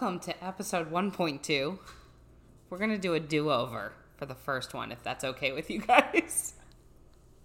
welcome 0.00 0.20
to 0.20 0.44
episode 0.44 0.90
1.2. 0.90 1.78
We're 2.70 2.78
gonna 2.78 2.98
do 2.98 3.14
a 3.14 3.20
do 3.20 3.50
over 3.50 3.92
for 4.16 4.26
the 4.26 4.34
first 4.34 4.72
one, 4.72 4.90
if 4.90 5.02
that's 5.02 5.22
okay 5.22 5.52
with 5.52 5.70
you 5.70 5.80
guys. 5.80 6.54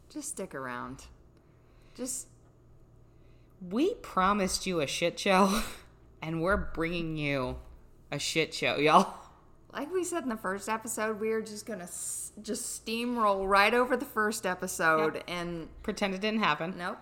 Just 0.09 0.30
stick 0.30 0.55
around. 0.55 1.05
Just 1.93 2.27
We 3.70 3.93
promised 3.95 4.66
you 4.66 4.80
a 4.81 4.88
shit 4.88 5.20
show, 5.20 5.62
and 6.21 6.41
we're 6.41 6.58
bringing 6.58 7.16
you 7.17 7.58
a 8.12 8.20
shit 8.20 8.54
show, 8.54 8.76
y'all. 8.77 9.13
like 9.71 9.91
we 9.91 10.04
said 10.04 10.23
in 10.23 10.30
the 10.30 10.38
first 10.38 10.67
episode, 10.70 11.20
we 11.20 11.31
are 11.31 11.41
just 11.41 11.66
gonna 11.66 11.84
s- 11.85 12.31
just 12.41 12.85
steamroll 12.85 13.48
right 13.48 13.73
over 13.73 13.95
the 13.98 14.05
first 14.05 14.45
episode 14.45 15.16
Yep. 15.16 15.23
and 15.27 15.68
Pretend 15.81 16.13
it 16.13 16.21
didn't 16.21 16.41
happen. 16.41 16.76
nope. 16.77 16.98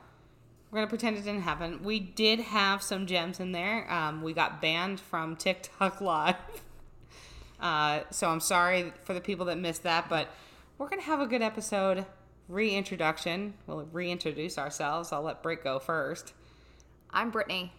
We're 0.70 0.78
gonna 0.78 0.88
pretend 0.88 1.18
it 1.18 1.26
didn't 1.26 1.42
happen. 1.42 1.84
We 1.84 2.00
did 2.00 2.40
have 2.40 2.82
some 2.82 3.06
gems 3.06 3.42
in 3.42 3.52
there. 3.52 3.92
Um, 3.92 4.22
we 4.22 4.32
got 4.34 4.62
banned 4.62 5.02
from 5.02 5.36
TikTok 5.36 6.00
Live. 6.02 6.36
Uh, 7.60 8.02
so 8.10 8.30
I'm 8.30 8.40
sorry 8.40 8.94
for 9.04 9.14
the 9.14 9.20
people 9.20 9.48
that 9.48 9.58
missed 9.58 9.84
that, 9.84 10.08
but 10.10 10.30
we're 10.78 10.88
gonna 10.88 11.02
have 11.02 11.20
a 11.20 11.28
good 11.28 11.42
episode. 11.42 12.06
Reintroduction. 12.48 13.56
We'll 13.68 13.86
reintroduce 13.92 14.58
ourselves. 14.58 15.12
I'll 15.12 15.22
let 15.24 15.44
Britt 15.44 15.64
go 15.64 15.78
first. 15.80 16.34
I'm 17.14 17.30
Brittany. 17.30 17.74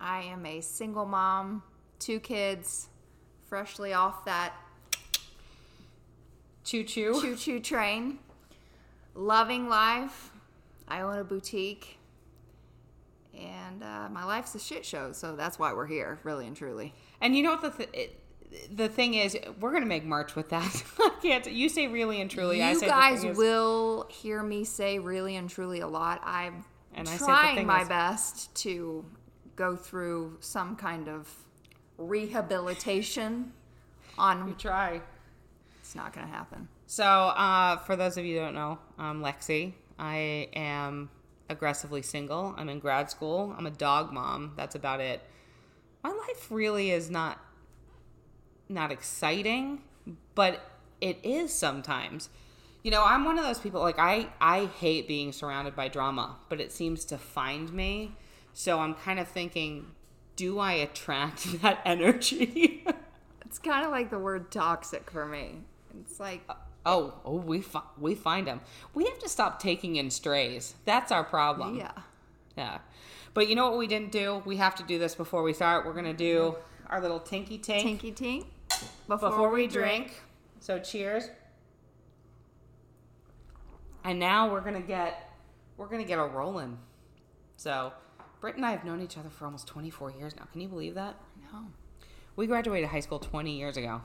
I 0.00 0.22
am 0.22 0.46
a 0.46 0.60
single 0.60 1.06
mom, 1.06 1.62
two 1.98 2.20
kids, 2.20 2.88
freshly 3.48 3.92
off 3.92 4.24
that 4.24 4.52
Choo 6.64 6.82
choo. 6.84 7.20
choo 7.20 7.36
choo 7.36 7.60
train, 7.60 8.18
loving 9.14 9.68
life. 9.68 10.30
I 10.88 11.00
own 11.00 11.18
a 11.18 11.24
boutique, 11.24 11.98
and 13.38 13.82
uh, 13.82 14.08
my 14.10 14.24
life's 14.24 14.54
a 14.54 14.58
shit 14.58 14.84
show, 14.84 15.12
so 15.12 15.36
that's 15.36 15.58
why 15.58 15.72
we're 15.72 15.86
here, 15.86 16.18
really 16.22 16.46
and 16.46 16.56
truly. 16.56 16.94
And 17.20 17.36
you 17.36 17.42
know 17.42 17.50
what 17.52 17.62
the 17.62 17.70
th- 17.70 17.90
it, 17.92 18.20
the 18.76 18.88
thing 18.88 19.14
is, 19.14 19.36
we're 19.60 19.72
gonna 19.72 19.84
make 19.86 20.04
March 20.04 20.36
with 20.36 20.50
that. 20.50 20.82
I 20.98 21.10
can't. 21.20 21.50
You 21.50 21.68
say 21.68 21.86
really 21.88 22.20
and 22.20 22.30
truly. 22.30 22.62
I 22.62 22.70
you 22.72 22.78
say 22.78 22.86
the 22.86 22.92
guys 22.92 23.24
will 23.36 24.06
hear 24.10 24.42
me 24.42 24.64
say 24.64 24.98
really 24.98 25.36
and 25.36 25.50
truly 25.50 25.80
a 25.80 25.88
lot. 25.88 26.20
I'm 26.24 26.64
And 26.94 27.08
I 27.08 27.16
trying 27.16 27.66
my 27.66 27.82
is- 27.82 27.88
best 27.88 28.54
to 28.56 29.04
go 29.56 29.76
through 29.76 30.36
some 30.40 30.76
kind 30.76 31.08
of 31.08 31.28
rehabilitation 31.98 33.52
on 34.18 34.48
You 34.48 34.54
try. 34.54 35.00
it's 35.80 35.94
not 35.94 36.12
going 36.12 36.26
to 36.26 36.32
happen. 36.32 36.68
So, 36.86 37.04
uh, 37.04 37.78
for 37.78 37.96
those 37.96 38.16
of 38.16 38.24
you 38.24 38.38
who 38.38 38.44
don't 38.44 38.54
know, 38.54 38.78
I'm 38.98 39.22
Lexi. 39.22 39.72
I 39.98 40.48
am 40.54 41.10
aggressively 41.48 42.02
single. 42.02 42.54
I'm 42.56 42.68
in 42.68 42.78
grad 42.78 43.10
school. 43.10 43.54
I'm 43.56 43.66
a 43.66 43.70
dog 43.70 44.12
mom. 44.12 44.52
That's 44.56 44.74
about 44.74 45.00
it. 45.00 45.22
My 46.02 46.10
life 46.10 46.50
really 46.50 46.90
is 46.90 47.10
not 47.10 47.38
not 48.68 48.90
exciting, 48.90 49.82
but 50.34 50.60
it 51.00 51.18
is 51.22 51.52
sometimes. 51.52 52.30
You 52.84 52.90
know, 52.90 53.02
I'm 53.02 53.24
one 53.24 53.38
of 53.38 53.44
those 53.44 53.58
people 53.58 53.80
like 53.80 53.98
I 53.98 54.28
I 54.40 54.66
hate 54.66 55.08
being 55.08 55.32
surrounded 55.32 55.74
by 55.74 55.88
drama, 55.88 56.36
but 56.50 56.60
it 56.60 56.70
seems 56.70 57.06
to 57.06 57.18
find 57.18 57.72
me. 57.72 58.12
So 58.52 58.78
I'm 58.78 58.94
kind 58.94 59.18
of 59.18 59.26
thinking, 59.26 59.86
do 60.36 60.58
I 60.58 60.74
attract 60.74 61.62
that 61.62 61.80
energy? 61.84 62.84
It's 63.46 63.58
kind 63.58 63.84
of 63.84 63.90
like 63.90 64.10
the 64.10 64.18
word 64.18 64.50
toxic 64.50 65.10
for 65.10 65.26
me. 65.26 65.62
It's 66.00 66.20
like 66.20 66.42
uh, 66.48 66.54
Oh, 66.86 67.14
oh, 67.24 67.36
we 67.36 67.62
fi- 67.62 67.88
we 67.98 68.14
find 68.14 68.46
them. 68.46 68.60
We 68.92 69.04
have 69.06 69.18
to 69.20 69.28
stop 69.28 69.58
taking 69.58 69.96
in 69.96 70.10
strays. 70.10 70.74
That's 70.84 71.10
our 71.10 71.24
problem. 71.24 71.76
yeah. 71.76 71.92
Yeah. 72.56 72.78
But 73.32 73.48
you 73.48 73.56
know 73.56 73.68
what 73.68 73.78
we 73.78 73.86
didn't 73.86 74.12
do? 74.12 74.42
We 74.44 74.58
have 74.58 74.74
to 74.76 74.82
do 74.82 74.98
this 74.98 75.14
before 75.14 75.42
we 75.42 75.54
start. 75.54 75.86
We're 75.86 75.94
gonna 75.94 76.12
do 76.12 76.56
mm-hmm. 76.56 76.92
our 76.92 77.00
little 77.00 77.18
tinky 77.18 77.58
tink 77.58 77.82
Tinky 77.82 78.12
tink 78.12 78.44
before, 79.08 79.30
before 79.30 79.50
we 79.50 79.66
drink. 79.66 80.12
So 80.60 80.78
cheers. 80.78 81.30
And 84.04 84.18
now 84.18 84.50
we're 84.52 84.60
gonna 84.60 84.80
get 84.80 85.30
we're 85.76 85.86
gonna 85.88 86.04
get 86.04 86.18
a 86.18 86.24
rolling. 86.24 86.78
So 87.56 87.92
Britt 88.40 88.56
and 88.56 88.66
I 88.66 88.70
have 88.72 88.84
known 88.84 89.00
each 89.00 89.16
other 89.16 89.30
for 89.30 89.46
almost 89.46 89.66
24 89.66 90.12
years 90.12 90.36
now. 90.36 90.44
Can 90.52 90.60
you 90.60 90.68
believe 90.68 90.94
that? 90.94 91.16
No. 91.52 91.60
We 92.36 92.46
graduated 92.46 92.90
high 92.90 93.00
school 93.00 93.18
20 93.18 93.56
years 93.56 93.76
ago. 93.76 94.02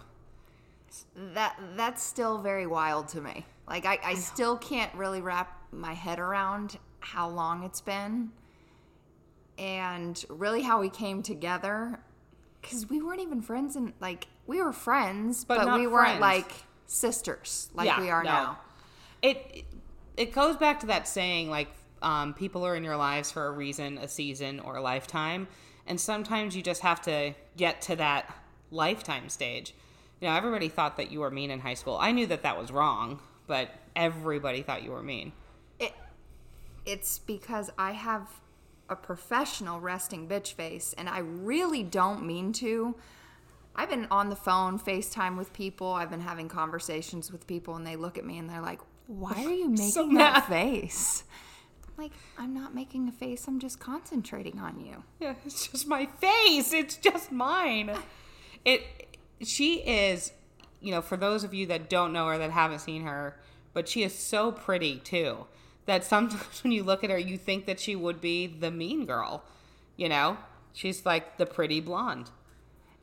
That 1.15 1.59
that's 1.75 2.01
still 2.01 2.39
very 2.39 2.65
wild 2.65 3.09
to 3.09 3.21
me. 3.21 3.45
Like 3.67 3.85
I, 3.85 3.99
I 4.03 4.13
still 4.15 4.57
can't 4.57 4.93
really 4.95 5.21
wrap 5.21 5.61
my 5.71 5.93
head 5.93 6.19
around 6.19 6.77
how 7.01 7.29
long 7.29 7.63
it's 7.63 7.81
been 7.81 8.31
and 9.57 10.23
really 10.29 10.61
how 10.61 10.79
we 10.79 10.89
came 10.89 11.21
together 11.21 11.99
cuz 12.63 12.89
we 12.89 13.01
weren't 13.01 13.21
even 13.21 13.41
friends 13.41 13.75
and 13.75 13.93
like 13.99 14.27
we 14.47 14.61
were 14.61 14.73
friends 14.73 15.45
But 15.45 15.65
but, 15.65 15.79
we 15.79 15.85
weren't 15.87 16.19
like 16.19 16.51
sisters 16.87 17.69
like 17.75 17.85
Yeah, 17.87 18.01
we 18.01 18.09
are 18.09 18.23
no. 18.23 18.29
now. 18.29 18.59
it 19.21 19.65
it 20.19 20.33
goes 20.33 20.55
back 20.57 20.81
to 20.81 20.87
that 20.87 21.07
saying 21.07 21.49
like 21.49 21.69
um, 22.01 22.33
people 22.33 22.65
are 22.65 22.75
in 22.75 22.83
your 22.83 22.97
lives 22.97 23.31
for 23.31 23.47
a 23.47 23.51
reason 23.51 23.97
a 23.97 24.07
season 24.07 24.59
or 24.59 24.75
a 24.75 24.81
lifetime. 24.81 25.47
And 25.87 25.99
sometimes 25.99 26.55
you 26.55 26.61
just 26.61 26.81
have 26.81 27.01
to 27.03 27.33
get 27.57 27.81
to 27.83 27.95
that 27.95 28.31
lifetime 28.69 29.29
stage. 29.29 29.73
You 30.21 30.27
know 30.27 30.35
everybody 30.35 30.69
thought 30.69 30.97
that 30.97 31.11
you 31.11 31.21
were 31.21 31.31
mean 31.31 31.49
in 31.49 31.59
high 31.59 31.73
school. 31.73 31.97
I 31.99 32.11
knew 32.11 32.27
that 32.27 32.43
that 32.43 32.59
was 32.59 32.71
wrong 32.71 33.19
but 33.49 33.71
everybody 33.95 34.61
thought 34.61 34.83
you 34.83 34.91
were 34.91 35.01
mean. 35.01 35.33
It 35.79 35.91
it's 36.85 37.17
because 37.17 37.71
I 37.77 37.91
have 37.91 38.27
a 38.87 38.95
professional 38.95 39.79
resting 39.79 40.27
bitch 40.27 40.53
face 40.53 40.93
and 40.97 41.09
I 41.09 41.19
really 41.19 41.83
don't 41.83 42.25
mean 42.25 42.53
to. 42.53 42.95
I've 43.75 43.89
been 43.89 44.07
on 44.11 44.29
the 44.29 44.35
phone, 44.35 44.79
FaceTime 44.79 45.37
with 45.37 45.53
people. 45.53 45.93
I've 45.93 46.09
been 46.09 46.19
having 46.21 46.49
conversations 46.49 47.31
with 47.31 47.47
people 47.47 47.75
and 47.75 47.85
they 47.87 47.95
look 47.95 48.17
at 48.17 48.25
me 48.25 48.37
and 48.37 48.49
they're 48.49 48.61
like, 48.61 48.79
"Why 49.07 49.33
are 49.45 49.51
you 49.51 49.69
making 49.69 49.91
So 49.91 50.09
that 50.15 50.47
face?" 50.47 51.23
I'm 51.87 52.03
like, 52.03 52.11
"I'm 52.37 52.53
not 52.53 52.75
making 52.75 53.07
a 53.07 53.11
face. 53.11 53.47
I'm 53.47 53.59
just 53.59 53.79
concentrating 53.79 54.59
on 54.59 54.79
you." 54.79 55.03
yeah 55.19 55.35
it's 55.45 55.67
just 55.67 55.87
my 55.87 56.05
face 56.05 56.73
it's 56.73 56.95
just 56.95 57.31
mine 57.31 57.95
it 58.65 58.81
she 59.41 59.75
is 59.75 60.31
you 60.81 60.91
know 60.91 61.01
for 61.01 61.17
those 61.17 61.43
of 61.43 61.53
you 61.53 61.65
that 61.67 61.89
don't 61.89 62.13
know 62.13 62.27
her 62.27 62.37
that 62.37 62.51
haven't 62.51 62.79
seen 62.79 63.03
her 63.03 63.37
but 63.73 63.87
she 63.87 64.03
is 64.03 64.13
so 64.13 64.51
pretty 64.51 64.97
too 64.97 65.45
that 65.85 66.03
sometimes 66.03 66.63
when 66.63 66.71
you 66.71 66.83
look 66.83 67.03
at 67.03 67.09
her 67.09 67.17
you 67.17 67.37
think 67.37 67.65
that 67.65 67.79
she 67.79 67.95
would 67.95 68.19
be 68.21 68.47
the 68.47 68.71
mean 68.71 69.05
girl 69.05 69.43
you 69.95 70.09
know 70.09 70.37
she's 70.73 71.05
like 71.05 71.37
the 71.37 71.45
pretty 71.45 71.79
blonde 71.79 72.29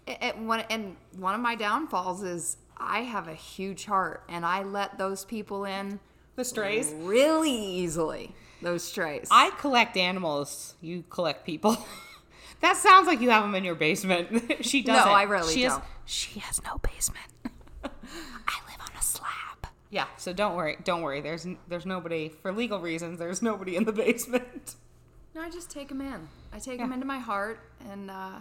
It, 0.07 0.19
it- 0.23 0.39
one, 0.39 0.61
and 0.71 0.97
one 1.17 1.35
of 1.35 1.41
my 1.41 1.55
downfalls 1.55 2.23
is 2.23 2.57
I 2.77 3.01
have 3.01 3.27
a 3.29 3.35
huge 3.35 3.85
heart 3.87 4.23
and 4.29 4.45
I 4.45 4.63
let 4.63 4.99
those 4.99 5.25
people 5.25 5.65
in 5.65 5.99
the 6.37 6.45
strays 6.45 6.93
really 6.99 7.51
easily. 7.53 8.35
Those 8.63 8.83
strays. 8.83 9.29
i 9.31 9.51
collect 9.59 9.97
animals 9.99 10.75
you 10.81 11.05
collect 11.11 11.45
people 11.45 11.77
that 12.63 12.77
sounds 12.79 13.07
like 13.07 13.21
you 13.21 13.29
have 13.31 13.43
them 13.43 13.55
in 13.55 13.65
your 13.65 13.75
basement 13.75 14.29
she 14.65 14.81
doesn't 14.83 15.07
No, 15.07 15.13
I 15.13 15.25
really 15.25 15.53
she 15.53 15.63
has- 15.63 15.75
don't. 15.75 15.85
she 16.07 16.41
has 16.41 16.63
no 16.65 16.79
basement 16.79 17.27
I 17.85 17.89
live 18.69 18.81
on 18.81 18.97
a 18.99 19.03
slab. 19.03 19.67
Yeah, 19.91 20.07
so 20.17 20.33
don't 20.33 20.57
worry, 20.57 20.79
don't 20.85 21.03
worry. 21.03 21.21
There's 21.21 21.47
there's 21.69 21.85
nobody 21.87 22.29
for 22.43 22.51
legal 22.53 22.81
reasons. 22.81 23.19
There's 23.19 23.43
nobody 23.43 23.77
in 23.77 23.85
the 23.85 23.93
basement. 23.93 24.75
No, 25.35 25.43
I 25.43 25.51
just 25.51 25.71
take 25.71 25.89
them 25.89 26.01
in. 26.01 26.29
I 26.53 26.59
take 26.59 26.79
Yeah. 26.79 26.85
them 26.85 26.93
into 26.95 27.07
my 27.07 27.19
heart 27.19 27.61
and 27.91 28.11
uh, 28.11 28.39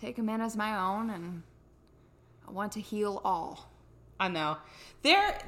take 0.00 0.16
them 0.16 0.28
in 0.28 0.40
as 0.40 0.56
my 0.56 0.78
own, 0.78 1.10
and 1.10 1.42
I 2.46 2.50
want 2.50 2.72
to 2.72 2.80
heal 2.80 3.20
all. 3.24 3.70
I 4.18 4.28
know. 4.28 4.56
There 5.02 5.38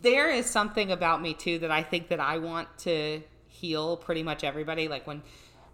there 0.00 0.30
is 0.30 0.46
something 0.46 0.92
about 0.92 1.22
me 1.22 1.32
too 1.32 1.58
that 1.60 1.70
I 1.70 1.82
think 1.82 2.08
that 2.08 2.20
I 2.20 2.38
want 2.38 2.68
to 2.80 3.22
heal 3.48 3.96
pretty 3.96 4.22
much 4.22 4.44
everybody 4.44 4.88
like 4.88 5.06
when 5.06 5.22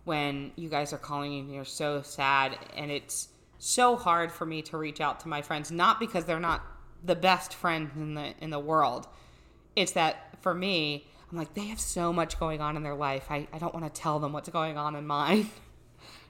when 0.04 0.52
you 0.54 0.68
guys 0.68 0.92
are 0.92 0.98
calling 0.98 1.40
and 1.40 1.52
you're 1.52 1.64
so 1.64 2.02
sad 2.02 2.56
and 2.76 2.90
it's 2.90 3.28
so 3.58 3.96
hard 3.96 4.30
for 4.30 4.46
me 4.46 4.62
to 4.62 4.78
reach 4.78 5.00
out 5.00 5.20
to 5.20 5.28
my 5.28 5.42
friends 5.42 5.70
not 5.72 5.98
because 5.98 6.24
they're 6.24 6.38
not 6.38 6.62
the 7.04 7.16
best 7.16 7.54
friends 7.54 7.90
in 7.96 8.14
the 8.14 8.34
in 8.40 8.50
the 8.50 8.58
world. 8.58 9.08
It's 9.74 9.92
that 9.92 10.36
for 10.40 10.54
me, 10.54 11.06
I'm 11.30 11.36
like 11.36 11.54
they 11.54 11.66
have 11.66 11.80
so 11.80 12.12
much 12.12 12.38
going 12.38 12.60
on 12.60 12.76
in 12.76 12.82
their 12.82 12.94
life. 12.94 13.26
I, 13.30 13.48
I 13.52 13.58
don't 13.58 13.74
want 13.74 13.92
to 13.92 14.00
tell 14.00 14.18
them 14.18 14.32
what's 14.32 14.48
going 14.48 14.76
on 14.76 14.94
in 14.94 15.06
mine. 15.06 15.50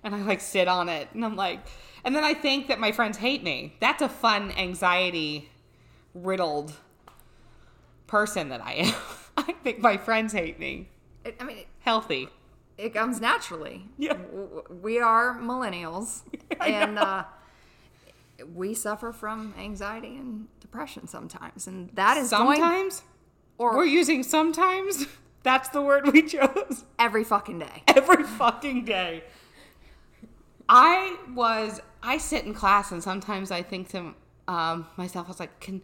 and 0.03 0.15
I 0.15 0.23
like 0.23 0.41
sit 0.41 0.69
on 0.69 0.89
it 0.89 1.09
and 1.15 1.25
I'm 1.25 1.37
like 1.37 1.61
and 2.05 2.15
then 2.15 2.25
I 2.25 2.35
think 2.35 2.69
that 2.69 2.79
my 2.81 2.93
friends 2.93 3.19
hate 3.19 3.43
me. 3.43 3.77
That's 3.81 4.03
a 4.03 4.09
fun 4.09 4.53
anxiety 4.53 5.51
riddled 6.15 6.73
person 8.07 8.49
that 8.49 8.65
I 8.65 8.73
am. 8.73 8.95
I 9.37 9.53
think 9.53 9.81
my 9.81 9.97
friends 9.97 10.33
hate 10.33 10.59
me. 10.59 10.89
It, 11.25 11.37
I 11.41 11.45
mean, 11.45 11.59
it, 11.59 11.67
Healthy. 11.81 12.29
it 12.79 12.95
comes 12.95 13.21
naturally. 13.21 13.87
Yeah. 13.99 14.17
We 14.83 14.99
are 14.99 15.39
millennials, 15.39 16.23
and 16.61 16.99
uh, 16.99 17.25
we 18.55 18.75
suffer 18.75 19.13
from 19.13 19.55
anxiety 19.59 20.17
and 20.17 20.49
depression 20.61 21.07
sometimes, 21.07 21.67
and 21.67 21.91
that 21.95 22.17
is 22.17 22.31
going 22.31 22.61
Sometimes 22.61 23.03
or 23.59 23.77
we're 23.77 23.85
using 23.85 24.23
sometimes. 24.23 25.07
That's 25.43 25.71
the 25.71 25.81
word 25.81 26.13
we 26.13 26.23
chose. 26.23 26.85
every 26.99 27.25
fucking 27.25 27.61
day. 27.61 27.83
every 27.89 28.25
fucking 28.25 28.85
day. 28.85 29.25
I 30.73 31.17
was 31.35 31.81
I 32.01 32.19
sit 32.19 32.45
in 32.45 32.55
class 32.55 32.93
and 32.93 33.03
sometimes 33.03 33.51
I 33.51 33.61
think 33.61 33.89
to 33.91 34.15
um, 34.47 34.87
myself, 34.97 35.27
I 35.27 35.29
was 35.29 35.41
like, 35.41 35.59
"Can 35.59 35.83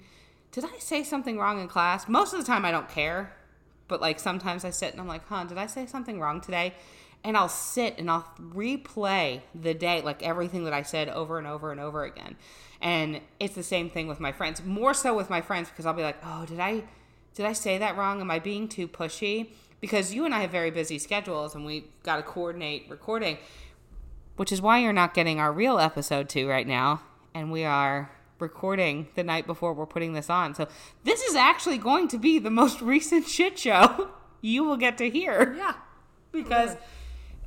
did 0.52 0.64
I 0.64 0.78
say 0.78 1.02
something 1.02 1.38
wrong 1.38 1.60
in 1.60 1.66
class?" 1.66 2.08
Most 2.08 2.32
of 2.32 2.38
the 2.38 2.46
time, 2.46 2.64
I 2.64 2.70
don't 2.70 2.88
care, 2.88 3.34
but 3.88 4.00
like 4.00 4.20
sometimes 4.20 4.64
I 4.64 4.70
sit 4.70 4.92
and 4.92 5.00
I'm 5.00 5.08
like, 5.08 5.26
"Huh, 5.26 5.42
did 5.44 5.58
I 5.58 5.66
say 5.66 5.86
something 5.86 6.20
wrong 6.20 6.40
today?" 6.40 6.74
And 7.24 7.36
I'll 7.36 7.48
sit 7.48 7.98
and 7.98 8.08
I'll 8.08 8.30
replay 8.40 9.40
the 9.60 9.74
day, 9.74 10.02
like 10.02 10.22
everything 10.22 10.62
that 10.64 10.72
I 10.72 10.82
said 10.82 11.08
over 11.08 11.36
and 11.38 11.48
over 11.48 11.72
and 11.72 11.80
over 11.80 12.04
again. 12.04 12.36
And 12.80 13.20
it's 13.40 13.56
the 13.56 13.64
same 13.64 13.90
thing 13.90 14.06
with 14.06 14.20
my 14.20 14.30
friends, 14.30 14.62
more 14.62 14.94
so 14.94 15.16
with 15.16 15.28
my 15.28 15.40
friends 15.40 15.68
because 15.68 15.84
I'll 15.84 15.94
be 15.94 16.04
like, 16.04 16.18
"Oh, 16.24 16.46
did 16.46 16.60
I 16.60 16.84
did 17.34 17.44
I 17.44 17.54
say 17.54 17.76
that 17.78 17.96
wrong? 17.96 18.20
Am 18.20 18.30
I 18.30 18.38
being 18.38 18.68
too 18.68 18.86
pushy?" 18.86 19.48
Because 19.80 20.14
you 20.14 20.24
and 20.24 20.34
I 20.34 20.40
have 20.40 20.50
very 20.50 20.70
busy 20.70 20.98
schedules 20.98 21.54
and 21.56 21.66
we 21.66 21.84
got 22.02 22.16
to 22.16 22.22
coordinate 22.22 22.86
recording, 22.88 23.36
which 24.36 24.52
is 24.52 24.60
why 24.62 24.78
you're 24.78 24.92
not 24.92 25.14
getting 25.14 25.40
our 25.40 25.52
real 25.52 25.78
episode 25.78 26.28
two 26.28 26.48
right 26.48 26.66
now. 26.66 27.02
And 27.34 27.50
we 27.50 27.64
are 27.64 28.10
recording 28.38 29.08
the 29.14 29.24
night 29.24 29.46
before 29.46 29.72
we're 29.72 29.86
putting 29.86 30.12
this 30.12 30.30
on. 30.30 30.54
So 30.54 30.68
this 31.04 31.22
is 31.22 31.34
actually 31.34 31.78
going 31.78 32.08
to 32.08 32.18
be 32.18 32.38
the 32.38 32.50
most 32.50 32.80
recent 32.82 33.26
shit 33.26 33.58
show 33.58 34.10
you 34.40 34.64
will 34.64 34.76
get 34.76 34.98
to 34.98 35.10
hear. 35.10 35.54
Yeah. 35.56 35.74
Because 36.32 36.76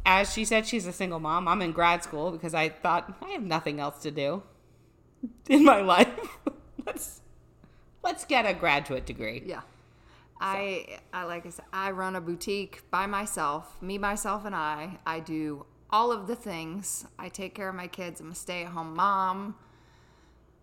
as 0.05 0.33
she 0.33 0.45
said, 0.45 0.65
she's 0.65 0.87
a 0.87 0.93
single 0.93 1.19
mom. 1.19 1.47
I'm 1.47 1.61
in 1.61 1.71
grad 1.71 2.03
school 2.03 2.31
because 2.31 2.53
I 2.53 2.69
thought 2.69 3.13
I 3.21 3.29
have 3.29 3.43
nothing 3.43 3.79
else 3.79 4.01
to 4.03 4.11
do 4.11 4.43
in 5.49 5.63
my 5.63 5.81
life. 5.81 6.09
let's 6.85 7.21
let's 8.03 8.25
get 8.25 8.45
a 8.45 8.53
graduate 8.53 9.05
degree. 9.05 9.43
Yeah. 9.45 9.61
I 10.41 10.99
I 11.13 11.25
like 11.25 11.45
I 11.45 11.49
said, 11.49 11.65
I 11.73 11.91
run 11.91 12.15
a 12.15 12.21
boutique 12.21 12.89
by 12.89 13.05
myself, 13.05 13.81
me, 13.81 13.97
myself, 13.97 14.45
and 14.45 14.55
I. 14.55 14.97
I 15.05 15.19
do 15.19 15.65
all 15.91 16.11
of 16.11 16.27
the 16.27 16.35
things. 16.35 17.05
I 17.17 17.29
take 17.29 17.55
care 17.55 17.69
of 17.69 17.75
my 17.75 17.87
kids. 17.87 18.21
I'm 18.21 18.31
a 18.31 18.35
stay-at-home 18.35 18.95
mom. 18.95 19.55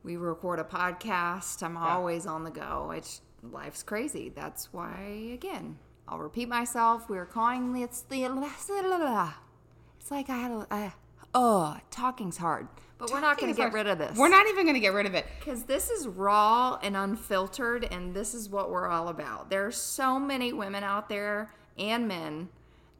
We 0.02 0.16
record 0.16 0.60
a 0.60 0.64
podcast. 0.64 1.62
I'm 1.62 1.76
always 1.76 2.26
on 2.26 2.44
the 2.44 2.50
go. 2.50 2.92
It's 2.96 3.22
life's 3.42 3.82
crazy. 3.82 4.28
That's 4.28 4.72
why 4.72 5.30
again, 5.32 5.78
I'll 6.08 6.18
repeat 6.18 6.48
myself. 6.48 7.10
We 7.10 7.18
are 7.18 7.26
calling 7.26 7.72
the 7.72 7.82
it's 7.82 8.02
the 8.02 8.24
it's 8.24 10.10
like 10.10 10.30
I 10.30 10.36
had 10.36 10.50
a, 10.52 10.66
a 10.70 10.94
oh 11.34 11.76
talking's 11.90 12.36
hard, 12.36 12.68
but 12.98 13.10
we're 13.10 13.20
not 13.20 13.38
going 13.38 13.52
to 13.52 13.56
get 13.60 13.72
rid 13.72 13.88
of 13.88 13.98
this. 13.98 14.16
We're 14.16 14.28
not 14.28 14.46
even 14.46 14.64
going 14.64 14.74
to 14.74 14.80
get 14.80 14.92
rid 14.92 15.06
of 15.06 15.14
it. 15.14 15.26
Because 15.40 15.64
this 15.64 15.90
is 15.90 16.06
raw 16.06 16.78
and 16.82 16.96
unfiltered, 16.96 17.88
and 17.90 18.14
this 18.14 18.32
is 18.32 18.48
what 18.48 18.70
we're 18.70 18.86
all 18.86 19.08
about. 19.08 19.50
There 19.50 19.66
are 19.66 19.72
so 19.72 20.20
many 20.20 20.52
women 20.52 20.84
out 20.84 21.08
there 21.08 21.52
and 21.76 22.06
men 22.06 22.48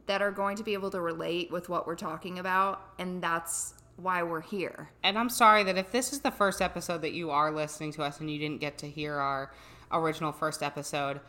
that 0.07 0.21
are 0.21 0.31
going 0.31 0.57
to 0.57 0.63
be 0.63 0.73
able 0.73 0.89
to 0.91 1.01
relate 1.01 1.51
with 1.51 1.69
what 1.69 1.85
we're 1.85 1.95
talking 1.95 2.39
about, 2.39 2.81
and 2.97 3.21
that's 3.21 3.73
why 3.97 4.23
we're 4.23 4.41
here. 4.41 4.89
And 5.03 5.17
I'm 5.17 5.29
sorry 5.29 5.63
that 5.63 5.77
if 5.77 5.91
this 5.91 6.13
is 6.13 6.21
the 6.21 6.31
first 6.31 6.61
episode 6.61 7.01
that 7.01 7.13
you 7.13 7.29
are 7.31 7.51
listening 7.51 7.91
to 7.93 8.03
us 8.03 8.19
and 8.19 8.29
you 8.31 8.39
didn't 8.39 8.61
get 8.61 8.77
to 8.79 8.89
hear 8.89 9.15
our 9.15 9.51
original 9.91 10.31
first 10.31 10.63
episode, 10.63 11.19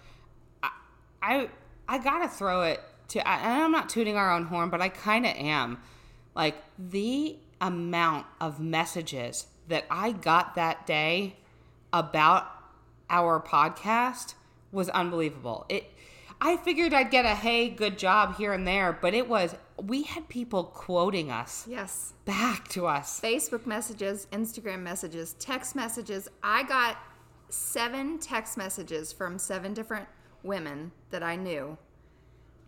I 0.62 0.70
I, 1.20 1.48
I 1.88 1.98
gotta 1.98 2.28
throw 2.28 2.62
it 2.62 2.80
to. 3.08 3.26
I, 3.26 3.36
and 3.36 3.62
I'm 3.64 3.72
not 3.72 3.88
tooting 3.88 4.16
our 4.16 4.32
own 4.32 4.44
horn, 4.46 4.70
but 4.70 4.81
I 4.81 4.88
kind 4.88 5.26
of 5.26 5.34
am. 5.36 5.81
Like 6.34 6.56
the 6.78 7.36
amount 7.60 8.26
of 8.40 8.60
messages 8.60 9.46
that 9.66 9.84
I 9.90 10.12
got 10.12 10.54
that 10.54 10.86
day 10.86 11.36
about 11.92 12.46
our 13.10 13.40
podcast 13.40 14.34
was 14.70 14.88
unbelievable. 14.90 15.66
It. 15.69 15.90
I 16.40 16.56
figured 16.56 16.94
I'd 16.94 17.11
get 17.11 17.25
a 17.25 17.35
hey, 17.35 17.69
good 17.69 17.99
job 17.99 18.37
here 18.37 18.52
and 18.52 18.67
there, 18.67 18.93
but 19.00 19.12
it 19.14 19.29
was 19.29 19.55
we 19.81 20.02
had 20.05 20.29
people 20.29 20.64
quoting 20.64 21.31
us 21.31 21.64
Yes. 21.69 22.12
back 22.25 22.69
to 22.69 22.87
us. 22.87 23.20
Facebook 23.20 23.67
messages, 23.67 24.26
Instagram 24.32 24.81
messages, 24.81 25.35
text 25.35 25.75
messages. 25.76 26.29
I 26.43 26.62
got 26.64 26.96
seven 27.49 28.19
text 28.19 28.56
messages 28.56 29.12
from 29.12 29.38
seven 29.38 29.75
different 29.75 30.06
women 30.43 30.93
that 31.11 31.23
I 31.23 31.37
knew 31.37 31.76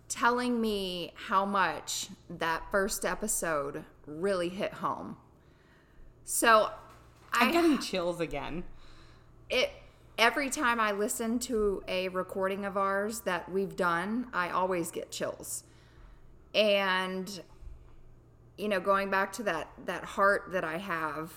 telling 0.09 0.61
me 0.61 1.13
how 1.29 1.45
much 1.45 2.09
that 2.29 2.63
first 2.73 3.05
episode 3.05 3.85
really 4.07 4.49
hit 4.49 4.75
home. 4.75 5.17
So 6.25 6.71
I'm 7.33 7.49
I 7.49 7.53
getting 7.53 7.79
chills 7.79 8.21
again. 8.21 8.65
it 9.49 9.71
every 10.21 10.51
time 10.51 10.79
I 10.79 10.93
listen 10.93 11.39
to 11.41 11.83
a 11.89 12.09
recording 12.11 12.67
of 12.67 12.77
ours 12.77 13.21
that 13.21 13.51
we've 13.51 13.75
done, 13.75 14.27
I 14.35 14.51
always 14.51 14.91
get 14.91 15.11
chills. 15.11 15.65
And 16.55 17.41
you 18.59 18.69
know, 18.69 18.79
going 18.79 19.11
back 19.11 19.33
to 19.35 19.43
that 19.45 19.71
that 19.87 20.05
heart 20.05 20.51
that 20.53 20.63
I 20.63 20.77
have, 20.77 21.33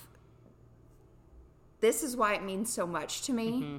this 1.80 2.04
is 2.04 2.18
why 2.18 2.36
it 2.36 2.44
means 2.44 2.72
so 2.72 2.86
much 2.86 3.22
to 3.24 3.34
me 3.34 3.52
mm-hmm. 3.52 3.78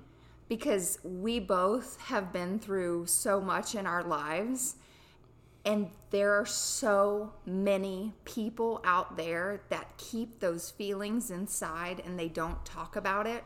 because 0.49 0.99
we 1.05 1.39
both 1.39 2.01
have 2.01 2.33
been 2.33 2.59
through 2.59 3.05
so 3.07 3.43
much 3.43 3.75
in 3.75 3.87
our 3.87 4.03
lives 4.03 4.77
and 5.67 5.91
there 6.11 6.33
are 6.35 6.47
so 6.47 7.33
many 7.47 8.13
people 8.25 8.81
out 8.85 9.17
there 9.17 9.63
that 9.71 9.97
keep 9.97 10.41
those 10.41 10.71
feelings 10.71 11.31
inside 11.31 12.03
and 12.05 12.19
they 12.19 12.29
don't 12.29 12.65
talk 12.65 12.97
about 12.97 13.27
it. 13.27 13.45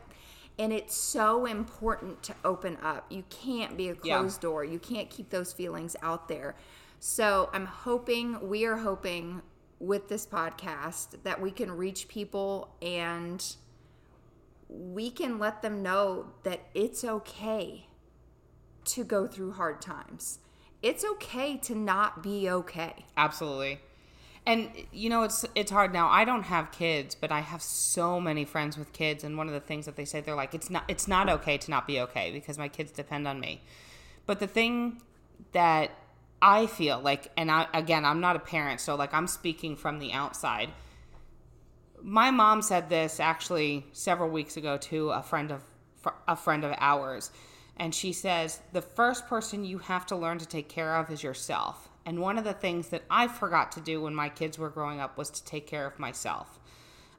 And 0.59 0.73
it's 0.73 0.95
so 0.95 1.45
important 1.45 2.21
to 2.23 2.35
open 2.43 2.77
up. 2.83 3.05
You 3.09 3.23
can't 3.29 3.77
be 3.77 3.89
a 3.89 3.95
Yeah. 4.03 4.17
closed 4.19 4.41
door. 4.41 4.63
You 4.65 4.77
can't 4.77 5.09
keep 5.09 5.29
those 5.29 5.53
feelings 5.53 5.95
out 6.03 6.27
there. 6.27 6.55
So 6.99 7.49
I'm 7.53 7.65
hoping, 7.65 8.47
we 8.49 8.65
are 8.65 8.75
hoping 8.77 9.41
with 9.79 10.09
this 10.09 10.27
podcast 10.27 11.23
that 11.23 11.39
we 11.39 11.49
can 11.51 11.71
reach 11.71 12.09
people 12.09 12.75
and 12.81 13.55
we 14.67 15.09
can 15.09 15.39
let 15.39 15.61
them 15.61 15.81
know 15.81 16.33
that 16.43 16.59
it's 16.73 17.05
okay 17.05 17.87
to 18.83 19.05
go 19.05 19.25
through 19.27 19.53
hard 19.53 19.81
times. 19.81 20.39
It's 20.81 21.05
okay 21.05 21.55
to 21.57 21.75
not 21.75 22.21
be 22.21 22.49
okay. 22.49 23.05
Absolutely. 23.15 23.79
And 24.49 24.71
you 24.91 25.11
know 25.11 25.21
it's 25.21 25.45
it's 25.53 25.69
hard 25.69 25.93
now. 25.93 26.09
I 26.09 26.25
don't 26.25 26.41
have 26.41 26.71
kids, 26.71 27.13
but 27.13 27.31
I 27.31 27.41
have 27.41 27.61
so 27.61 28.19
many 28.19 28.45
friends 28.45 28.79
with 28.79 28.91
kids 28.93 29.23
and 29.23 29.37
one 29.37 29.45
of 29.45 29.53
the 29.53 29.59
things 29.59 29.85
that 29.85 29.95
they 29.95 30.05
say 30.05 30.21
they're 30.21 30.33
like 30.33 30.55
it's 30.55 30.71
not 30.71 30.85
it's 30.87 31.07
not 31.07 31.29
okay 31.29 31.59
to 31.59 31.69
not 31.69 31.85
be 31.85 31.99
okay 31.99 32.31
because 32.31 32.57
my 32.57 32.67
kids 32.67 32.91
depend 32.91 33.27
on 33.27 33.39
me. 33.39 33.61
But 34.25 34.39
the 34.39 34.47
thing 34.47 35.03
that 35.51 35.91
I 36.41 36.65
feel 36.65 36.99
like 36.99 37.31
and 37.37 37.51
I 37.51 37.67
again, 37.75 38.05
I'm 38.05 38.21
not 38.21 38.35
a 38.37 38.39
parent, 38.39 38.81
so 38.81 38.95
like 38.95 39.13
I'm 39.13 39.27
speaking 39.27 39.75
from 39.75 39.99
the 39.99 40.13
outside. 40.13 40.69
My 42.01 42.31
mom 42.31 42.63
said 42.63 42.89
this 42.89 43.19
actually 43.19 43.85
several 43.91 44.31
weeks 44.31 44.57
ago 44.57 44.77
to 44.77 45.11
a 45.11 45.21
friend 45.21 45.51
of 45.51 45.61
a 46.27 46.35
friend 46.35 46.63
of 46.63 46.73
ours. 46.79 47.29
And 47.77 47.93
she 47.93 48.13
says, 48.13 48.59
the 48.73 48.81
first 48.81 49.27
person 49.27 49.63
you 49.63 49.77
have 49.77 50.07
to 50.07 50.15
learn 50.15 50.39
to 50.39 50.47
take 50.47 50.69
care 50.69 50.95
of 50.95 51.11
is 51.11 51.21
yourself. 51.21 51.88
And 52.05 52.19
one 52.19 52.37
of 52.37 52.43
the 52.43 52.53
things 52.53 52.89
that 52.89 53.03
I 53.09 53.27
forgot 53.27 53.71
to 53.73 53.81
do 53.81 54.01
when 54.01 54.15
my 54.15 54.29
kids 54.29 54.57
were 54.57 54.69
growing 54.69 54.99
up 54.99 55.17
was 55.17 55.29
to 55.31 55.43
take 55.45 55.67
care 55.67 55.85
of 55.85 55.99
myself. 55.99 56.59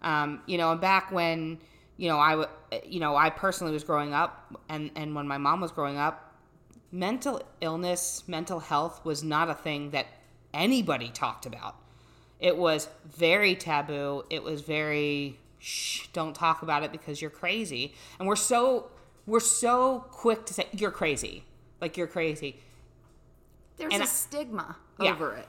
Um, 0.03 0.43
you 0.47 0.59
know, 0.59 0.73
and 0.73 0.81
back 0.81 1.13
when, 1.13 1.59
you 1.97 2.09
know, 2.09 2.19
I, 2.19 2.31
w- 2.31 2.49
you 2.85 3.01
know, 3.01 3.15
I 3.15 3.31
personally 3.31 3.73
was 3.73 3.85
growing 3.85 4.15
up 4.15 4.57
and, 4.69 4.91
and 4.97 5.15
when 5.15 5.29
my 5.29 5.39
mom 5.39 5.61
was 5.61 5.71
growing 5.71 5.99
up, 5.99 6.35
mental 6.91 7.43
illness, 7.61 8.25
mental 8.27 8.61
health 8.61 9.05
was 9.05 9.23
not 9.23 9.49
a 9.49 9.55
thing 9.55 9.91
that 9.91 10.07
anybody 10.53 11.11
talked 11.11 11.47
about. 11.47 11.77
It 12.41 12.57
was 12.57 12.89
very 13.05 13.55
taboo. 13.55 14.25
It 14.31 14.43
was 14.43 14.63
very, 14.63 15.39
shh, 15.59 16.07
don't 16.13 16.35
talk 16.35 16.63
about 16.63 16.83
it 16.83 16.91
because 16.91 17.21
you're 17.21 17.31
crazy. 17.31 17.95
And 18.19 18.27
we're 18.27 18.37
so, 18.37 18.91
we're 19.27 19.41
so 19.41 20.07
quick 20.11 20.47
to 20.47 20.55
say, 20.55 20.67
you're 20.73 20.91
crazy. 20.91 21.45
Like, 21.81 21.97
you're 21.97 22.07
crazy. 22.07 22.61
There's 23.81 23.93
And 23.95 24.03
a 24.03 24.07
I- 24.07 24.09
stigma 24.09 24.77
Yeah. 25.01 25.13
over 25.13 25.33
it. 25.35 25.49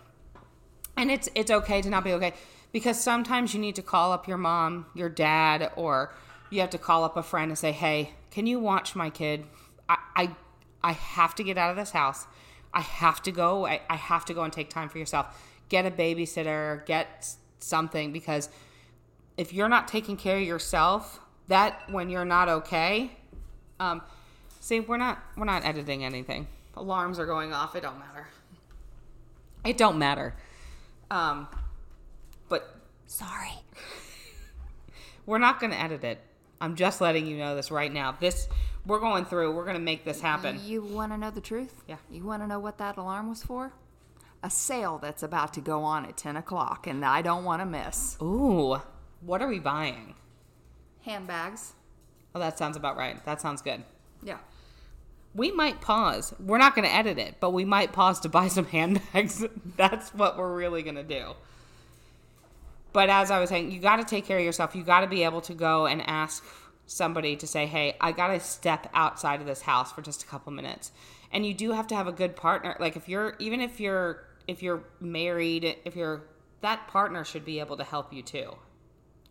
and 0.97 1.09
it's 1.11 1.29
it's 1.35 1.49
okay 1.51 1.81
to 1.81 1.89
not 1.89 2.03
be 2.03 2.13
okay 2.13 2.33
because 2.71 2.99
sometimes 2.99 3.53
you 3.53 3.59
need 3.59 3.75
to 3.75 3.81
call 3.81 4.11
up 4.11 4.27
your 4.27 4.37
mom, 4.37 4.85
your 4.93 5.09
dad, 5.09 5.71
or 5.75 6.13
you 6.49 6.59
have 6.61 6.69
to 6.71 6.77
call 6.77 7.03
up 7.03 7.15
a 7.17 7.23
friend 7.23 7.49
and 7.51 7.57
say, 7.57 7.71
"Hey, 7.71 8.13
can 8.29 8.45
you 8.47 8.59
watch 8.59 8.95
my 8.95 9.09
kid? 9.09 9.45
I 9.89 9.97
I, 10.15 10.35
I 10.83 10.91
have 10.93 11.35
to 11.35 11.43
get 11.43 11.57
out 11.57 11.69
of 11.71 11.75
this 11.77 11.91
house. 11.91 12.27
I 12.73 12.81
have 12.81 13.21
to 13.23 13.31
go. 13.31 13.65
I, 13.65 13.81
I 13.89 13.95
have 13.97 14.23
to 14.25 14.33
go 14.33 14.43
and 14.43 14.51
take 14.53 14.69
time 14.69 14.87
for 14.89 14.97
yourself. 14.97 15.25
Get 15.69 15.85
a 15.85 15.91
babysitter. 15.91 16.85
Get 16.85 17.35
something 17.59 18.11
because 18.13 18.49
if 19.37 19.53
you're 19.53 19.69
not 19.69 19.87
taking 19.87 20.17
care 20.17 20.37
of 20.37 20.43
yourself, 20.43 21.19
that 21.47 21.81
when 21.89 22.09
you're 22.09 22.25
not 22.25 22.47
okay, 22.49 23.11
um, 23.79 24.01
see, 24.59 24.79
we're 24.79 24.97
not 24.97 25.19
we're 25.37 25.45
not 25.45 25.65
editing 25.65 26.03
anything. 26.05 26.47
Alarms 26.75 27.19
are 27.19 27.25
going 27.25 27.53
off. 27.53 27.75
It 27.75 27.81
don't 27.81 27.99
matter. 27.99 28.27
It 29.65 29.77
don't 29.77 29.97
matter. 29.97 30.35
Um, 31.09 31.47
but 32.49 32.75
Sorry. 33.07 33.51
we're 35.25 35.37
not 35.37 35.59
going 35.59 35.71
to 35.71 35.79
edit 35.79 36.03
it. 36.03 36.19
I'm 36.59 36.75
just 36.75 37.01
letting 37.01 37.25
you 37.25 37.37
know 37.37 37.55
this 37.55 37.71
right 37.71 37.91
now. 37.91 38.15
This 38.19 38.47
we're 38.85 38.99
going 38.99 39.25
through. 39.25 39.53
We're 39.53 39.65
going 39.65 39.75
to 39.75 39.81
make 39.81 40.05
this 40.05 40.21
happen. 40.21 40.59
You 40.63 40.83
want 40.83 41.11
to 41.11 41.17
know 41.17 41.29
the 41.29 41.41
truth? 41.41 41.83
Yeah. 41.87 41.97
You 42.09 42.23
want 42.23 42.41
to 42.41 42.47
know 42.47 42.59
what 42.59 42.77
that 42.79 42.97
alarm 42.97 43.29
was 43.29 43.43
for? 43.43 43.73
A 44.43 44.49
sale 44.49 44.97
that's 44.97 45.21
about 45.21 45.53
to 45.53 45.61
go 45.61 45.83
on 45.83 46.05
at 46.05 46.17
10 46.17 46.35
o'clock, 46.35 46.87
and 46.87 47.05
I 47.05 47.21
don't 47.21 47.43
want 47.43 47.61
to 47.61 47.65
miss. 47.65 48.17
Ooh, 48.21 48.81
what 49.21 49.41
are 49.41 49.47
we 49.47 49.59
buying? 49.59 50.15
Handbags. 51.05 51.73
Oh, 52.33 52.39
that 52.39 52.57
sounds 52.57 52.75
about 52.75 52.97
right. 52.97 53.23
That 53.25 53.39
sounds 53.39 53.61
good. 53.61 53.83
Yeah. 54.23 54.37
We 55.33 55.51
might 55.51 55.79
pause. 55.79 56.33
We're 56.39 56.57
not 56.57 56.75
going 56.75 56.87
to 56.87 56.93
edit 56.93 57.17
it, 57.17 57.35
but 57.39 57.51
we 57.51 57.63
might 57.63 57.93
pause 57.93 58.19
to 58.21 58.29
buy 58.29 58.47
some 58.49 58.65
handbags. 58.67 59.45
That's 59.77 60.13
what 60.13 60.37
we're 60.37 60.53
really 60.53 60.83
going 60.83 60.95
to 60.95 61.03
do. 61.03 61.33
But 62.93 63.09
as 63.09 63.31
I 63.31 63.39
was 63.39 63.49
saying, 63.49 63.71
you 63.71 63.79
got 63.79 63.97
to 63.97 64.03
take 64.03 64.25
care 64.25 64.37
of 64.37 64.43
yourself. 64.43 64.75
You 64.75 64.83
got 64.83 65.01
to 65.01 65.07
be 65.07 65.23
able 65.23 65.41
to 65.41 65.53
go 65.53 65.85
and 65.85 66.01
ask 66.05 66.43
somebody 66.85 67.37
to 67.37 67.47
say, 67.47 67.65
"Hey, 67.65 67.95
I 68.01 68.11
got 68.11 68.27
to 68.27 68.39
step 68.39 68.89
outside 68.93 69.39
of 69.39 69.47
this 69.47 69.61
house 69.61 69.91
for 69.93 70.01
just 70.01 70.23
a 70.23 70.25
couple 70.25 70.51
minutes." 70.51 70.91
And 71.31 71.45
you 71.45 71.53
do 71.53 71.71
have 71.71 71.87
to 71.87 71.95
have 71.95 72.07
a 72.07 72.11
good 72.11 72.35
partner. 72.35 72.75
Like 72.79 72.97
if 72.97 73.07
you're 73.07 73.35
even 73.39 73.61
if 73.61 73.79
you're 73.79 74.25
if 74.47 74.61
you're 74.61 74.83
married, 74.99 75.77
if 75.85 75.95
you're 75.95 76.23
that 76.59 76.89
partner 76.89 77.23
should 77.23 77.45
be 77.45 77.61
able 77.61 77.77
to 77.77 77.83
help 77.85 78.11
you 78.11 78.21
too. 78.21 78.55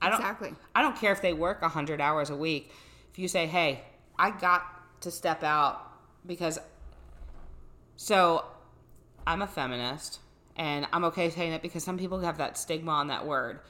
I 0.01 0.09
don't 0.09 0.21
Exactly. 0.21 0.55
I 0.75 0.81
don't 0.81 0.97
care 0.97 1.13
if 1.13 1.21
they 1.21 1.35
work 1.35 1.61
100 1.61 2.01
hours 2.01 2.31
a 2.31 2.37
week. 2.37 2.73
If 3.13 3.19
you 3.19 3.29
say, 3.29 3.47
"Hey, 3.47 3.85
I 4.19 4.31
got 4.31 4.63
to 5.03 5.11
step 5.11 5.43
out 5.43 5.90
because 6.27 6.59
so 7.97 8.45
I'm 9.27 9.43
a 9.43 9.47
feminist 9.47 10.21
and 10.57 10.87
I'm 10.93 11.05
okay 11.05 11.31
saying 11.31 11.53
it 11.53 11.63
because 11.63 11.85
some 11.85 11.99
people 11.99 12.21
have 12.21 12.39
that 12.39 12.59
stigma 12.59 12.93
on 12.93 13.09
that 13.09 13.27
word. 13.27 13.61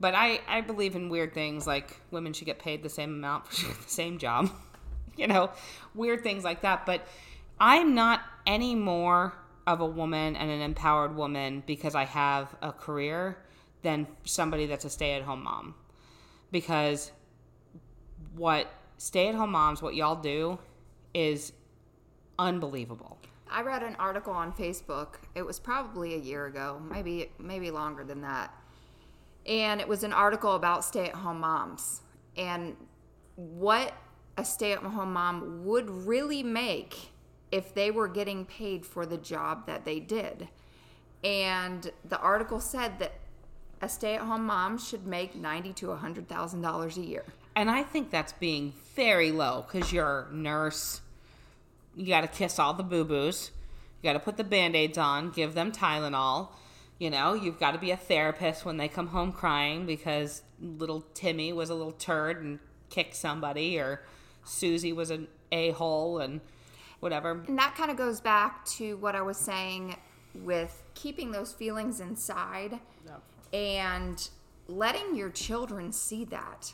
But 0.00 0.14
I, 0.14 0.40
I 0.46 0.60
believe 0.60 0.94
in 0.94 1.08
weird 1.08 1.34
things 1.34 1.66
like 1.66 2.00
women 2.10 2.32
should 2.32 2.46
get 2.46 2.58
paid 2.58 2.82
the 2.82 2.88
same 2.88 3.14
amount 3.14 3.48
for 3.48 3.66
the 3.82 3.88
same 3.88 4.18
job. 4.18 4.50
you 5.16 5.26
know, 5.26 5.50
weird 5.94 6.22
things 6.22 6.44
like 6.44 6.62
that. 6.62 6.86
But 6.86 7.06
I'm 7.58 7.94
not 7.94 8.20
any 8.46 8.74
more 8.74 9.34
of 9.66 9.80
a 9.80 9.86
woman 9.86 10.36
and 10.36 10.50
an 10.50 10.60
empowered 10.60 11.16
woman 11.16 11.62
because 11.66 11.94
I 11.94 12.04
have 12.04 12.54
a 12.62 12.72
career 12.72 13.36
than 13.82 14.06
somebody 14.24 14.66
that's 14.66 14.84
a 14.84 14.90
stay 14.90 15.12
at 15.12 15.22
home 15.22 15.42
mom. 15.42 15.74
Because 16.50 17.12
what 18.34 18.72
stay 18.96 19.28
at 19.28 19.34
home 19.34 19.50
moms, 19.50 19.82
what 19.82 19.94
y'all 19.94 20.16
do 20.16 20.58
is 21.12 21.52
unbelievable. 22.38 23.18
I 23.50 23.62
read 23.62 23.82
an 23.82 23.96
article 23.98 24.32
on 24.32 24.52
Facebook. 24.52 25.14
It 25.34 25.42
was 25.42 25.58
probably 25.58 26.14
a 26.14 26.18
year 26.18 26.46
ago, 26.46 26.80
maybe 26.90 27.30
maybe 27.38 27.70
longer 27.70 28.04
than 28.04 28.20
that. 28.22 28.54
And 29.46 29.80
it 29.80 29.88
was 29.88 30.04
an 30.04 30.12
article 30.12 30.54
about 30.54 30.84
stay-at-home 30.84 31.40
moms 31.40 32.02
and 32.36 32.76
what 33.36 33.94
a 34.36 34.44
stay-at-home 34.44 35.12
mom 35.12 35.64
would 35.64 35.88
really 35.88 36.42
make 36.42 37.10
if 37.50 37.72
they 37.72 37.90
were 37.90 38.08
getting 38.08 38.44
paid 38.44 38.84
for 38.84 39.06
the 39.06 39.16
job 39.16 39.66
that 39.66 39.86
they 39.86 40.00
did. 40.00 40.48
And 41.24 41.90
the 42.04 42.20
article 42.20 42.60
said 42.60 42.98
that 42.98 43.14
a 43.80 43.88
stay-at-home 43.88 44.44
mom 44.44 44.76
should 44.76 45.06
make 45.06 45.34
ninety 45.34 45.72
to 45.74 45.92
hundred 45.92 46.28
thousand 46.28 46.60
dollars 46.60 46.98
a 46.98 47.02
year. 47.02 47.24
And 47.56 47.70
I 47.70 47.82
think 47.82 48.10
that's 48.10 48.34
being 48.34 48.74
very 48.94 49.32
low 49.32 49.64
because 49.66 49.92
you're 49.92 50.28
nurse. 50.30 51.00
You 51.98 52.06
got 52.06 52.20
to 52.20 52.28
kiss 52.28 52.58
all 52.58 52.74
the 52.74 52.82
boo 52.82 53.04
boos. 53.04 53.50
You 54.00 54.08
got 54.08 54.12
to 54.12 54.20
put 54.20 54.36
the 54.36 54.44
band 54.44 54.76
aids 54.76 54.96
on, 54.96 55.30
give 55.30 55.54
them 55.54 55.72
Tylenol. 55.72 56.50
You 56.98 57.10
know, 57.10 57.34
you've 57.34 57.58
got 57.58 57.72
to 57.72 57.78
be 57.78 57.90
a 57.90 57.96
therapist 57.96 58.64
when 58.64 58.76
they 58.76 58.88
come 58.88 59.08
home 59.08 59.32
crying 59.32 59.86
because 59.86 60.42
little 60.60 61.04
Timmy 61.14 61.52
was 61.52 61.70
a 61.70 61.74
little 61.74 61.92
turd 61.92 62.42
and 62.42 62.60
kicked 62.88 63.16
somebody, 63.16 63.78
or 63.78 64.02
Susie 64.44 64.92
was 64.92 65.10
an 65.10 65.28
a 65.50 65.70
hole 65.72 66.18
and 66.18 66.40
whatever. 67.00 67.42
And 67.46 67.58
that 67.58 67.74
kind 67.74 67.90
of 67.90 67.96
goes 67.96 68.20
back 68.20 68.64
to 68.66 68.96
what 68.98 69.14
I 69.14 69.22
was 69.22 69.36
saying 69.36 69.96
with 70.34 70.82
keeping 70.94 71.32
those 71.32 71.52
feelings 71.52 72.00
inside 72.00 72.78
and 73.52 74.28
letting 74.66 75.16
your 75.16 75.30
children 75.30 75.92
see 75.92 76.24
that. 76.26 76.72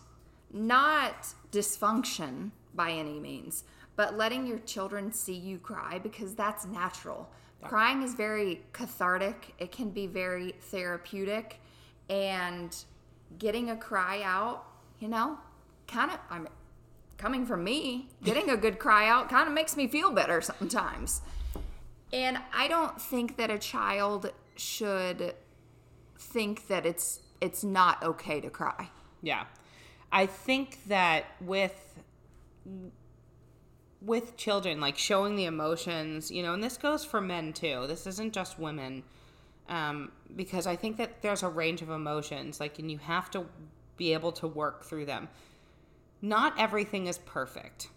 Not 0.52 1.34
dysfunction 1.50 2.50
by 2.74 2.90
any 2.90 3.18
means, 3.18 3.64
but 3.96 4.16
letting 4.16 4.46
your 4.46 4.58
children 4.60 5.12
see 5.12 5.34
you 5.34 5.58
cry 5.58 5.98
because 5.98 6.34
that's 6.34 6.66
natural. 6.66 7.30
Crying 7.62 8.02
is 8.02 8.12
very 8.12 8.60
cathartic, 8.74 9.54
it 9.58 9.72
can 9.72 9.88
be 9.88 10.06
very 10.06 10.54
therapeutic, 10.60 11.60
and 12.10 12.76
getting 13.38 13.70
a 13.70 13.76
cry 13.76 14.20
out, 14.22 14.66
you 15.00 15.08
know, 15.08 15.38
kind 15.86 16.10
of, 16.10 16.18
I'm 16.28 16.46
coming 17.16 17.46
from 17.46 17.64
me, 17.64 18.10
getting 18.22 18.50
a 18.50 18.56
good 18.56 18.78
cry 18.78 19.08
out 19.08 19.30
kind 19.30 19.48
of 19.48 19.54
makes 19.54 19.76
me 19.76 19.88
feel 19.88 20.10
better 20.10 20.42
sometimes. 20.42 21.22
And 22.12 22.38
I 22.52 22.68
don't 22.68 23.00
think 23.00 23.38
that 23.38 23.50
a 23.50 23.58
child 23.58 24.30
should 24.56 25.34
think 26.18 26.68
that 26.68 26.86
it's 26.86 27.20
it's 27.40 27.64
not 27.64 28.02
okay 28.02 28.40
to 28.40 28.50
cry. 28.50 28.88
Yeah. 29.20 29.44
I 30.12 30.26
think 30.26 30.86
that 30.86 31.24
with 31.40 31.98
with 34.04 34.36
children 34.36 34.80
like 34.80 34.98
showing 34.98 35.36
the 35.36 35.44
emotions, 35.44 36.30
you 36.30 36.42
know, 36.42 36.54
and 36.54 36.62
this 36.62 36.76
goes 36.76 37.04
for 37.04 37.20
men 37.20 37.52
too. 37.52 37.86
This 37.86 38.06
isn't 38.06 38.32
just 38.32 38.58
women. 38.58 39.02
Um, 39.68 40.12
because 40.36 40.66
I 40.66 40.76
think 40.76 40.98
that 40.98 41.22
there's 41.22 41.42
a 41.42 41.48
range 41.48 41.80
of 41.80 41.88
emotions 41.88 42.60
like 42.60 42.78
and 42.78 42.90
you 42.90 42.98
have 42.98 43.30
to 43.30 43.46
be 43.96 44.12
able 44.12 44.32
to 44.32 44.46
work 44.46 44.84
through 44.84 45.06
them. 45.06 45.28
Not 46.20 46.58
everything 46.58 47.06
is 47.06 47.18
perfect. 47.18 47.88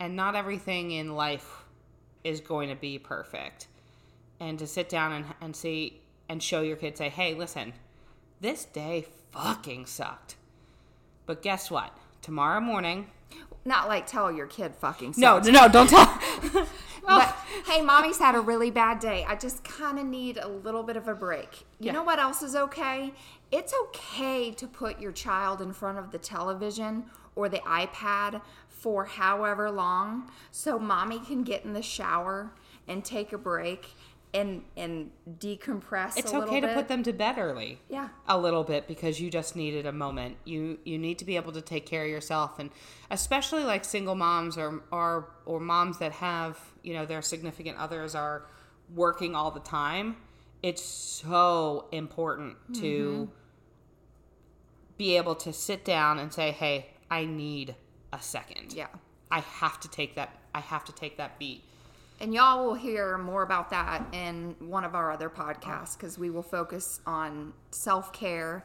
And 0.00 0.16
not 0.16 0.34
everything 0.34 0.90
in 0.90 1.14
life 1.14 1.64
is 2.24 2.40
going 2.40 2.68
to 2.68 2.74
be 2.74 2.98
perfect. 2.98 3.68
And 4.40 4.58
to 4.58 4.66
sit 4.66 4.88
down 4.88 5.12
and, 5.12 5.24
and 5.40 5.54
see 5.54 6.00
and 6.28 6.42
show 6.42 6.62
your 6.62 6.76
kid 6.76 6.96
say, 6.96 7.08
"Hey, 7.08 7.34
listen, 7.34 7.72
this 8.40 8.64
day 8.64 9.06
fucking 9.30 9.86
sucked. 9.86 10.36
But 11.26 11.42
guess 11.42 11.70
what? 11.70 11.96
Tomorrow 12.20 12.60
morning. 12.60 13.06
Not 13.64 13.88
like 13.88 14.06
tell 14.06 14.30
your 14.32 14.46
kid 14.46 14.74
fucking 14.74 15.14
No, 15.16 15.36
sucks. 15.40 15.48
no, 15.48 15.68
don't 15.68 15.88
tell. 15.88 16.18
But 17.04 17.34
hey, 17.66 17.82
mommy's 17.82 18.18
had 18.20 18.36
a 18.36 18.40
really 18.40 18.70
bad 18.70 19.00
day. 19.00 19.24
I 19.28 19.34
just 19.34 19.64
kind 19.64 19.98
of 19.98 20.06
need 20.06 20.38
a 20.38 20.46
little 20.46 20.84
bit 20.84 20.96
of 20.96 21.08
a 21.08 21.14
break. 21.14 21.64
You 21.80 21.86
Yeah. 21.86 21.92
know 21.94 22.04
what 22.04 22.20
else 22.20 22.42
is 22.42 22.54
okay? 22.54 23.12
It's 23.50 23.74
okay 23.88 24.52
to 24.52 24.66
put 24.68 25.00
your 25.00 25.10
child 25.10 25.60
in 25.60 25.72
front 25.72 25.98
of 25.98 26.12
the 26.12 26.18
television 26.18 27.06
or 27.34 27.48
the 27.48 27.58
iPad 27.58 28.40
for 28.68 29.04
however 29.04 29.68
long 29.68 30.30
so 30.52 30.78
mommy 30.78 31.18
can 31.18 31.42
get 31.42 31.64
in 31.64 31.72
the 31.72 31.82
shower 31.82 32.52
and 32.86 33.04
take 33.04 33.32
a 33.32 33.38
break 33.38 33.94
and 34.34 34.62
and 34.76 35.10
decompress 35.38 36.16
it's 36.16 36.32
a 36.32 36.38
little 36.38 36.48
okay 36.48 36.60
to 36.60 36.66
bit. 36.68 36.76
put 36.76 36.88
them 36.88 37.02
to 37.02 37.12
bed 37.12 37.36
early. 37.38 37.80
Yeah. 37.88 38.08
A 38.26 38.38
little 38.38 38.64
bit 38.64 38.88
because 38.88 39.20
you 39.20 39.30
just 39.30 39.56
needed 39.56 39.84
a 39.84 39.92
moment. 39.92 40.36
You 40.44 40.78
you 40.84 40.98
need 40.98 41.18
to 41.18 41.24
be 41.24 41.36
able 41.36 41.52
to 41.52 41.60
take 41.60 41.84
care 41.84 42.04
of 42.04 42.10
yourself 42.10 42.58
and 42.58 42.70
especially 43.10 43.64
like 43.64 43.84
single 43.84 44.14
moms 44.14 44.56
or 44.56 44.82
or 44.90 45.30
or 45.44 45.60
moms 45.60 45.98
that 45.98 46.12
have, 46.12 46.58
you 46.82 46.94
know, 46.94 47.04
their 47.04 47.22
significant 47.22 47.78
others 47.78 48.14
are 48.14 48.46
working 48.94 49.34
all 49.34 49.50
the 49.50 49.60
time. 49.60 50.16
It's 50.62 50.82
so 50.82 51.88
important 51.92 52.56
to 52.74 52.80
mm-hmm. 52.80 53.32
be 54.96 55.16
able 55.16 55.34
to 55.36 55.52
sit 55.52 55.84
down 55.84 56.18
and 56.18 56.32
say, 56.32 56.52
"Hey, 56.52 56.86
I 57.10 57.26
need 57.26 57.74
a 58.12 58.22
second. 58.22 58.72
Yeah. 58.72 58.86
I 59.30 59.40
have 59.40 59.80
to 59.80 59.88
take 59.88 60.14
that 60.14 60.38
I 60.54 60.60
have 60.60 60.84
to 60.86 60.92
take 60.92 61.18
that 61.18 61.38
beat." 61.38 61.64
And 62.22 62.32
y'all 62.32 62.64
will 62.64 62.74
hear 62.74 63.18
more 63.18 63.42
about 63.42 63.70
that 63.70 64.06
in 64.12 64.54
one 64.60 64.84
of 64.84 64.94
our 64.94 65.10
other 65.10 65.28
podcasts 65.28 65.96
because 65.96 66.16
we 66.16 66.30
will 66.30 66.44
focus 66.44 67.00
on 67.04 67.52
self 67.72 68.12
care. 68.12 68.64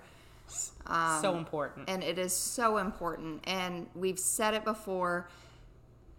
Um, 0.86 1.20
so 1.24 1.36
important. 1.36 1.90
And 1.90 2.04
it 2.04 2.20
is 2.20 2.34
so 2.34 2.78
important. 2.78 3.42
And 3.46 3.88
we've 3.96 4.20
said 4.20 4.54
it 4.54 4.64
before 4.64 5.28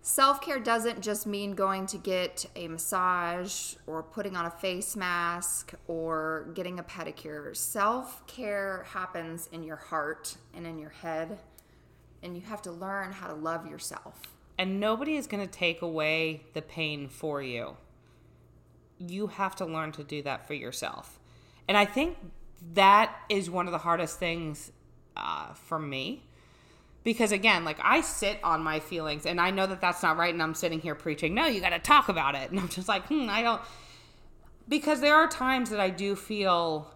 self 0.03 0.41
care 0.41 0.59
doesn't 0.59 1.01
just 1.01 1.29
mean 1.29 1.55
going 1.55 1.87
to 1.87 1.97
get 1.97 2.45
a 2.57 2.67
massage 2.67 3.77
or 3.87 4.03
putting 4.03 4.35
on 4.35 4.47
a 4.47 4.51
face 4.51 4.97
mask 4.97 5.75
or 5.87 6.51
getting 6.55 6.81
a 6.81 6.83
pedicure. 6.83 7.57
Self 7.57 8.27
care 8.27 8.85
happens 8.91 9.49
in 9.53 9.63
your 9.63 9.77
heart 9.77 10.37
and 10.55 10.67
in 10.67 10.77
your 10.77 10.91
head. 10.91 11.39
And 12.21 12.35
you 12.35 12.43
have 12.43 12.63
to 12.63 12.73
learn 12.73 13.13
how 13.13 13.29
to 13.29 13.35
love 13.35 13.65
yourself. 13.65 14.38
And 14.59 14.81
nobody 14.81 15.17
is 15.17 15.27
going 15.29 15.47
to 15.47 15.51
take 15.51 15.83
away 15.83 16.43
the 16.53 16.63
pain 16.63 17.09
for 17.09 17.41
you. 17.41 17.77
You 18.99 19.29
have 19.29 19.55
to 19.57 19.65
learn 19.65 19.93
to 19.93 20.03
do 20.05 20.23
that 20.23 20.47
for 20.49 20.55
yourself. 20.55 21.21
And 21.69 21.77
I 21.77 21.85
think 21.85 22.17
that 22.75 23.15
is 23.29 23.49
one 23.49 23.67
of 23.67 23.73
the 23.73 23.79
hardest 23.79 24.19
things 24.19 24.73
uh, 25.17 25.53
for 25.55 25.79
me. 25.79 26.25
Because 27.05 27.31
again, 27.31 27.65
like 27.65 27.79
I 27.83 28.01
sit 28.01 28.41
on 28.43 28.63
my 28.63 28.81
feelings 28.81 29.25
and 29.27 29.41
I 29.41 29.51
know 29.53 29.67
that 29.67 29.81
that's 29.81 30.03
not 30.03 30.17
right. 30.17 30.35
And 30.35 30.43
I'm 30.43 30.55
sitting 30.55 30.81
here 30.81 30.97
preaching, 30.97 31.35
no, 31.35 31.47
you 31.47 31.61
got 31.61 31.71
to 31.71 31.79
talk 31.79 32.09
about 32.09 32.35
it. 32.35 32.51
And 32.51 32.59
I'm 32.59 32.69
just 32.69 32.89
like, 32.89 33.07
hmm, 33.07 33.29
I 33.31 33.43
don't. 33.43 33.63
because 34.69 35.01
there 35.01 35.15
are 35.15 35.29
times 35.29 35.71
that 35.71 35.81
I 35.81 35.91
do 35.91 36.17
feel 36.17 36.93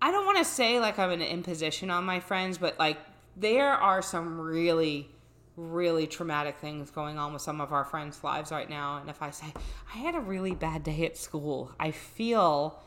I 0.00 0.12
don't 0.12 0.24
want 0.24 0.38
to 0.38 0.44
say 0.44 0.78
like 0.78 0.98
I'm 0.98 1.10
an 1.10 1.22
imposition 1.22 1.90
on 1.90 2.04
my 2.04 2.20
friends, 2.20 2.58
but 2.58 2.78
like 2.78 2.98
there 3.36 3.72
are 3.72 4.00
some 4.00 4.40
really 4.40 5.10
really 5.58 6.06
traumatic 6.06 6.56
things 6.58 6.90
going 6.90 7.18
on 7.18 7.32
with 7.32 7.42
some 7.42 7.60
of 7.60 7.72
our 7.72 7.84
friends' 7.84 8.22
lives 8.22 8.50
right 8.52 8.70
now. 8.70 8.98
And 8.98 9.10
if 9.10 9.20
I 9.22 9.30
say 9.30 9.46
I 9.94 9.98
had 9.98 10.14
a 10.14 10.20
really 10.20 10.54
bad 10.54 10.84
day 10.84 11.04
at 11.04 11.16
school, 11.16 11.72
I 11.80 11.90
feel 11.90 12.80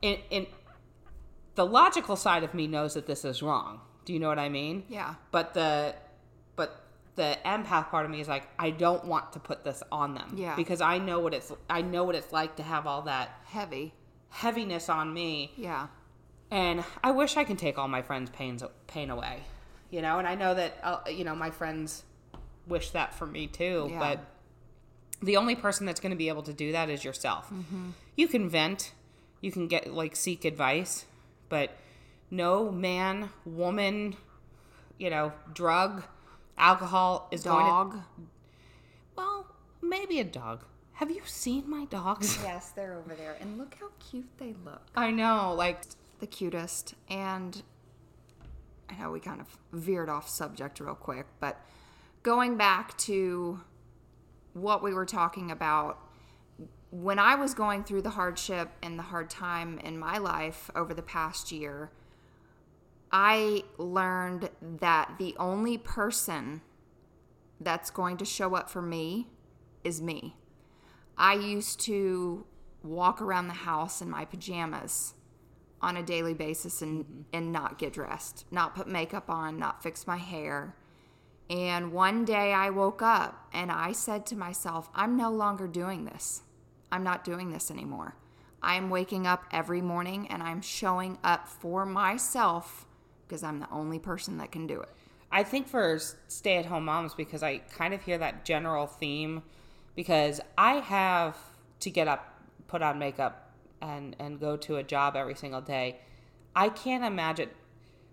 in 0.00 0.18
in 0.30 0.46
the 1.54 1.66
logical 1.66 2.16
side 2.16 2.42
of 2.42 2.54
me 2.54 2.66
knows 2.66 2.94
that 2.94 3.06
this 3.06 3.24
is 3.24 3.42
wrong. 3.42 3.80
Do 4.06 4.12
you 4.12 4.18
know 4.18 4.28
what 4.28 4.38
I 4.38 4.48
mean? 4.48 4.84
Yeah. 4.88 5.14
But 5.30 5.54
the 5.54 5.94
but 6.56 6.80
the 7.16 7.36
empath 7.44 7.90
part 7.90 8.04
of 8.06 8.10
me 8.10 8.20
is 8.20 8.28
like 8.28 8.48
I 8.58 8.70
don't 8.70 9.04
want 9.04 9.32
to 9.34 9.38
put 9.38 9.62
this 9.64 9.82
on 9.92 10.14
them. 10.14 10.34
Yeah. 10.36 10.56
Because 10.56 10.80
I 10.80 10.98
know 10.98 11.20
what 11.20 11.34
it's 11.34 11.52
I 11.68 11.82
know 11.82 12.04
what 12.04 12.14
it's 12.14 12.32
like 12.32 12.56
to 12.56 12.62
have 12.62 12.86
all 12.86 13.02
that 13.02 13.38
Heavy. 13.44 13.92
heaviness 14.30 14.88
on 14.88 15.12
me 15.12 15.52
Yeah. 15.56 15.88
and 16.50 16.82
I 17.04 17.10
wish 17.12 17.36
I 17.36 17.44
can 17.44 17.56
take 17.56 17.78
all 17.78 17.88
my 17.88 18.02
friends' 18.02 18.30
pains 18.30 18.62
pain 18.86 19.10
away, 19.10 19.40
you 19.90 20.02
know. 20.02 20.18
And 20.18 20.26
I 20.26 20.34
know 20.34 20.54
that 20.54 20.78
uh, 20.82 20.98
you 21.08 21.24
know 21.24 21.34
my 21.36 21.50
friends 21.50 22.04
wish 22.66 22.90
that 22.90 23.14
for 23.14 23.26
me 23.26 23.46
too, 23.46 23.88
Yeah. 23.90 23.98
but 23.98 24.20
the 25.22 25.36
only 25.36 25.54
person 25.54 25.86
that's 25.86 26.00
going 26.00 26.10
to 26.10 26.16
be 26.16 26.28
able 26.28 26.42
to 26.42 26.52
do 26.52 26.72
that 26.72 26.90
is 26.90 27.04
yourself. 27.04 27.46
Mm-hmm. 27.50 27.90
You 28.16 28.28
can 28.28 28.48
vent, 28.48 28.92
you 29.40 29.50
can 29.52 29.68
get 29.68 29.92
like 29.92 30.16
seek 30.16 30.44
advice, 30.44 31.04
but 31.48 31.76
no 32.30 32.70
man, 32.70 33.30
woman, 33.44 34.16
you 34.98 35.10
know, 35.10 35.32
drug, 35.52 36.04
alcohol 36.58 37.28
is 37.30 37.42
going 37.42 37.64
to. 37.64 37.70
Dog. 37.70 37.98
Well, 39.16 39.46
maybe 39.82 40.20
a 40.20 40.24
dog. 40.24 40.64
Have 40.94 41.10
you 41.10 41.22
seen 41.24 41.68
my 41.68 41.86
dogs? 41.86 42.38
Yes, 42.42 42.70
they're 42.70 42.94
over 42.98 43.14
there. 43.14 43.36
And 43.40 43.58
look 43.58 43.76
how 43.80 43.88
cute 43.98 44.28
they 44.38 44.54
look. 44.64 44.82
I 44.94 45.10
know, 45.10 45.52
like 45.56 45.82
The 46.20 46.26
cutest. 46.26 46.94
And 47.08 47.62
I 48.88 48.96
know 49.00 49.10
we 49.10 49.20
kind 49.20 49.40
of 49.40 49.48
veered 49.72 50.08
off 50.08 50.28
subject 50.28 50.78
real 50.80 50.94
quick, 50.94 51.26
but 51.40 51.58
going 52.24 52.56
back 52.56 52.96
to 52.96 53.60
what 54.54 54.82
we 54.82 54.92
were 54.92 55.06
talking 55.06 55.52
about, 55.52 56.00
when 56.90 57.18
I 57.18 57.36
was 57.36 57.54
going 57.54 57.84
through 57.84 58.02
the 58.02 58.10
hardship 58.10 58.70
and 58.82 58.98
the 58.98 59.02
hard 59.04 59.30
time 59.30 59.78
in 59.80 59.98
my 59.98 60.18
life 60.18 60.70
over 60.74 60.94
the 60.94 61.02
past 61.02 61.52
year, 61.52 61.90
I 63.12 63.62
learned 63.78 64.50
that 64.80 65.12
the 65.18 65.36
only 65.38 65.78
person 65.78 66.62
that's 67.60 67.90
going 67.90 68.16
to 68.16 68.24
show 68.24 68.54
up 68.56 68.70
for 68.70 68.82
me 68.82 69.28
is 69.84 70.00
me. 70.00 70.34
I 71.16 71.34
used 71.34 71.78
to 71.80 72.46
walk 72.82 73.20
around 73.20 73.48
the 73.48 73.54
house 73.54 74.00
in 74.00 74.10
my 74.10 74.24
pajamas 74.24 75.14
on 75.80 75.96
a 75.96 76.02
daily 76.02 76.34
basis 76.34 76.80
and, 76.80 77.26
and 77.32 77.52
not 77.52 77.78
get 77.78 77.92
dressed, 77.92 78.46
not 78.50 78.74
put 78.74 78.88
makeup 78.88 79.28
on, 79.28 79.58
not 79.58 79.82
fix 79.82 80.06
my 80.06 80.16
hair. 80.16 80.74
And 81.50 81.92
one 81.92 82.24
day 82.24 82.52
I 82.52 82.70
woke 82.70 83.02
up 83.02 83.48
and 83.52 83.70
I 83.70 83.92
said 83.92 84.26
to 84.26 84.36
myself, 84.36 84.88
I'm 84.94 85.16
no 85.16 85.30
longer 85.30 85.66
doing 85.66 86.04
this. 86.04 86.42
I'm 86.90 87.04
not 87.04 87.24
doing 87.24 87.50
this 87.50 87.70
anymore. 87.70 88.16
I'm 88.62 88.88
waking 88.88 89.26
up 89.26 89.44
every 89.52 89.82
morning 89.82 90.26
and 90.28 90.42
I'm 90.42 90.62
showing 90.62 91.18
up 91.22 91.48
for 91.48 91.84
myself 91.84 92.86
because 93.26 93.42
I'm 93.42 93.60
the 93.60 93.70
only 93.70 93.98
person 93.98 94.38
that 94.38 94.52
can 94.52 94.66
do 94.66 94.80
it. 94.80 94.88
I 95.30 95.42
think 95.42 95.66
for 95.66 95.98
stay 96.28 96.56
at 96.58 96.66
home 96.66 96.84
moms, 96.84 97.12
because 97.12 97.42
I 97.42 97.58
kind 97.58 97.92
of 97.92 98.02
hear 98.02 98.16
that 98.18 98.44
general 98.44 98.86
theme, 98.86 99.42
because 99.96 100.40
I 100.56 100.74
have 100.74 101.36
to 101.80 101.90
get 101.90 102.06
up, 102.06 102.40
put 102.68 102.82
on 102.82 103.00
makeup, 103.00 103.50
and, 103.82 104.14
and 104.20 104.38
go 104.38 104.56
to 104.58 104.76
a 104.76 104.84
job 104.84 105.16
every 105.16 105.34
single 105.34 105.60
day. 105.60 105.98
I 106.54 106.68
can't 106.68 107.02
imagine 107.02 107.50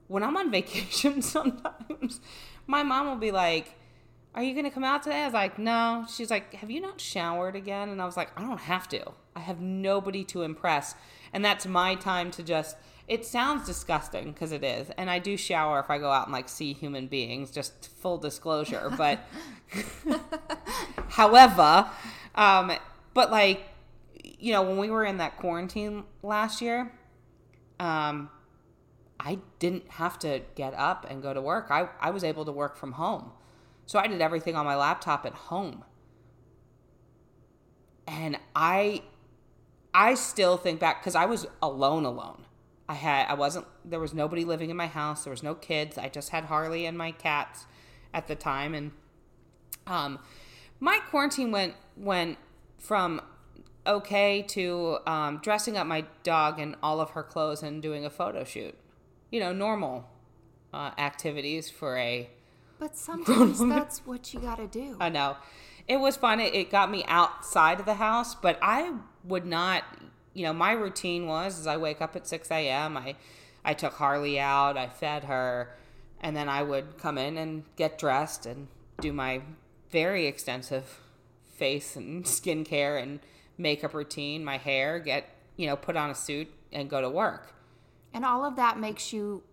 when 0.08 0.24
I'm 0.24 0.36
on 0.36 0.50
vacation 0.60 1.22
sometimes, 1.22 2.20
my 2.72 2.84
mom 2.84 3.08
will 3.08 3.18
be 3.18 3.32
like, 3.32 3.76
Are 4.34 4.42
you 4.42 4.54
going 4.54 4.66
to 4.66 4.72
come 4.72 4.86
out 4.86 5.04
today? 5.04 5.22
I 5.22 5.26
was 5.26 5.34
like, 5.34 5.60
No. 5.60 6.06
She's 6.10 6.32
like, 6.32 6.54
Have 6.56 6.72
you 6.72 6.82
not 6.82 7.00
showered 7.00 7.56
again? 7.56 7.90
And 7.90 8.02
I 8.02 8.06
was 8.06 8.18
like, 8.18 8.32
I 8.40 8.42
don't 8.42 8.62
have 8.62 8.88
to. 8.90 9.12
I 9.36 9.42
have 9.42 9.60
nobody 9.60 10.24
to 10.26 10.42
impress. 10.42 10.96
And 11.34 11.44
that's 11.46 11.66
my 11.68 11.96
time 11.96 12.32
to 12.32 12.44
just 12.44 12.78
it 13.08 13.26
sounds 13.26 13.66
disgusting 13.66 14.32
because 14.32 14.54
it 14.54 14.64
is 14.64 14.90
and 14.92 15.10
i 15.10 15.20
do 15.20 15.36
shower 15.36 15.82
if 15.82 15.90
i 15.90 15.98
go 15.98 16.10
out 16.10 16.28
and 16.28 16.32
like 16.32 16.48
see 16.48 16.72
human 16.72 17.08
beings 17.08 17.52
just 17.52 17.90
full 17.98 18.18
disclosure 18.18 18.90
but 18.98 19.20
however 21.10 21.90
um 22.36 22.72
but 23.14 23.30
like 23.30 23.64
you 24.24 24.54
know 24.54 24.62
when 24.62 24.78
we 24.78 24.90
were 24.90 25.04
in 25.04 25.18
that 25.18 25.36
quarantine 25.36 26.06
last 26.24 26.62
year 26.62 26.94
um 27.82 28.30
i 29.22 29.40
didn't 29.60 29.88
have 29.92 30.20
to 30.20 30.42
get 30.56 30.74
up 30.74 31.06
and 31.10 31.22
go 31.22 31.34
to 31.34 31.42
work 31.42 31.68
i 31.70 31.88
i 32.00 32.10
was 32.10 32.24
able 32.24 32.44
to 32.44 32.52
work 32.52 32.76
from 32.76 32.94
home 32.94 33.32
so 33.86 33.98
i 33.98 34.08
did 34.08 34.22
everything 34.22 34.56
on 34.56 34.66
my 34.66 34.76
laptop 34.76 35.26
at 35.26 35.34
home 35.34 35.84
and 38.08 38.38
i 38.56 39.02
i 39.94 40.14
still 40.14 40.58
think 40.58 40.80
back 40.80 41.02
because 41.02 41.16
i 41.16 41.26
was 41.26 41.48
alone 41.62 42.06
alone 42.06 42.46
I 42.90 42.96
had 42.96 43.28
I 43.30 43.36
wasn't 43.36 43.68
there 43.86 44.02
was 44.02 44.14
nobody 44.14 44.44
living 44.44 44.70
in 44.70 44.76
my 44.76 44.88
house. 44.88 45.24
There 45.24 45.32
was 45.32 45.44
no 45.44 45.56
kids. 45.56 45.98
I 45.98 46.10
just 46.10 46.32
had 46.32 46.46
Harley 46.46 46.86
and 46.86 46.98
my 46.98 47.14
cats 47.14 47.66
at 48.14 48.28
the 48.28 48.36
time 48.36 48.76
and 48.76 48.92
um 49.88 50.20
my 50.82 51.00
quarantine 51.10 51.52
went 51.52 51.76
went 51.96 52.38
from 52.78 53.22
okay 53.88 54.42
to 54.42 54.98
um, 55.08 55.40
dressing 55.42 55.78
up 55.78 55.88
my 55.88 56.06
dog 56.24 56.60
in 56.60 56.76
all 56.84 57.00
of 57.00 57.12
her 57.12 57.24
clothes 57.24 57.64
and 57.64 57.82
doing 57.82 58.04
a 58.06 58.10
photo 58.10 58.44
shoot. 58.44 58.76
You 59.32 59.40
know, 59.40 59.54
normal 59.54 60.06
uh, 60.74 60.92
activities 60.98 61.70
for 61.70 61.98
a 61.98 62.30
But 62.80 62.96
sometimes 63.10 63.60
that's 63.60 64.06
what 64.06 64.34
you 64.34 64.40
got 64.40 64.58
to 64.58 64.68
do. 64.68 64.98
I 65.00 65.10
know. 65.10 65.38
It 65.88 65.98
was 66.00 66.16
fun. 66.16 66.40
It, 66.40 66.54
it 66.54 66.72
got 66.72 66.92
me 66.92 67.04
outside 67.08 67.80
of 67.80 67.86
the 67.86 67.96
house, 67.96 68.36
but 68.36 68.60
I 68.62 68.94
would 69.24 69.46
not, 69.46 69.84
you 70.34 70.44
know, 70.44 70.54
my 70.54 70.72
routine 70.72 71.28
was 71.28 71.60
is 71.60 71.68
I 71.68 71.78
wake 71.78 72.02
up 72.02 72.16
at 72.16 72.28
6 72.28 72.52
a.m. 72.52 72.98
I, 72.98 73.16
I 73.66 73.74
took 73.74 73.94
Harley 73.94 74.40
out, 74.40 74.78
I 74.78 74.88
fed 74.88 75.26
her, 75.26 75.76
and 76.22 76.36
then 76.36 76.48
I 76.48 76.64
would 76.64 76.98
come 76.98 77.18
in 77.18 77.38
and 77.38 77.64
get 77.76 77.98
dressed 77.98 78.46
and 78.46 78.68
do 79.00 79.12
my 79.12 79.42
very 79.90 80.28
extensive 80.28 81.00
face 81.48 81.96
and 81.96 82.24
skincare 82.26 83.02
and 83.02 83.20
makeup 83.58 83.94
routine, 83.94 84.44
my 84.44 84.58
hair, 84.58 85.00
get, 85.00 85.30
you 85.58 85.68
know, 85.68 85.76
put 85.76 85.96
on 85.96 86.10
a 86.10 86.16
suit 86.16 86.48
and 86.72 86.90
go 86.90 87.02
to 87.02 87.10
work. 87.10 87.54
And 88.14 88.26
all 88.26 88.46
of 88.46 88.56
that 88.58 88.78
makes 88.80 89.14
you 89.14 89.44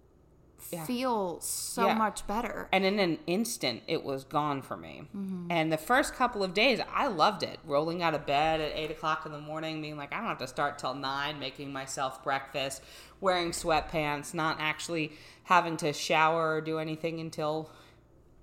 Yeah. 0.71 0.85
feel 0.85 1.41
so 1.41 1.87
Yeah. 1.87 1.95
much 1.95 2.27
better. 2.27 2.69
And 2.73 2.85
in 2.85 2.99
an 2.99 3.21
instant, 3.29 3.85
it 3.87 4.03
was 4.03 4.25
gone 4.25 4.61
for 4.61 4.77
me. 4.77 5.03
Mm-hmm. 5.17 5.47
And 5.53 5.73
the 5.73 5.79
first 5.79 6.15
couple 6.15 6.43
of 6.43 6.53
days, 6.53 6.81
I 6.93 7.07
loved 7.07 7.45
it. 7.45 7.61
Rolling 7.65 8.03
out 8.03 8.13
of 8.13 8.27
bed 8.27 8.61
at 8.61 8.73
eight 8.75 8.91
o'clock 8.91 9.25
in 9.25 9.31
the 9.31 9.41
morning, 9.41 9.81
being 9.81 9.97
like, 9.97 10.13
I 10.13 10.17
don't 10.19 10.27
have 10.27 10.39
to 10.39 10.49
start 10.49 10.77
till 10.79 10.95
nine, 10.95 11.39
making 11.39 11.73
myself 11.73 12.25
breakfast, 12.25 12.83
wearing 13.21 13.53
sweatpants, 13.53 14.35
not 14.35 14.57
actually 14.59 15.13
having 15.45 15.77
to 15.77 15.93
shower 15.93 16.57
or 16.57 16.61
do 16.61 16.79
anything 16.81 17.21
until 17.21 17.71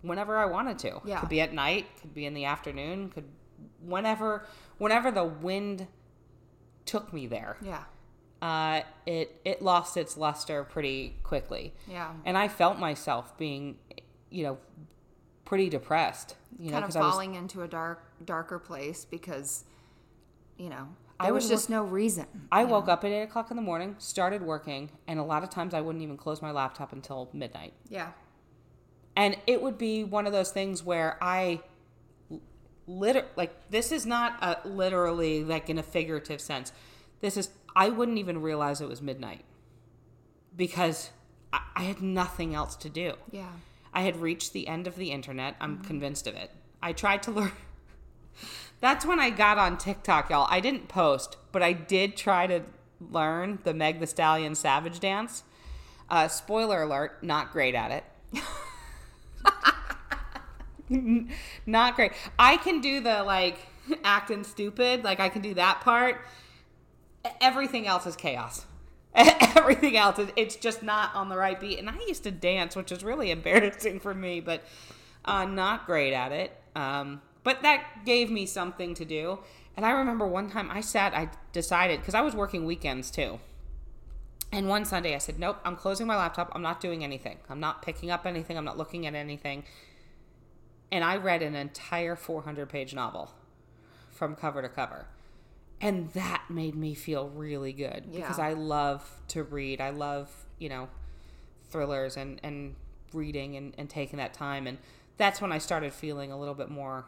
whenever 0.01 0.38
I 0.38 0.45
wanted 0.45 0.80
to. 0.80 1.01
Yeah. 1.04 1.19
Could 1.19 1.30
be 1.30 1.41
at 1.41 1.54
night, 1.54 1.86
could 1.99 2.13
be 2.13 2.25
in 2.25 2.34
the 2.34 2.45
afternoon, 2.45 3.10
could 3.10 3.25
whenever 3.82 4.45
whenever 4.78 5.12
the 5.12 5.23
wind 5.25 5.88
took 6.86 7.12
me 7.12 7.28
there. 7.28 7.58
Yeah. 7.62 7.84
Uh, 8.45 8.81
it 9.08 9.41
it 9.43 9.62
lost 9.62 9.97
its 9.97 10.15
luster 10.17 10.63
pretty 10.63 11.15
quickly 11.23 11.73
Yeah. 11.88 12.12
and 12.25 12.38
I 12.38 12.47
felt 12.47 12.77
myself 12.77 13.36
being, 13.38 13.77
you 14.29 14.43
know, 14.43 14.58
pretty 15.45 15.67
depressed. 15.69 16.36
You 16.60 16.65
know, 16.67 16.71
kind 16.73 16.84
of 16.84 16.89
'cause 16.89 16.95
I 16.95 16.99
was- 17.01 17.12
falling 17.13 17.34
into 17.36 17.63
a 17.63 17.67
dark, 17.67 18.03
darker 18.23 18.60
place 18.60 19.03
because, 19.03 19.65
you 20.58 20.69
know, 20.69 20.89
I 21.19 21.31
was 21.31 21.47
just 21.49 21.69
no 21.71 21.84
reason. 21.84 22.27
I 22.51 22.65
woke 22.65 22.88
up 22.88 23.03
at 23.03 23.12
eight 23.12 23.23
o'clock 23.23 23.49
in 23.49 23.55
the 23.58 23.63
morning, 23.63 23.95
started 23.99 24.41
working, 24.43 24.91
and 25.08 25.17
a 25.19 25.23
lot 25.23 25.41
of 25.43 25.49
times 25.49 25.73
I 25.73 25.81
wouldn't 25.81 26.03
even 26.03 26.17
close 26.17 26.39
my 26.41 26.51
laptop 26.51 26.93
until 26.93 27.29
midnight. 27.34 27.73
Yeah. 27.89 28.12
And 29.15 29.38
it 29.47 29.62
would 29.63 29.77
be 29.79 30.03
one 30.03 30.27
of 30.27 30.34
those 30.34 30.51
things 30.51 30.84
where 30.84 31.17
I, 31.21 31.62
liter 32.88 33.25
like 33.36 33.69
this 33.71 33.91
is 33.91 34.05
not 34.05 34.38
a, 34.43 34.67
literally 34.67 35.43
like 35.43 35.69
in 35.69 35.77
a 35.79 35.84
figurative 35.84 36.39
sense. 36.41 36.71
This 37.21 37.38
is 37.38 37.49
I 37.75 37.89
wouldn't 37.89 38.17
even 38.17 38.41
realize 38.41 38.81
it 38.81 38.88
was 38.88 39.01
midnight 39.01 39.43
because 40.55 41.09
I, 41.51 41.61
I 41.75 41.83
had 41.83 42.01
nothing 42.01 42.55
else 42.55 42.75
to 42.77 42.89
do. 42.89 43.13
Yeah. 43.31 43.49
I 43.93 44.01
had 44.01 44.17
reached 44.17 44.53
the 44.53 44.67
end 44.67 44.88
of 44.88 44.95
the 44.95 45.11
internet. 45.11 45.55
I'm 45.59 45.81
convinced 45.83 46.27
of 46.27 46.35
it. 46.35 46.51
I 46.81 46.93
tried 46.93 47.23
to 47.23 47.31
learn. 47.39 47.51
That's 48.81 49.05
when 49.05 49.19
I 49.19 49.29
got 49.29 49.57
on 49.57 49.77
TikTok, 49.77 50.29
y'all. 50.29 50.47
I 50.49 50.59
didn't 50.59 50.88
post, 50.88 51.38
but 51.51 51.63
I 51.63 51.73
did 51.73 52.17
try 52.17 52.47
to 52.47 52.61
learn 52.99 53.59
the 53.63 53.73
Meg 53.73 53.99
the 53.99 54.07
Stallion 54.07 54.55
Savage 54.55 54.99
dance. 54.99 55.43
Uh, 56.09 56.27
spoiler 56.27 56.83
alert, 56.83 57.23
not 57.23 57.51
great 57.51 57.73
at 57.73 57.91
it. 57.91 58.03
not 61.65 61.95
great. 61.95 62.11
I 62.38 62.57
can 62.57 62.81
do 62.81 62.99
the 62.99 63.23
like 63.23 63.57
acting 64.03 64.43
stupid, 64.43 65.03
like 65.03 65.19
I 65.19 65.29
can 65.29 65.41
do 65.41 65.53
that 65.55 65.81
part. 65.81 66.21
Everything 67.41 67.88
else 67.88 68.05
is 68.05 68.15
chaos. 68.15 68.65
everything 69.15 69.95
else 69.95 70.19
is 70.19 70.29
it's 70.35 70.55
just 70.55 70.83
not 70.83 71.13
on 71.15 71.29
the 71.29 71.38
right 71.38 71.59
beat. 71.59 71.79
And 71.79 71.89
I 71.89 71.97
used 72.07 72.23
to 72.23 72.31
dance, 72.31 72.75
which 72.75 72.91
is 72.91 73.03
really 73.03 73.31
embarrassing 73.38 73.99
for 73.99 74.13
me, 74.13 74.41
but 74.41 74.63
uh, 75.23 75.45
not 75.45 75.85
great 75.85 76.13
at 76.13 76.31
it. 76.31 76.51
Um, 76.75 77.21
but 77.43 77.61
that 77.61 78.05
gave 78.05 78.29
me 78.29 78.45
something 78.45 78.93
to 78.95 79.05
do. 79.05 79.39
And 79.77 79.85
I 79.85 79.91
remember 79.91 80.25
one 80.25 80.49
time 80.49 80.69
I 80.71 80.81
sat, 80.81 81.13
I 81.13 81.29
decided 81.51 81.99
because 81.99 82.15
I 82.15 82.21
was 82.21 82.35
working 82.35 82.65
weekends 82.65 83.11
too. 83.11 83.39
And 84.51 84.69
one 84.69 84.85
Sunday 84.85 85.15
I 85.15 85.17
said, 85.17 85.38
Nope, 85.38 85.57
I'm 85.65 85.75
closing 85.75 86.07
my 86.07 86.15
laptop. 86.15 86.51
I'm 86.53 86.61
not 86.61 86.79
doing 86.79 87.03
anything. 87.03 87.39
I'm 87.49 87.59
not 87.59 87.81
picking 87.81 88.09
up 88.09 88.25
anything. 88.25 88.57
I'm 88.57 88.65
not 88.65 88.77
looking 88.77 89.05
at 89.05 89.13
anything. 89.13 89.65
And 90.91 91.03
I 91.03 91.17
read 91.17 91.41
an 91.41 91.55
entire 91.55 92.15
400 92.15 92.69
page 92.69 92.93
novel 92.93 93.31
from 94.11 94.35
cover 94.35 94.61
to 94.61 94.69
cover. 94.69 95.07
And 95.85 96.09
that 96.13 96.45
made 96.49 96.73
me 96.75 96.95
feel 96.95 97.29
really 97.29 97.71
good 97.71 98.05
Yeah. 98.09 98.21
because 98.21 98.39
I 98.39 98.53
love 98.53 99.07
to 99.29 99.43
read. 99.43 99.79
I 99.79 99.91
love, 99.91 100.31
you 100.57 100.67
know, 100.67 100.89
thrillers 101.69 102.17
and, 102.17 102.39
and 102.41 102.75
reading 103.13 103.55
and, 103.55 103.75
and 103.77 103.87
taking 103.87 104.17
that 104.17 104.33
time. 104.33 104.65
And 104.65 104.79
that's 105.17 105.39
when 105.41 105.51
I 105.51 105.59
started 105.59 105.93
feeling 105.93 106.31
a 106.31 106.39
little 106.39 106.55
bit 106.55 106.69
more 106.69 107.05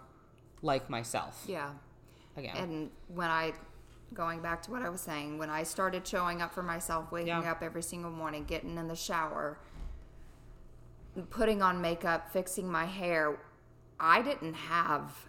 like 0.61 0.91
myself 0.91 1.43
Yeah. 1.47 1.71
again. 2.35 2.55
And 2.55 2.89
when 3.07 3.29
I, 3.31 3.53
going 4.13 4.41
back 4.41 4.61
to 4.63 4.71
what 4.71 4.83
I 4.83 4.89
was 4.89 5.01
saying, 5.01 5.39
when 5.39 5.49
I 5.49 5.63
started 5.63 6.05
showing 6.07 6.43
up 6.43 6.53
for 6.53 6.61
myself, 6.61 7.11
waking 7.11 7.29
Yeah. 7.29 7.51
up 7.51 7.63
every 7.63 7.81
single 7.81 8.11
morning, 8.11 8.43
getting 8.45 8.77
in 8.77 8.87
the 8.87 8.95
shower, 8.95 9.57
putting 11.31 11.63
on 11.63 11.81
makeup, 11.81 12.31
fixing 12.31 12.71
my 12.71 12.85
hair, 12.85 13.39
I 13.99 14.21
didn't 14.21 14.53
have 14.53 15.27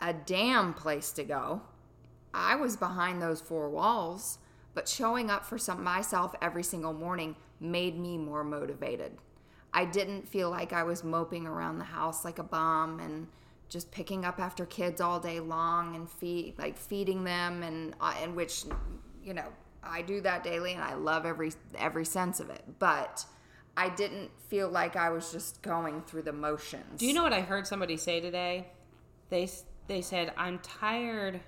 a 0.00 0.12
damn 0.12 0.74
place 0.74 1.12
to 1.12 1.24
go. 1.24 1.62
I 2.34 2.56
was 2.56 2.76
behind 2.76 3.20
those 3.20 3.40
four 3.40 3.68
walls, 3.68 4.38
but 4.74 4.88
showing 4.88 5.30
up 5.30 5.44
for 5.44 5.58
some 5.58 5.82
myself 5.82 6.34
every 6.40 6.62
single 6.62 6.92
morning 6.92 7.36
made 7.60 7.98
me 7.98 8.18
more 8.18 8.44
motivated. 8.44 9.12
I 9.74 9.84
didn't 9.84 10.28
feel 10.28 10.50
like 10.50 10.72
I 10.72 10.82
was 10.82 11.02
moping 11.02 11.46
around 11.46 11.78
the 11.78 11.84
house 11.84 12.24
like 12.24 12.38
a 12.38 12.42
bum 12.42 13.00
and 13.00 13.26
just 13.68 13.90
picking 13.90 14.24
up 14.24 14.38
after 14.38 14.66
kids 14.66 15.00
all 15.00 15.18
day 15.18 15.40
long 15.40 15.96
and 15.96 16.08
feed 16.08 16.54
like 16.58 16.76
feeding 16.76 17.24
them 17.24 17.62
and 17.62 17.94
uh, 18.00 18.14
and 18.22 18.36
which 18.36 18.64
you 19.24 19.32
know 19.32 19.46
I 19.82 20.02
do 20.02 20.20
that 20.20 20.44
daily 20.44 20.74
and 20.74 20.82
I 20.82 20.94
love 20.94 21.24
every 21.24 21.52
every 21.78 22.04
sense 22.04 22.38
of 22.38 22.50
it. 22.50 22.62
But 22.78 23.24
I 23.76 23.88
didn't 23.88 24.30
feel 24.48 24.68
like 24.68 24.96
I 24.96 25.08
was 25.08 25.32
just 25.32 25.62
going 25.62 26.02
through 26.02 26.22
the 26.22 26.32
motions. 26.32 26.98
Do 26.98 27.06
you 27.06 27.14
know 27.14 27.22
what 27.22 27.32
I 27.32 27.40
heard 27.40 27.66
somebody 27.66 27.96
say 27.96 28.20
today? 28.20 28.68
They 29.30 29.48
they 29.86 30.02
said 30.02 30.34
I'm 30.36 30.58
tired 30.58 31.40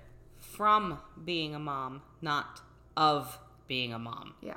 from 0.55 0.99
being 1.23 1.55
a 1.55 1.59
mom, 1.59 2.01
not 2.21 2.61
of 2.95 3.37
being 3.67 3.93
a 3.93 3.99
mom. 3.99 4.33
Yeah. 4.41 4.53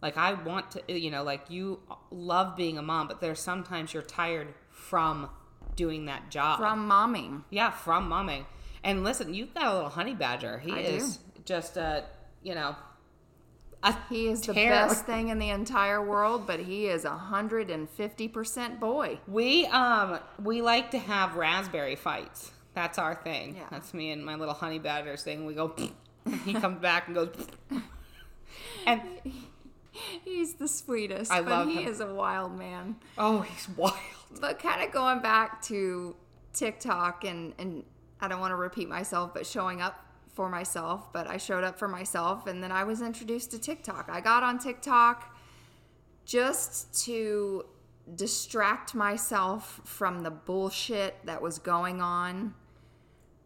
Like 0.00 0.16
I 0.16 0.34
want 0.34 0.72
to, 0.72 0.98
you 0.98 1.10
know, 1.10 1.22
like 1.22 1.48
you 1.48 1.80
love 2.10 2.56
being 2.56 2.78
a 2.78 2.82
mom, 2.82 3.08
but 3.08 3.20
there's 3.20 3.40
sometimes 3.40 3.94
you're 3.94 4.02
tired 4.02 4.48
from 4.70 5.30
doing 5.76 6.06
that 6.06 6.30
job. 6.30 6.58
From 6.58 6.88
momming. 6.88 7.44
yeah, 7.50 7.70
from 7.70 8.08
momming. 8.10 8.44
And 8.84 9.04
listen, 9.04 9.32
you've 9.32 9.54
got 9.54 9.66
a 9.66 9.74
little 9.74 9.90
honey 9.90 10.14
badger. 10.14 10.58
He 10.58 10.72
I 10.72 10.78
is 10.78 11.20
just 11.44 11.76
a, 11.76 12.04
you 12.42 12.54
know, 12.54 12.74
a 13.84 13.96
He 14.08 14.28
is 14.28 14.42
the 14.42 14.54
best 14.54 15.06
thing 15.06 15.28
in 15.28 15.38
the 15.38 15.50
entire 15.50 16.02
world, 16.02 16.46
but 16.46 16.60
he 16.60 16.86
is 16.86 17.04
a 17.04 17.16
hundred 17.16 17.70
and 17.70 17.88
fifty 17.88 18.28
percent 18.28 18.80
boy. 18.80 19.18
We 19.26 19.66
um 19.66 20.18
we 20.42 20.62
like 20.62 20.90
to 20.92 20.98
have 20.98 21.36
raspberry 21.36 21.96
fights. 21.96 22.52
That's 22.74 22.98
our 22.98 23.14
thing. 23.14 23.56
Yeah. 23.56 23.64
That's 23.70 23.92
me 23.92 24.10
and 24.12 24.24
my 24.24 24.34
little 24.36 24.54
honey 24.54 24.78
badgers 24.78 25.22
thing. 25.22 25.44
We 25.46 25.54
go. 25.54 25.74
he 26.44 26.54
comes 26.54 26.80
back 26.80 27.06
and 27.06 27.14
goes. 27.14 27.34
and 28.86 29.02
He's 30.24 30.54
the 30.54 30.68
sweetest, 30.68 31.30
I 31.30 31.42
but 31.42 31.50
love 31.50 31.68
he 31.68 31.82
him. 31.82 31.92
is 31.92 32.00
a 32.00 32.12
wild 32.12 32.56
man. 32.58 32.96
oh, 33.18 33.40
he's 33.42 33.68
wild. 33.76 33.94
But 34.40 34.58
kind 34.58 34.82
of 34.82 34.90
going 34.90 35.20
back 35.20 35.60
to 35.64 36.16
TikTok 36.54 37.24
and 37.24 37.52
and 37.58 37.84
I 38.20 38.28
don't 38.28 38.40
want 38.40 38.52
to 38.52 38.56
repeat 38.56 38.88
myself, 38.88 39.34
but 39.34 39.46
showing 39.46 39.82
up 39.82 40.02
for 40.32 40.48
myself. 40.48 41.12
But 41.12 41.26
I 41.28 41.36
showed 41.36 41.64
up 41.64 41.78
for 41.78 41.88
myself, 41.88 42.46
and 42.46 42.62
then 42.62 42.72
I 42.72 42.84
was 42.84 43.02
introduced 43.02 43.50
to 43.50 43.58
TikTok. 43.58 44.08
I 44.10 44.20
got 44.22 44.42
on 44.42 44.58
TikTok 44.58 45.36
just 46.24 47.04
to 47.04 47.64
distract 48.14 48.94
myself 48.94 49.80
from 49.84 50.20
the 50.22 50.30
bullshit 50.30 51.16
that 51.26 51.42
was 51.42 51.58
going 51.58 52.00
on, 52.00 52.54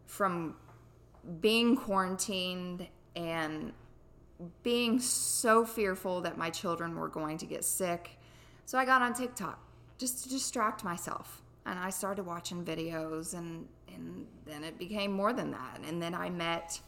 from 0.07 0.55
being 1.41 1.75
quarantined 1.75 2.87
and 3.15 3.73
being 4.63 4.99
so 4.99 5.65
fearful 5.65 6.21
that 6.21 6.37
my 6.37 6.49
children 6.49 6.95
were 6.95 7.09
going 7.09 7.37
to 7.37 7.45
get 7.45 7.63
sick. 7.63 8.17
So 8.65 8.77
I 8.77 8.85
got 8.85 9.01
on 9.01 9.13
TikTok 9.13 9.59
just 9.97 10.23
to 10.23 10.29
distract 10.29 10.83
myself. 10.83 11.41
And 11.65 11.77
I 11.77 11.89
started 11.89 12.25
watching 12.25 12.63
videos 12.63 13.33
and 13.33 13.67
and 13.93 14.25
then 14.45 14.63
it 14.63 14.77
became 14.77 15.11
more 15.11 15.33
than 15.33 15.51
that. 15.51 15.79
And 15.85 16.01
then 16.01 16.13
I 16.13 16.29
met 16.29 16.79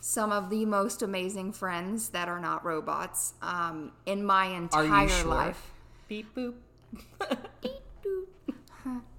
some 0.00 0.32
of 0.32 0.50
the 0.50 0.64
most 0.64 1.02
amazing 1.02 1.52
friends 1.52 2.10
that 2.10 2.28
are 2.28 2.40
not 2.40 2.64
robots 2.64 3.34
um, 3.42 3.92
in 4.06 4.24
my 4.24 4.48
Are 4.48 4.56
entire 4.84 5.02
you 5.04 5.08
sure? 5.08 5.28
life. 5.28 5.72
Beep 6.08 6.34
boop. 6.34 6.54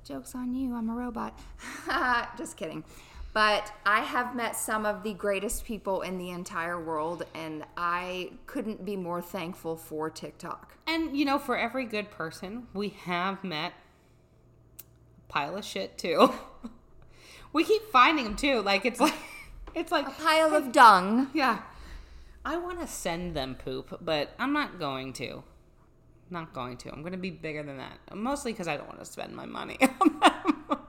Joke's 0.04 0.34
on 0.36 0.56
you, 0.56 0.74
I'm 0.74 0.90
a 0.90 0.94
robot. 0.94 1.38
Just 2.38 2.56
kidding. 2.56 2.84
But 3.38 3.72
I 3.86 4.00
have 4.00 4.36
met 4.36 4.56
some 4.56 4.84
of 4.84 5.04
the 5.04 5.14
greatest 5.14 5.64
people 5.64 6.02
in 6.02 6.18
the 6.18 6.32
entire 6.32 6.84
world, 6.84 7.24
and 7.36 7.66
I 7.78 8.32
couldn't 8.48 8.84
be 8.84 8.96
more 8.96 9.22
thankful 9.22 9.78
for 9.78 10.10
TikTok. 10.10 10.76
And 10.88 11.16
you 11.16 11.24
know, 11.24 11.38
for 11.38 11.56
every 11.56 11.86
good 11.86 12.10
person, 12.10 12.66
we 12.74 12.90
have 12.90 13.44
met 13.44 13.74
a 14.80 15.32
pile 15.32 15.56
of 15.56 15.64
shit 15.64 16.00
too. 16.00 16.34
we 17.54 17.64
keep 17.64 17.84
finding 17.92 18.26
them 18.26 18.36
too. 18.36 18.64
Like 18.64 18.88
it's 18.88 19.00
like 19.00 19.14
it's 19.76 19.92
like 19.92 20.08
a 20.08 20.20
Pile 20.20 20.56
of 20.56 20.72
dung. 20.72 21.30
yeah. 21.36 21.60
I 22.44 22.58
want 22.58 22.82
to 22.82 22.88
send 22.88 23.36
them 23.36 23.54
poop, 23.54 24.00
but 24.02 24.34
I'm 24.40 24.52
not 24.52 24.80
going 24.80 25.14
to. 25.14 25.44
Not 26.32 26.56
going 26.56 26.78
to. 26.78 26.92
I'm 26.92 27.02
going 27.02 27.12
to 27.12 27.20
be 27.20 27.30
bigger 27.30 27.62
than 27.62 27.78
that. 27.78 28.00
Mostly 28.16 28.52
because 28.52 28.68
I 28.68 28.78
don't 28.78 28.88
want 28.88 28.98
to 28.98 29.06
spend 29.06 29.36
my 29.36 29.46
money 29.46 29.78
on 30.02 30.20
them. 30.20 30.80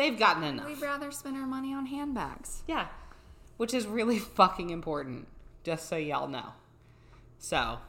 They've 0.00 0.18
gotten 0.18 0.44
enough. 0.44 0.66
We'd 0.66 0.80
rather 0.80 1.10
spend 1.10 1.36
our 1.36 1.46
money 1.46 1.74
on 1.74 1.84
handbags. 1.84 2.62
Yeah. 2.66 2.86
Which 3.58 3.74
is 3.74 3.86
really 3.86 4.18
fucking 4.38 4.70
important, 4.70 5.28
just 5.62 5.90
so 5.90 5.96
y'all 5.96 6.26
know. 6.26 6.54
So, 7.38 7.80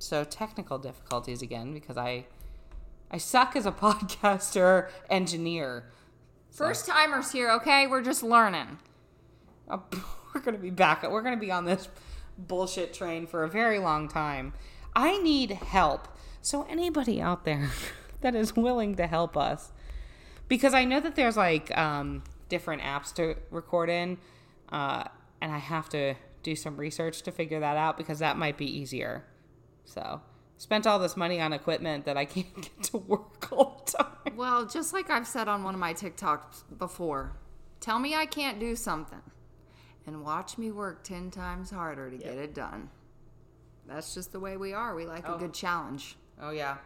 so 0.00 0.24
technical 0.24 0.78
difficulties 0.78 1.40
again 1.40 1.72
because 1.72 1.96
I 1.96 2.26
I 3.12 3.18
suck 3.18 3.54
as 3.54 3.64
a 3.64 3.70
podcaster 3.86 4.90
engineer. 5.08 5.84
First 6.50 6.88
timers 6.88 7.30
here, 7.30 7.52
okay? 7.52 7.86
We're 7.86 8.02
just 8.02 8.24
learning. 8.24 8.78
We're 9.70 10.40
going 10.40 10.56
to 10.56 10.60
be 10.60 10.70
back. 10.70 11.08
We're 11.08 11.22
going 11.22 11.36
to 11.36 11.40
be 11.40 11.52
on 11.52 11.64
this 11.64 11.88
bullshit 12.36 12.92
train 12.92 13.28
for 13.28 13.44
a 13.44 13.48
very 13.48 13.78
long 13.78 14.08
time. 14.08 14.52
I 14.96 15.18
need 15.18 15.52
help. 15.52 16.08
So 16.42 16.66
anybody 16.68 17.20
out 17.20 17.44
there 17.44 17.70
that 18.20 18.34
is 18.34 18.56
willing 18.56 18.96
to 18.96 19.06
help 19.06 19.36
us 19.36 19.70
because 20.48 20.74
I 20.74 20.84
know 20.84 21.00
that 21.00 21.16
there's 21.16 21.36
like 21.36 21.76
um, 21.76 22.22
different 22.48 22.82
apps 22.82 23.12
to 23.14 23.36
record 23.50 23.88
in, 23.90 24.18
uh, 24.70 25.04
and 25.40 25.52
I 25.52 25.58
have 25.58 25.88
to 25.90 26.14
do 26.42 26.54
some 26.56 26.76
research 26.76 27.22
to 27.22 27.32
figure 27.32 27.60
that 27.60 27.76
out 27.76 27.96
because 27.96 28.18
that 28.20 28.36
might 28.36 28.56
be 28.56 28.66
easier. 28.66 29.24
So, 29.84 30.20
spent 30.58 30.86
all 30.86 30.98
this 30.98 31.16
money 31.16 31.40
on 31.40 31.52
equipment 31.52 32.04
that 32.06 32.16
I 32.16 32.24
can't 32.24 32.54
get 32.62 32.82
to 32.84 32.98
work 32.98 33.52
all 33.52 33.82
the 33.86 33.92
time. 33.98 34.36
Well, 34.36 34.66
just 34.66 34.92
like 34.92 35.10
I've 35.10 35.26
said 35.26 35.48
on 35.48 35.62
one 35.64 35.74
of 35.74 35.80
my 35.80 35.94
TikToks 35.94 36.64
before, 36.78 37.32
tell 37.80 37.98
me 37.98 38.14
I 38.14 38.26
can't 38.26 38.58
do 38.60 38.76
something 38.76 39.22
and 40.06 40.22
watch 40.24 40.56
me 40.58 40.70
work 40.70 41.02
10 41.04 41.30
times 41.30 41.70
harder 41.70 42.10
to 42.10 42.16
get 42.16 42.34
it 42.38 42.54
done. 42.54 42.90
That's 43.88 44.14
just 44.14 44.32
the 44.32 44.40
way 44.40 44.56
we 44.56 44.72
are. 44.72 44.94
We 44.94 45.06
like 45.06 45.28
Oh. 45.28 45.34
a 45.34 45.38
good 45.38 45.54
challenge. 45.54 46.16
Oh 46.40 46.50
yeah, 46.50 46.76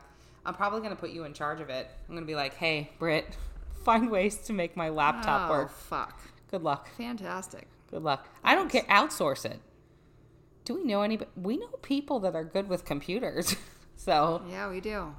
I'm 0.46 0.54
probably 0.54 0.80
gonna 0.80 0.96
put 0.96 1.10
you 1.10 1.24
in 1.24 1.32
charge 1.34 1.60
of 1.60 1.68
it. 1.70 1.88
I'm 2.08 2.14
gonna 2.14 2.26
be 2.26 2.34
like, 2.34 2.54
hey, 2.54 2.90
Britt, 2.98 3.36
find 3.82 4.10
ways 4.10 4.36
to 4.38 4.52
make 4.52 4.76
my 4.76 4.88
laptop 4.88 5.48
oh, 5.50 5.52
work. 5.52 5.70
fuck. 5.70 6.20
Good 6.50 6.62
luck. 6.62 6.88
Fantastic. 6.96 7.66
Good 7.90 8.02
luck. 8.02 8.28
I 8.44 8.54
don't 8.54 8.70
care. 8.70 8.82
Outsource 8.82 9.44
it. 9.44 9.60
Do 10.64 10.74
we 10.74 10.84
know 10.84 11.02
anybody? 11.02 11.30
We 11.36 11.56
know 11.56 11.68
people 11.82 12.20
that 12.20 12.34
are 12.34 12.44
good 12.44 12.68
with 12.68 12.84
computers, 12.84 13.56
so 13.96 14.42
Yeah, 14.48 14.68
we 14.70 14.80
do. 14.80 15.14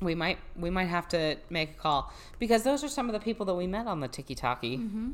we 0.00 0.14
might 0.14 0.38
we 0.56 0.70
might 0.70 0.86
have 0.88 1.08
to 1.08 1.36
make 1.50 1.70
a 1.70 1.74
call 1.74 2.12
because 2.38 2.62
those 2.62 2.84
are 2.84 2.88
some 2.88 3.08
of 3.08 3.12
the 3.12 3.18
people 3.20 3.46
that 3.46 3.54
we 3.54 3.66
met 3.66 3.86
on 3.86 4.00
the 4.00 4.08
Tiki 4.08 4.34
Talkie. 4.34 4.78
Mm-hmm. 4.78 5.10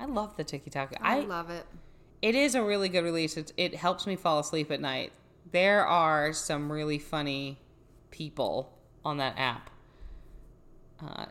I 0.00 0.06
love 0.06 0.36
the 0.36 0.44
Tiki 0.44 0.68
Talkie. 0.68 0.96
I, 1.00 1.18
I 1.18 1.20
love 1.20 1.48
it. 1.48 1.64
it 2.20 2.34
is 2.34 2.54
a 2.54 2.62
really 2.62 2.88
good 2.88 3.04
release. 3.04 3.36
It, 3.36 3.52
it 3.56 3.74
helps 3.76 4.06
me 4.06 4.16
fall 4.16 4.38
asleep 4.40 4.70
at 4.70 4.80
night. 4.80 5.12
There 5.52 5.86
are 5.86 6.32
some 6.32 6.70
really 6.72 6.98
funny 6.98 7.58
people 8.10 8.76
on 9.04 9.18
that 9.18 9.38
app. 9.38 9.70
Uh, 11.00 11.26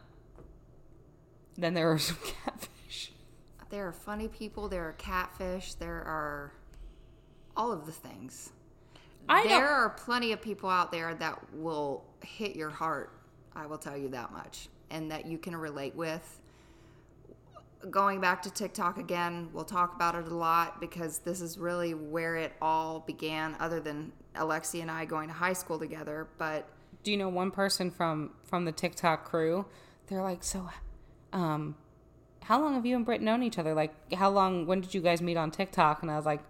then 1.58 1.74
there 1.74 1.92
are 1.92 1.98
some 2.00 2.18
catfish. 2.46 3.12
there 3.70 3.88
are 3.88 3.94
funny 3.94 4.28
people, 4.28 4.68
there 4.68 4.88
are 4.88 4.94
catfish, 4.94 5.74
there 5.76 6.04
are 6.04 6.54
all 7.56 7.72
of 7.72 7.86
the 7.86 7.92
things. 7.92 8.52
I 9.30 9.48
there 9.48 9.70
are 9.70 9.90
plenty 9.90 10.32
of 10.32 10.42
people 10.42 10.70
out 10.70 10.92
there 10.92 11.14
that 11.16 11.40
will 11.54 12.04
hit 12.24 12.56
your 12.56 12.70
heart. 12.70 13.12
I 13.56 13.66
will 13.66 13.78
tell 13.78 13.98
you 13.98 14.10
that 14.10 14.32
much, 14.32 14.70
and 14.90 15.12
that 15.12 15.26
you 15.26 15.38
can 15.38 15.56
relate 15.56 15.96
with. 15.96 16.40
Going 17.90 18.22
back 18.22 18.42
to 18.44 18.52
TikTok 18.52 18.98
again, 18.98 19.50
we'll 19.54 19.66
talk 19.66 19.96
about 19.96 20.16
it 20.16 20.28
a 20.28 20.36
lot 20.36 20.80
because 20.80 21.20
this 21.20 21.42
is 21.42 21.58
really 21.58 21.94
where 21.94 22.36
it 22.36 22.54
all 22.62 23.00
began, 23.02 23.56
other 23.60 23.80
than 23.80 24.12
Alexi 24.36 24.82
and 24.82 24.90
I 24.90 25.06
going 25.06 25.28
to 25.28 25.34
high 25.34 25.54
school 25.54 25.80
together. 25.80 26.28
But 26.38 26.68
do 27.04 27.12
you 27.12 27.18
know 27.18 27.30
one 27.30 27.52
person 27.52 27.92
from 27.92 28.32
from 28.44 28.66
the 28.66 28.72
TikTok 28.72 29.26
crew? 29.26 29.66
They're 30.08 30.22
like, 30.22 30.44
so, 30.44 30.70
um, 31.34 31.76
how 32.44 32.60
long 32.62 32.74
have 32.76 32.86
you 32.86 32.96
and 32.96 33.06
Britt 33.06 33.22
known 33.22 33.44
each 33.44 33.58
other? 33.58 33.74
Like, 33.74 33.94
how 34.14 34.30
long? 34.30 34.66
When 34.66 34.82
did 34.82 34.94
you 34.94 35.02
guys 35.02 35.22
meet 35.22 35.38
on 35.38 35.52
TikTok? 35.52 36.02
And 36.02 36.12
I 36.12 36.16
was 36.18 36.26
like, 36.26 36.42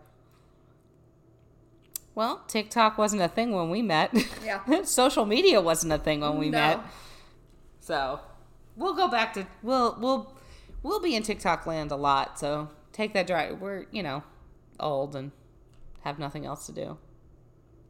well, 2.15 2.41
TikTok 2.48 2.98
wasn't 2.98 3.22
a 3.22 3.28
thing 3.28 3.52
when 3.54 3.70
we 3.70 3.82
met. 3.82 4.12
Yeah. 4.44 4.62
Social 4.84 5.26
media 5.26 5.62
wasn't 5.62 5.94
a 5.94 5.98
thing 5.98 6.22
when 6.22 6.38
we 6.38 6.50
No. 6.50 6.58
met. 6.58 6.80
So, 7.80 8.20
we'll 8.76 8.94
go 8.96 9.08
back 9.08 9.34
to 9.34 9.48
we'll 9.63 9.98
we'll 10.00 10.34
we'll 10.84 11.00
be 11.00 11.15
in 11.15 11.24
TikTok 11.24 11.65
land 11.65 11.91
a 11.91 11.96
lot. 11.96 12.38
So 12.39 12.70
take 12.91 13.13
that 13.13 13.28
drive. 13.28 13.60
We're 13.62 13.86
you 13.91 14.04
know 14.04 14.24
old 14.80 15.15
and 15.15 15.32
have 16.02 16.20
nothing 16.20 16.46
else 16.46 16.65
to 16.65 16.72
do 16.72 16.98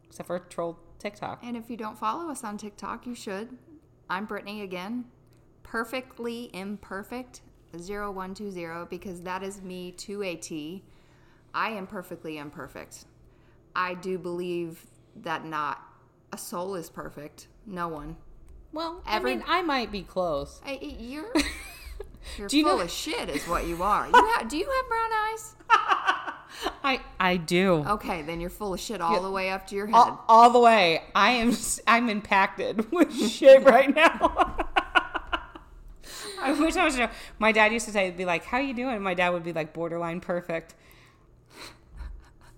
except 0.08 0.28
for 0.28 0.40
troll 0.40 0.78
TikTok. 1.00 1.40
And 1.44 1.56
if 1.58 1.70
you 1.70 1.78
don't 1.78 1.98
follow 1.98 2.30
us 2.30 2.44
on 2.44 2.58
TikTok, 2.58 3.08
you 3.08 3.16
should. 3.16 3.58
I'm 4.10 4.26
Brittany 4.26 4.62
again. 4.62 5.06
Perfectly 5.64 6.50
imperfect 6.54 7.42
0120 7.74 8.86
because 8.90 9.22
that 9.22 9.44
is 9.44 9.62
me 9.62 9.92
to 9.94 10.22
a 10.24 10.36
T. 10.36 10.84
I 11.54 11.70
am 11.72 11.88
perfectly 11.88 12.38
imperfect. 12.38 13.06
I 13.76 13.94
do 13.94 14.18
believe 14.18 14.86
that 15.18 15.46
not 15.46 15.82
a 16.34 16.38
soul 16.38 16.76
is 16.76 16.90
perfect. 16.90 17.48
No 17.66 17.88
one. 17.88 18.18
Well, 18.74 19.02
Every- 19.08 19.34
I 19.34 19.36
mean, 19.36 19.44
I 19.48 19.62
might 19.62 19.92
be 19.92 20.02
close. 20.02 20.62
I, 20.66 20.80
you're 20.82 21.32
you're 22.38 22.48
you 22.52 22.64
full 22.66 22.78
know- 22.78 22.84
of 22.84 22.92
shit 22.92 23.30
is 23.30 23.48
what 23.48 23.66
you 23.68 23.82
are. 23.84 24.06
You 24.08 24.12
ha- 24.14 24.46
do 24.48 24.58
you 24.58 24.66
have 24.70 24.88
brown 24.90 25.12
eyes? 25.14 25.56
I 26.84 27.02
I 27.20 27.38
do. 27.38 27.84
Okay, 27.88 28.22
then 28.24 28.40
you're 28.42 28.50
full 28.50 28.74
of 28.74 28.80
shit 28.80 29.00
all 29.02 29.22
the 29.22 29.32
way 29.32 29.50
up 29.52 29.68
to 29.68 29.76
your 29.76 29.88
head. 29.88 29.96
All, 29.96 30.26
all 30.28 30.50
the 30.52 30.60
way. 30.60 31.02
I 31.16 31.32
am 31.32 31.54
I'm 31.88 32.10
impacted 32.10 32.92
with 32.94 33.14
shit 33.14 33.64
right 33.64 33.94
now. 33.94 34.58
I 36.44 36.52
wish 36.54 36.76
I 36.76 36.86
was. 36.86 37.00
My 37.40 37.52
dad 37.52 37.72
used 37.72 37.86
to 37.86 37.92
say, 37.92 38.12
"Be 38.12 38.26
like, 38.26 38.46
how 38.46 38.58
you 38.58 38.74
doing?" 38.74 38.96
And 38.96 39.04
my 39.04 39.14
dad 39.14 39.30
would 39.30 39.44
be 39.44 39.54
like, 39.54 39.74
borderline 39.74 40.22
perfect. 40.22 40.76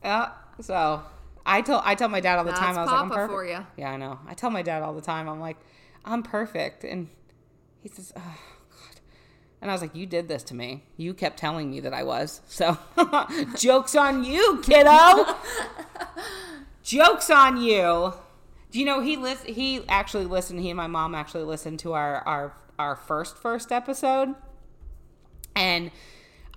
Yeah. 0.03 0.31
So 0.61 1.03
I 1.45 1.61
tell 1.61 1.81
I 1.83 1.95
tell 1.95 2.09
my 2.09 2.19
dad 2.19 2.37
all 2.37 2.45
the 2.45 2.51
time. 2.51 2.77
I 2.77 2.81
was 2.81 2.91
like, 2.91 3.01
I'm 3.01 3.09
perfect. 3.09 3.31
for 3.31 3.45
ya. 3.45 3.63
Yeah, 3.77 3.91
I 3.91 3.97
know. 3.97 4.19
I 4.27 4.33
tell 4.33 4.49
my 4.49 4.61
dad 4.61 4.81
all 4.81 4.93
the 4.93 5.01
time. 5.01 5.27
I'm 5.27 5.39
like, 5.39 5.57
I'm 6.05 6.23
perfect, 6.23 6.83
and 6.83 7.09
he 7.81 7.89
says, 7.89 8.13
oh 8.15 8.19
God. 8.21 8.99
And 9.61 9.71
I 9.71 9.73
was 9.73 9.81
like, 9.81 9.95
you 9.95 10.05
did 10.05 10.27
this 10.27 10.43
to 10.43 10.55
me. 10.55 10.83
You 10.97 11.13
kept 11.13 11.37
telling 11.37 11.71
me 11.71 11.79
that 11.81 11.93
I 11.93 12.03
was. 12.03 12.41
So, 12.47 12.77
jokes 13.57 13.95
on 13.95 14.23
you, 14.23 14.61
kiddo. 14.61 15.25
jokes 16.83 17.29
on 17.29 17.61
you. 17.61 18.13
Do 18.71 18.79
you 18.79 18.85
know 18.85 19.01
he 19.01 19.17
lis- 19.17 19.43
he 19.43 19.83
actually 19.87 20.25
listened. 20.25 20.59
He 20.59 20.69
and 20.69 20.77
my 20.77 20.87
mom 20.87 21.13
actually 21.15 21.43
listened 21.43 21.79
to 21.79 21.93
our 21.93 22.17
our 22.25 22.53
our 22.83 22.95
first 22.97 23.37
first 23.37 23.71
episode, 23.71 24.35
and 25.55 25.89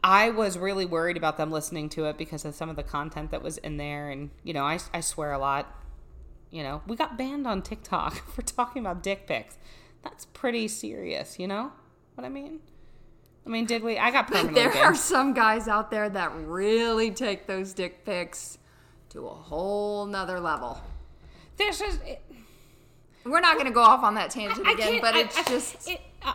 I 0.03 0.31
was 0.31 0.59
really 0.59 0.85
worried 0.85 1.17
about 1.17 1.37
them 1.37 1.51
listening 1.51 1.89
to 1.91 2.07
it 2.07 2.19
because 2.19 2.45
of 2.45 2.55
some 2.55 2.69
of 2.69 2.77
the 2.77 2.83
content 2.83 3.31
that 3.31 3.43
was 3.43 3.59
in 3.59 3.77
there, 3.77 4.11
and 4.11 4.31
you 4.43 4.53
know 4.53 4.65
I 4.65 4.81
I 4.93 5.01
swear 5.01 5.33
a 5.33 5.39
lot. 5.39 5.73
You 6.51 6.62
know 6.65 6.83
we 6.87 6.97
got 6.97 7.17
banned 7.17 7.47
on 7.47 7.62
TikTok 7.62 8.15
for 8.35 8.43
talking 8.43 8.83
about 8.83 9.03
dick 9.03 9.27
pics. 9.27 9.57
That's 10.03 10.25
pretty 10.25 10.69
serious. 10.69 11.39
You 11.39 11.47
know 11.47 11.73
what 12.17 12.25
I 12.25 12.29
mean? 12.29 12.61
I 13.47 13.49
mean, 13.49 13.65
did 13.65 13.85
we? 13.85 13.97
I 13.97 14.11
got 14.11 14.27
permanently 14.27 14.61
there 14.61 14.73
banned. 14.73 14.85
are 14.85 14.95
some 14.97 15.33
guys 15.33 15.69
out 15.69 15.91
there 15.93 16.09
that 16.11 16.33
really 16.35 17.12
take 17.12 17.47
those 17.47 17.73
dick 17.73 18.05
pics 18.05 18.59
to 19.11 19.29
a 19.29 19.35
whole 19.35 20.07
nother 20.07 20.41
level. 20.41 20.81
There's 21.57 21.79
just. 21.79 22.03
It, 22.03 22.23
We're 23.29 23.41
not 23.41 23.55
going 23.55 23.67
to 23.67 23.73
go 23.73 23.83
off 23.83 24.03
on 24.03 24.15
that 24.15 24.31
tangent 24.31 24.67
I 24.67 24.73
again, 24.73 24.89
can't- 24.93 25.03
but 25.03 25.15
I- 25.15 25.21
it's 25.21 25.39
I- 25.39 25.43
just 25.45 25.89
it, 25.89 26.01
uh, 26.23 26.33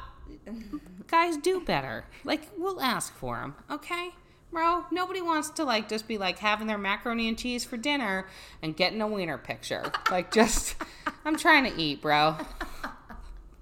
guys 1.07 1.37
do 1.37 1.61
better. 1.61 2.05
Like 2.23 2.41
we'll 2.57 2.81
ask 2.81 3.13
for 3.15 3.37
them, 3.37 3.55
okay, 3.69 4.09
bro. 4.51 4.85
Nobody 4.91 5.21
wants 5.21 5.49
to 5.51 5.63
like 5.63 5.87
just 5.89 6.07
be 6.07 6.17
like 6.17 6.39
having 6.39 6.67
their 6.67 6.77
macaroni 6.77 7.27
and 7.27 7.37
cheese 7.37 7.63
for 7.63 7.77
dinner 7.77 8.27
and 8.61 8.75
getting 8.75 9.01
a 9.01 9.07
wiener 9.07 9.37
picture. 9.37 9.91
Like 10.09 10.31
just, 10.33 10.75
I'm 11.25 11.37
trying 11.37 11.63
to 11.71 11.81
eat, 11.81 12.01
bro. 12.01 12.37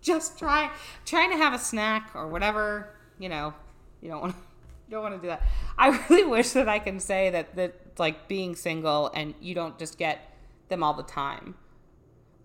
Just 0.01 0.39
try 0.39 0.71
trying 1.05 1.31
to 1.31 1.37
have 1.37 1.53
a 1.53 1.59
snack 1.59 2.11
or 2.15 2.27
whatever. 2.27 2.89
You 3.19 3.29
know, 3.29 3.53
you 4.01 4.09
don't 4.09 4.21
want. 4.21 4.35
You 4.87 4.95
don't 4.95 5.03
want 5.03 5.15
to 5.17 5.21
do 5.21 5.27
that. 5.27 5.43
I 5.77 5.89
really 6.09 6.23
wish 6.27 6.49
that 6.53 6.67
I 6.67 6.79
can 6.79 6.99
say 6.99 7.29
that 7.29 7.55
that 7.57 7.75
like 7.99 8.27
being 8.27 8.55
single 8.55 9.11
and 9.13 9.35
you 9.39 9.53
don't 9.53 9.77
just 9.77 9.99
get 9.99 10.33
them 10.69 10.81
all 10.81 10.95
the 10.95 11.03
time. 11.03 11.53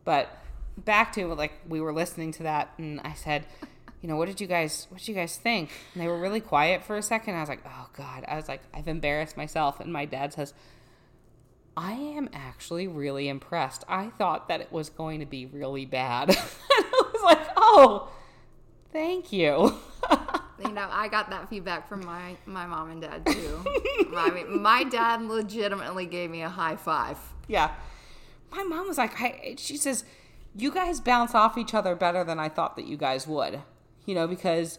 But 0.05 0.29
back 0.77 1.13
to 1.15 1.27
like 1.35 1.53
we 1.69 1.81
were 1.81 1.93
listening 1.93 2.33
to 2.33 2.43
that 2.45 2.73
and 2.79 3.01
I 3.03 3.15
said, 3.15 3.47
you 4.01 4.09
know, 4.09 4.17
what 4.17 4.27
did 4.27 4.41
you 4.41 4.47
guys 4.47 4.87
what 4.91 4.99
did 4.99 5.09
you 5.09 5.15
guys 5.15 5.37
think? 5.37 5.71
And 5.95 6.03
they 6.03 6.07
were 6.07 6.19
really 6.19 6.41
quiet 6.41 6.83
for 6.83 6.97
a 6.97 7.03
second. 7.03 7.35
I 7.35 7.41
was 7.41 7.49
like, 7.49 7.65
oh 7.67 7.89
god. 7.97 8.25
I 8.29 8.37
was 8.37 8.49
like, 8.49 8.63
I've 8.73 8.89
embarrassed 8.89 9.37
myself. 9.37 9.81
And 9.81 9.93
my 9.93 10.05
dad 10.05 10.33
says, 10.33 10.55
I 11.77 11.93
am 11.93 12.29
actually 12.33 12.87
really 12.87 13.29
impressed. 13.29 13.85
I 13.89 14.09
thought 14.19 14.49
that 14.49 14.61
it 14.61 14.73
was 14.73 14.91
going 14.91 15.21
to 15.21 15.27
be 15.27 15.47
really 15.47 15.87
bad. 15.87 16.29
and 16.31 16.39
I 16.39 17.11
was 17.13 17.23
like, 17.23 17.49
oh, 17.57 18.13
thank 18.93 19.33
you. 19.33 19.75
you 20.63 20.73
know 20.73 20.89
I 20.91 21.09
got 21.09 21.31
that 21.31 21.49
feedback 21.49 21.89
from 21.89 22.05
my 22.05 22.37
my 22.47 22.67
mom 22.67 22.91
and 22.91 23.03
dad 23.03 23.27
too. 23.27 23.65
I 24.17 24.31
mean, 24.31 24.63
my 24.63 24.85
dad 24.85 25.23
legitimately 25.23 26.07
gave 26.07 26.31
me 26.31 26.43
a 26.43 26.49
high 26.49 26.77
five. 26.77 27.19
Yeah. 27.49 27.73
My 28.51 28.63
mom 28.63 28.87
was 28.87 28.99
like, 28.99 29.21
I, 29.21 29.57
she 29.59 29.77
says, 29.77 30.05
you 30.57 30.71
guys 30.71 31.01
bounce 31.01 31.35
off 31.35 31.59
each 31.59 31.75
other 31.75 31.95
better 31.95 32.25
than 32.25 32.39
I 32.39 32.49
thought 32.49 32.77
that 32.77 32.87
you 32.87 32.97
guys 32.97 33.27
would. 33.27 33.61
You 34.07 34.15
know, 34.15 34.27
because, 34.27 34.79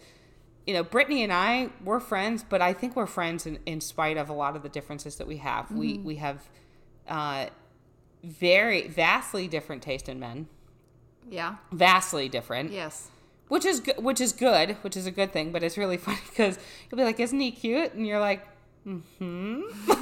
you 0.65 0.73
know, 0.73 0.83
Brittany 0.83 1.23
and 1.23 1.33
I, 1.33 1.69
we're 1.83 1.99
friends, 1.99 2.45
but 2.47 2.61
I 2.61 2.73
think 2.73 2.95
we're 2.95 3.07
friends 3.07 3.45
in, 3.45 3.59
in 3.65 3.81
spite 3.81 4.17
of 4.17 4.29
a 4.29 4.33
lot 4.33 4.55
of 4.55 4.63
the 4.63 4.69
differences 4.69 5.15
that 5.17 5.27
we 5.27 5.38
have. 5.38 5.71
We, 5.71 5.97
we 5.97 6.15
have 6.17 6.47
uh, 7.07 7.47
very, 8.23 8.88
vastly 8.88 9.47
different 9.47 9.81
taste 9.81 10.07
in 10.07 10.19
men. 10.19 10.47
Yeah. 11.29 11.55
Vastly 11.71 12.29
different. 12.29 12.71
Yes. 12.71 13.09
Which 13.47 13.65
is 13.65 13.79
good, 13.79 14.03
which 14.03 14.21
is 14.21 14.33
good, 14.33 14.77
which 14.81 14.95
is 14.95 15.05
a 15.05 15.11
good 15.11 15.31
thing, 15.31 15.51
but 15.51 15.63
it's 15.63 15.77
really 15.77 15.97
funny 16.05 16.19
because 16.29 16.57
you'll 16.89 16.97
be 16.97 17.03
like, 17.03 17.19
"Isn't 17.19 17.39
he 17.39 17.51
cute?" 17.51 17.93
and 17.93 18.05
you're 18.07 18.19
like, 18.19 18.45
"Hmm." 18.83 19.61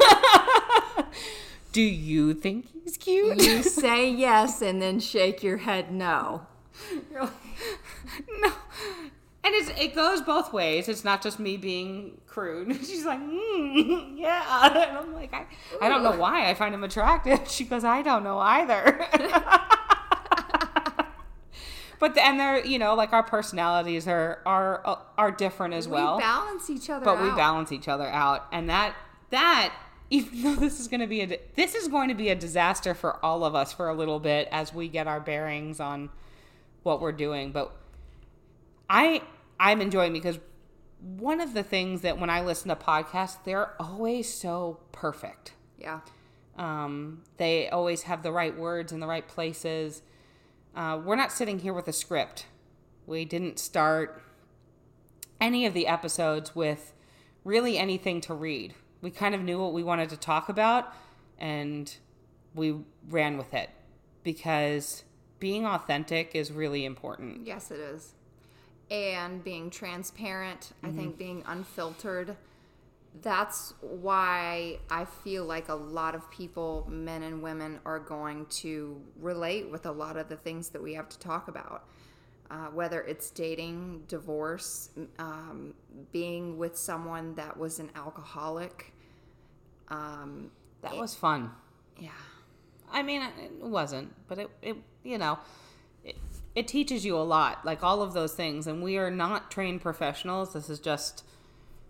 Do 1.74 1.82
you 1.82 2.36
think 2.36 2.68
he's 2.72 2.98
cute? 2.98 3.42
You 3.42 3.64
say 3.64 4.10
yes 4.10 4.62
and 4.62 4.80
then 4.82 5.00
shake 5.00 5.42
your 5.42 5.58
head 5.58 5.92
no. 5.92 6.46
Like, 7.12 7.32
no. 8.42 8.52
And 9.46 9.54
it's, 9.56 9.70
it 9.78 9.96
goes 9.96 10.22
both 10.22 10.54
ways. 10.54 10.88
It's 10.88 11.04
not 11.04 11.24
just 11.24 11.40
me 11.40 11.58
being 11.58 12.22
crude. 12.28 12.74
She's 12.86 13.06
like, 13.06 13.20
mm, 13.20 14.14
yeah. 14.18 14.68
And 14.68 14.98
I'm 14.98 15.14
like, 15.14 15.34
I, 15.34 15.48
I 15.82 15.90
don't 15.90 16.04
know 16.04 16.16
why 16.16 16.48
I 16.50 16.54
find 16.54 16.76
him 16.76 16.84
attractive. 16.84 17.50
She 17.50 17.64
goes, 17.66 17.84
I 17.84 18.04
don't 18.04 18.24
know 18.24 18.38
either. 18.38 19.06
but 22.00 22.14
the, 22.14 22.24
and 22.24 22.40
they're, 22.40 22.64
you 22.64 22.78
know, 22.78 22.94
like 22.94 23.14
our 23.14 23.24
personalities 23.24 24.08
are 24.08 24.42
are 24.46 24.82
uh, 24.86 24.96
are 25.18 25.32
different 25.32 25.74
as 25.74 25.88
well. 25.88 26.18
we 26.18 26.22
balance 26.22 26.70
each 26.70 26.90
other 26.90 27.04
but 27.04 27.20
we 27.22 27.30
balance 27.32 27.72
each 27.72 27.88
other 27.88 28.08
out, 28.08 28.48
and 28.52 28.70
that 28.70 28.96
that 29.32 29.74
even 30.10 30.44
though 30.44 30.56
this 30.56 30.80
is 30.80 30.88
going 30.88 31.02
to 31.02 31.08
be 31.08 31.22
a 31.22 31.40
this 31.56 31.76
is 31.76 31.88
going 31.88 32.10
to 32.10 32.16
be 32.16 32.30
a 32.30 32.36
disaster 32.36 32.94
for 32.94 33.24
all 33.26 33.44
of 33.44 33.56
us 33.56 33.74
for 33.74 33.90
a 33.90 33.94
little 33.94 34.20
bit 34.20 34.48
as 34.52 34.74
we 34.74 34.88
get 34.88 35.08
our 35.08 35.20
bearings 35.20 35.80
on 35.80 36.10
what 36.84 37.02
we're 37.02 37.12
doing, 37.12 37.52
but 37.52 37.76
I 38.90 39.22
I'm 39.60 39.82
enjoying 39.82 40.14
because 40.14 40.40
one 41.00 41.42
of 41.42 41.54
the 41.54 41.64
things 41.64 42.02
that 42.02 42.18
when 42.18 42.30
I 42.30 42.42
listen 42.42 42.70
to 42.70 42.76
podcasts, 42.76 43.38
they're 43.44 43.74
always 43.82 44.32
so 44.32 44.80
perfect. 44.92 45.54
Yeah. 45.78 46.00
Um, 46.58 47.24
they 47.38 47.70
always 47.70 48.04
have 48.04 48.24
the 48.24 48.32
right 48.32 48.58
words 48.58 48.92
in 48.92 49.00
the 49.00 49.08
right 49.08 49.28
places. 49.28 50.02
Uh, 50.76 51.00
we're 51.04 51.16
not 51.16 51.32
sitting 51.32 51.60
here 51.60 51.74
with 51.74 51.88
a 51.88 51.94
script. 51.94 52.46
We 53.06 53.26
didn't 53.26 53.60
start 53.60 54.22
any 55.42 55.66
of 55.66 55.74
the 55.74 55.88
episodes 55.88 56.56
with 56.56 56.94
really 57.44 57.78
anything 57.78 58.22
to 58.22 58.34
read. 58.34 58.74
We 59.04 59.12
kind 59.12 59.36
of 59.36 59.42
knew 59.42 59.62
what 59.62 59.74
we 59.74 59.84
wanted 59.84 60.10
to 60.10 60.18
talk 60.18 60.50
about 60.50 60.92
and 61.38 61.96
we 62.56 62.78
ran 63.08 63.38
with 63.38 63.54
it 63.54 63.70
because 64.24 65.04
being 65.40 65.68
authentic 65.68 66.32
is 66.34 66.52
really 66.52 66.86
important. 66.86 67.46
Yes, 67.46 67.70
it 67.70 67.80
is. 67.80 68.14
And 68.90 69.44
being 69.44 69.70
transparent, 69.70 70.72
I 70.84 70.90
think 70.90 71.18
being 71.18 71.44
unfiltered 71.46 72.36
that's 73.22 73.74
why 73.82 74.80
I 74.90 75.06
feel 75.06 75.46
like 75.46 75.70
a 75.70 75.76
lot 75.76 76.16
of 76.16 76.30
people, 76.32 76.88
men 76.90 77.24
and 77.24 77.42
women, 77.44 77.80
are 77.86 78.00
going 78.00 78.46
to 78.48 79.00
relate 79.20 79.70
with 79.70 79.86
a 79.86 79.92
lot 79.92 80.18
of 80.18 80.30
the 80.30 80.36
things 80.36 80.70
that 80.70 80.82
we 80.82 80.94
have 80.96 81.10
to 81.10 81.20
talk 81.20 81.48
about. 81.48 81.86
Uh, 82.50 82.68
whether 82.68 83.02
it's 83.02 83.32
dating, 83.32 84.04
divorce, 84.08 84.90
um, 85.18 85.74
being 86.12 86.58
with 86.58 86.78
someone 86.78 87.34
that 87.36 87.58
was 87.58 87.80
an 87.80 87.90
alcoholic. 87.96 88.93
Um, 89.90 90.52
That 90.82 90.96
was 90.98 91.14
fun. 91.16 91.52
yeah. 92.00 92.10
I 92.92 93.02
mean, 93.02 93.24
it 93.24 93.52
wasn't, 93.60 94.14
but 94.28 94.38
it, 94.38 94.50
it 94.62 94.76
you 95.04 95.18
know, 95.18 95.40
it, 96.04 96.16
it 96.54 96.68
teaches 96.68 97.04
you 97.04 97.18
a 97.18 97.24
lot, 97.24 97.66
like 97.66 97.82
all 97.84 98.04
of 98.04 98.14
those 98.14 98.34
things. 98.36 98.68
And 98.68 98.84
we 98.84 98.98
are 98.98 99.10
not 99.10 99.50
trained 99.50 99.82
professionals. 99.82 100.54
This 100.54 100.70
is 100.70 100.80
just 100.80 101.26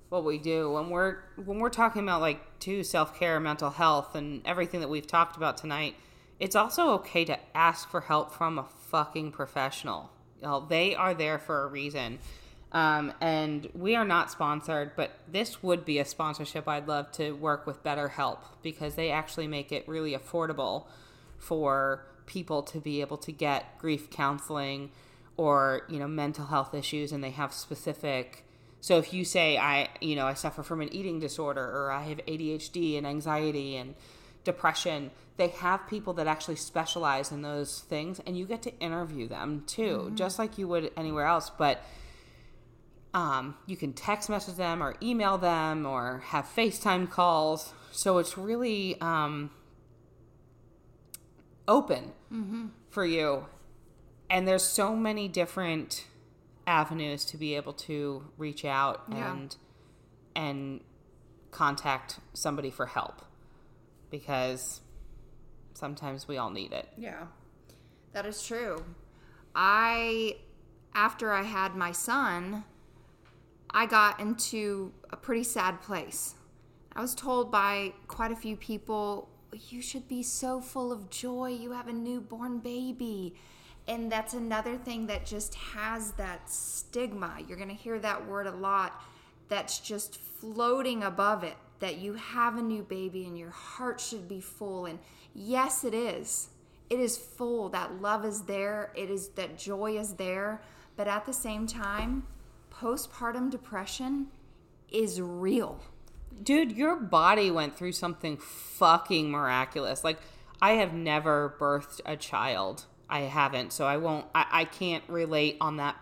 what 0.08 0.24
we 0.24 0.38
do. 0.38 0.72
When 0.72 0.90
we're 0.90 1.18
when 1.44 1.60
we're 1.60 1.70
talking 1.70 2.04
about 2.04 2.22
like 2.22 2.60
too 2.60 2.84
self 2.86 3.20
care, 3.20 3.40
mental 3.42 3.72
health, 3.72 4.16
and 4.16 4.42
everything 4.46 4.80
that 4.80 4.88
we've 4.90 5.06
talked 5.08 5.36
about 5.36 5.58
tonight, 5.58 5.96
it's 6.40 6.56
also 6.56 6.92
okay 6.92 7.26
to 7.26 7.38
ask 7.54 7.90
for 7.90 8.02
help 8.02 8.34
from 8.34 8.58
a 8.58 8.64
fucking 8.64 9.34
professional. 9.34 10.10
You 10.40 10.48
know, 10.48 10.66
they 10.70 10.96
are 10.96 11.14
there 11.14 11.38
for 11.38 11.64
a 11.64 11.68
reason. 11.68 12.20
Um, 12.74 13.14
and 13.22 13.70
we 13.76 13.96
are 13.96 14.06
not 14.06 14.32
sponsored, 14.32 14.94
but 14.96 15.12
this 15.32 15.62
would 15.62 15.86
be 15.86 16.00
a 16.00 16.06
sponsorship. 16.06 16.68
I'd 16.68 16.88
love 16.88 17.12
to 17.14 17.34
work 17.34 17.68
with 17.68 17.84
BetterHelp 17.84 18.40
because 18.64 18.96
they 18.96 19.12
actually 19.12 19.48
make 19.48 19.72
it 19.72 19.88
really 19.88 20.16
affordable 20.16 20.86
for 21.38 22.04
people 22.26 22.64
to 22.64 22.80
be 22.80 23.02
able 23.02 23.18
to 23.18 23.32
get 23.32 23.78
grief 23.78 24.10
counseling 24.10 24.90
or 25.36 25.82
you 25.90 26.00
know 26.00 26.08
mental 26.08 26.46
health 26.46 26.74
issues, 26.74 27.12
and 27.12 27.24
they 27.24 27.32
have 27.32 27.54
specific. 27.54 28.44
So 28.82 28.98
if 28.98 29.14
you 29.14 29.24
say 29.24 29.58
I, 29.58 29.90
you 30.02 30.16
know, 30.16 30.26
I 30.26 30.34
suffer 30.34 30.64
from 30.64 30.82
an 30.82 30.92
eating 30.92 31.20
disorder 31.20 31.64
or 31.64 31.92
I 31.92 32.04
have 32.04 32.18
ADHD 32.26 32.98
and 32.98 33.06
anxiety 33.06 33.78
and 33.78 33.94
depression, 34.44 35.12
they 35.38 35.48
have 35.48 35.88
people 35.88 36.14
that 36.14 36.28
actually 36.28 36.58
specialize 36.58 37.32
in 37.32 37.44
those 37.44 37.82
things, 37.82 38.20
and 38.26 38.38
you 38.38 38.46
get 38.46 38.64
to 38.64 38.78
interview 38.80 39.28
them 39.28 39.64
too, 39.68 40.12
just 40.16 40.40
like 40.40 40.58
you 40.58 40.68
would 40.68 40.92
anywhere 40.98 41.26
else, 41.26 41.52
but 41.56 41.84
um, 43.14 43.56
you 43.68 43.78
can 43.78 43.94
text 43.94 44.30
message 44.30 44.56
them 44.56 44.82
or 44.82 44.96
email 45.02 45.38
them 45.38 45.86
or 45.86 46.20
have 46.28 46.46
FaceTime 46.46 47.10
calls. 47.10 47.74
So 47.92 48.18
it's 48.18 48.38
really 48.38 49.00
um, 49.02 49.52
open 51.68 52.12
for 52.90 53.06
you. 53.06 53.46
And 54.30 54.48
there's 54.48 54.64
so 54.64 54.96
many 54.96 55.28
different 55.28 56.08
avenues 56.66 57.26
to 57.26 57.38
be 57.38 57.56
able 57.56 57.74
to 57.74 58.24
reach 58.38 58.66
out 58.66 59.04
Yeah. 59.10 59.32
and 59.34 59.56
and 60.36 60.82
contact 61.52 62.20
somebody 62.34 62.72
for 62.72 62.88
help 62.88 63.22
because 64.10 64.82
sometimes 65.76 66.28
we 66.28 66.38
all 66.38 66.50
need 66.50 66.72
it. 66.72 66.90
Yeah, 66.98 67.28
that 68.14 68.26
is 68.26 68.42
true. 68.44 68.84
I, 69.54 70.38
after 70.96 71.32
I 71.32 71.44
had 71.44 71.76
my 71.76 71.92
son, 71.92 72.64
I 73.74 73.86
got 73.86 74.20
into 74.20 74.92
a 75.10 75.18
pretty 75.18 75.44
sad 75.44 75.82
place. 75.82 76.36
I 76.96 77.02
was 77.02 77.16
told 77.16 77.52
by 77.52 77.94
quite 78.08 78.32
a 78.32 78.36
few 78.36 78.56
people, 78.56 79.30
you 79.68 79.82
should 79.82 80.08
be 80.08 80.22
so 80.22 80.62
full 80.62 80.92
of 80.92 81.10
joy. 81.10 81.50
You 81.50 81.72
have 81.72 81.88
a 81.88 81.94
newborn 81.94 82.60
baby. 82.60 83.36
And 83.88 84.12
that's 84.12 84.34
another 84.34 84.78
thing 84.78 85.08
that 85.08 85.26
just 85.26 85.56
has 85.56 86.12
that 86.14 86.50
stigma. 86.50 87.38
You're 87.48 87.58
going 87.58 87.70
to 87.70 87.76
hear 87.76 88.00
that 88.00 88.28
word 88.28 88.48
a 88.48 88.52
lot. 88.52 89.02
That's 89.50 89.80
just 89.80 90.18
floating 90.18 91.04
above 91.04 91.44
it 91.44 91.56
that 91.80 91.98
you 91.98 92.14
have 92.14 92.58
a 92.58 92.62
new 92.62 92.84
baby 92.84 93.26
and 93.26 93.38
your 93.38 93.50
heart 93.50 94.00
should 94.00 94.28
be 94.28 94.40
full. 94.40 94.86
And 94.86 95.00
yes, 95.34 95.84
it 95.84 95.94
is. 95.94 96.50
It 96.90 97.00
is 97.00 97.18
full. 97.18 97.70
That 97.70 98.02
love 98.02 98.24
is 98.24 98.44
there. 98.44 98.94
It 98.96 99.10
is 99.10 99.30
that 99.30 99.58
joy 99.58 99.98
is 99.98 100.14
there. 100.14 100.62
But 100.96 101.08
at 101.08 101.26
the 101.26 101.34
same 101.34 101.68
time, 101.68 102.24
postpartum 102.84 103.50
depression 103.50 104.28
is 104.92 105.22
real. 105.22 105.80
Dude, 106.42 106.74
your 106.74 106.98
body 106.98 107.50
went 107.50 107.78
through 107.78 107.94
something 107.94 108.38
fucking 108.38 109.32
miraculous. 109.32 110.04
Like, 110.04 110.20
I 110.62 110.72
have 110.72 110.94
never 110.94 111.56
birthed 111.60 112.02
a 112.06 112.18
child. 112.18 112.86
I 113.10 113.22
haven't, 113.22 113.72
so 113.72 113.86
I 113.86 113.98
won't. 113.98 114.26
I, 114.36 114.46
I 114.52 114.66
can't 114.66 115.04
relate 115.08 115.58
on 115.62 115.78
that 115.78 115.96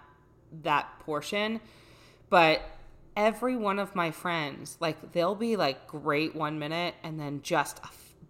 that 0.63 0.99
portion. 0.99 1.61
But 2.29 2.61
every 3.15 3.55
one 3.55 3.77
of 3.77 3.93
my 3.93 4.11
friends, 4.11 4.77
like, 4.79 5.11
they'll 5.11 5.35
be 5.35 5.55
like 5.55 5.87
great 5.87 6.35
one 6.35 6.59
minute 6.59 6.95
and 7.03 7.19
then 7.19 7.41
just 7.41 7.79
a 7.79 7.89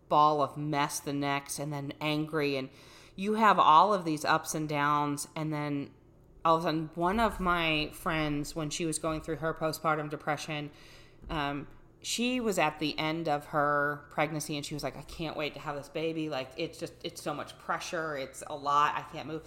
ball 0.09 0.41
of 0.41 0.57
mess 0.57 0.99
the 0.99 1.13
next, 1.13 1.57
and 1.57 1.71
then 1.71 1.93
angry, 2.01 2.57
and 2.57 2.69
you 3.15 3.35
have 3.35 3.57
all 3.57 3.93
of 3.93 4.03
these 4.03 4.25
ups 4.25 4.53
and 4.53 4.67
downs, 4.67 5.27
and 5.37 5.53
then 5.53 5.89
all 6.43 6.55
of 6.55 6.61
a 6.61 6.65
sudden, 6.65 6.89
one 6.95 7.19
of 7.19 7.39
my 7.39 7.89
friends, 7.93 8.55
when 8.55 8.69
she 8.69 8.85
was 8.85 8.99
going 8.99 9.21
through 9.21 9.37
her 9.37 9.53
postpartum 9.53 10.09
depression, 10.09 10.71
um, 11.29 11.67
she 12.01 12.39
was 12.39 12.57
at 12.57 12.79
the 12.79 12.97
end 12.97 13.27
of 13.27 13.45
her 13.47 14.01
pregnancy 14.11 14.57
and 14.57 14.65
she 14.65 14.73
was 14.73 14.83
like, 14.83 14.97
I 14.97 15.03
can't 15.03 15.37
wait 15.37 15.53
to 15.53 15.59
have 15.59 15.75
this 15.75 15.89
baby. 15.89 16.29
Like, 16.29 16.49
it's 16.57 16.79
just, 16.79 16.93
it's 17.03 17.21
so 17.21 17.33
much 17.33 17.57
pressure. 17.59 18.17
It's 18.17 18.43
a 18.47 18.55
lot. 18.55 18.95
I 18.95 19.03
can't 19.13 19.27
move. 19.27 19.43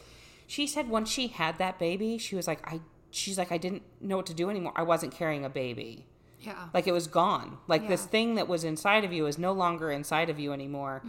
She 0.46 0.66
said 0.66 0.88
once 0.88 1.10
she 1.10 1.28
had 1.28 1.58
that 1.58 1.78
baby, 1.78 2.16
she 2.18 2.36
was 2.36 2.46
like, 2.46 2.60
I, 2.70 2.80
she's 3.10 3.38
like, 3.38 3.50
I 3.50 3.58
didn't 3.58 3.82
know 4.00 4.16
what 4.16 4.26
to 4.26 4.34
do 4.34 4.50
anymore. 4.50 4.72
I 4.76 4.84
wasn't 4.84 5.12
carrying 5.12 5.44
a 5.44 5.50
baby. 5.50 6.06
Yeah. 6.40 6.68
Like, 6.74 6.86
it 6.86 6.92
was 6.92 7.06
gone. 7.06 7.56
Like, 7.66 7.88
this 7.88 8.04
thing 8.04 8.34
that 8.34 8.46
was 8.46 8.64
inside 8.64 9.04
of 9.04 9.14
you 9.14 9.24
is 9.24 9.38
no 9.38 9.52
longer 9.52 9.90
inside 9.90 10.28
of 10.28 10.38
you 10.38 10.52
anymore. 10.52 11.02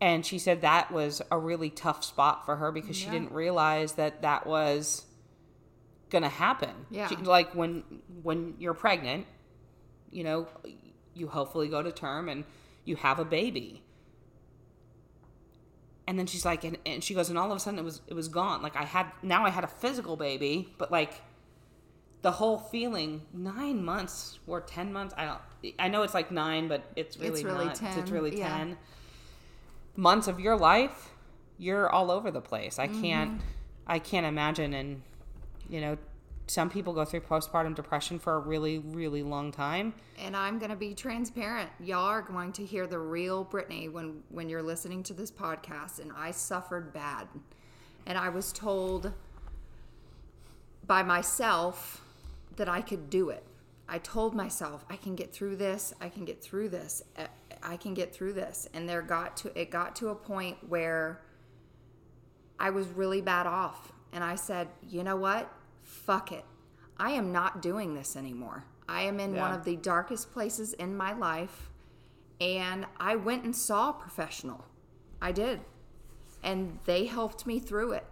And 0.00 0.24
she 0.24 0.38
said 0.38 0.60
that 0.60 0.92
was 0.92 1.20
a 1.32 1.36
really 1.36 1.68
tough 1.68 2.04
spot 2.04 2.46
for 2.46 2.54
her 2.56 2.70
because 2.70 2.96
she 2.96 3.10
didn't 3.10 3.32
realize 3.32 3.94
that 3.94 4.22
that 4.22 4.46
was 4.46 5.04
gonna 6.10 6.28
happen. 6.28 6.86
Yeah. 6.90 7.10
Like 7.22 7.54
when 7.54 7.82
when 8.22 8.54
you're 8.58 8.74
pregnant, 8.74 9.26
you 10.10 10.24
know, 10.24 10.48
you 11.14 11.28
hopefully 11.28 11.68
go 11.68 11.82
to 11.82 11.92
term 11.92 12.28
and 12.28 12.44
you 12.84 12.96
have 12.96 13.18
a 13.18 13.24
baby. 13.24 13.82
And 16.06 16.18
then 16.18 16.26
she's 16.26 16.44
like, 16.46 16.64
and, 16.64 16.78
and 16.86 17.04
she 17.04 17.12
goes, 17.12 17.28
and 17.28 17.38
all 17.38 17.50
of 17.50 17.56
a 17.56 17.60
sudden 17.60 17.78
it 17.78 17.84
was 17.84 18.00
it 18.06 18.14
was 18.14 18.28
gone. 18.28 18.62
Like 18.62 18.76
I 18.76 18.84
had 18.84 19.06
now 19.22 19.44
I 19.44 19.50
had 19.50 19.64
a 19.64 19.68
physical 19.68 20.16
baby, 20.16 20.74
but 20.78 20.90
like 20.90 21.20
the 22.22 22.32
whole 22.32 22.58
feeling 22.58 23.22
nine 23.32 23.84
months 23.84 24.38
or 24.46 24.60
ten 24.60 24.92
months. 24.92 25.14
I 25.16 25.24
don't. 25.26 25.74
I 25.78 25.88
know 25.88 26.02
it's 26.02 26.14
like 26.14 26.30
nine, 26.30 26.68
but 26.68 26.84
it's 26.96 27.18
really, 27.18 27.44
really 27.44 27.66
not. 27.66 27.74
10, 27.74 27.98
It's 27.98 28.10
really 28.10 28.38
yeah. 28.38 28.48
ten 28.48 28.78
months 29.96 30.28
of 30.28 30.40
your 30.40 30.56
life. 30.56 31.10
You're 31.58 31.90
all 31.90 32.10
over 32.10 32.30
the 32.30 32.40
place. 32.40 32.78
I 32.78 32.86
can't. 32.86 33.32
Mm-hmm. 33.32 33.46
I 33.86 33.98
can't 33.98 34.26
imagine. 34.26 34.72
And 34.74 35.02
you 35.68 35.80
know, 35.80 35.98
some 36.48 36.70
people 36.70 36.92
go 36.92 37.04
through 37.04 37.20
postpartum 37.20 37.74
depression 37.74 38.18
for 38.18 38.34
a 38.34 38.38
really, 38.38 38.78
really 38.78 39.22
long 39.22 39.52
time. 39.52 39.94
And 40.18 40.36
I'm 40.36 40.58
going 40.58 40.70
to 40.70 40.76
be 40.76 40.94
transparent. 40.94 41.70
Y'all 41.78 42.06
are 42.06 42.22
going 42.22 42.52
to 42.52 42.64
hear 42.64 42.86
the 42.86 42.98
real 42.98 43.44
Brittany 43.44 43.88
when 43.88 44.22
when 44.30 44.48
you're 44.48 44.62
listening 44.62 45.02
to 45.04 45.14
this 45.14 45.30
podcast 45.30 46.00
and 46.00 46.10
I 46.16 46.30
suffered 46.30 46.92
bad. 46.92 47.28
And 48.06 48.16
I 48.16 48.30
was 48.30 48.52
told 48.52 49.12
by 50.86 51.02
myself 51.02 52.02
that 52.56 52.68
I 52.68 52.80
could 52.80 53.10
do 53.10 53.28
it. 53.28 53.44
I 53.88 53.98
told 53.98 54.34
myself 54.34 54.84
I 54.88 54.96
can 54.96 55.14
get 55.14 55.32
through 55.32 55.56
this. 55.56 55.92
I 56.00 56.08
can 56.08 56.24
get 56.24 56.42
through 56.42 56.70
this. 56.70 57.02
I 57.62 57.76
can 57.76 57.92
get 57.92 58.14
through 58.14 58.32
this. 58.32 58.68
And 58.72 58.88
there 58.88 59.02
got 59.02 59.36
to 59.38 59.60
it 59.60 59.70
got 59.70 59.96
to 59.96 60.08
a 60.08 60.14
point 60.14 60.56
where 60.66 61.20
I 62.58 62.70
was 62.70 62.88
really 62.88 63.20
bad 63.20 63.46
off. 63.46 63.92
And 64.14 64.24
I 64.24 64.34
said, 64.36 64.68
you 64.88 65.04
know 65.04 65.16
what? 65.16 65.52
Fuck 66.08 66.32
it. 66.32 66.46
I 66.96 67.10
am 67.10 67.32
not 67.32 67.60
doing 67.60 67.92
this 67.94 68.16
anymore. 68.16 68.64
I 68.88 69.02
am 69.02 69.20
in 69.20 69.36
one 69.36 69.52
of 69.52 69.64
the 69.64 69.76
darkest 69.76 70.32
places 70.32 70.72
in 70.72 70.96
my 70.96 71.12
life. 71.12 71.68
And 72.40 72.86
I 72.98 73.16
went 73.16 73.44
and 73.44 73.54
saw 73.54 73.90
a 73.90 73.92
professional. 73.92 74.64
I 75.20 75.32
did. 75.32 75.60
And 76.42 76.78
they 76.86 77.04
helped 77.04 77.46
me 77.46 77.58
through 77.60 77.92
it. 77.92 78.06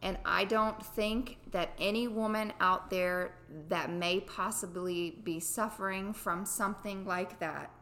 And 0.00 0.16
I 0.24 0.44
don't 0.44 0.80
think 0.80 1.38
that 1.50 1.70
any 1.76 2.06
woman 2.06 2.52
out 2.60 2.88
there 2.88 3.34
that 3.68 3.90
may 3.90 4.20
possibly 4.20 5.18
be 5.24 5.40
suffering 5.40 6.12
from 6.12 6.46
something 6.46 7.04
like 7.04 7.40
that, 7.40 7.72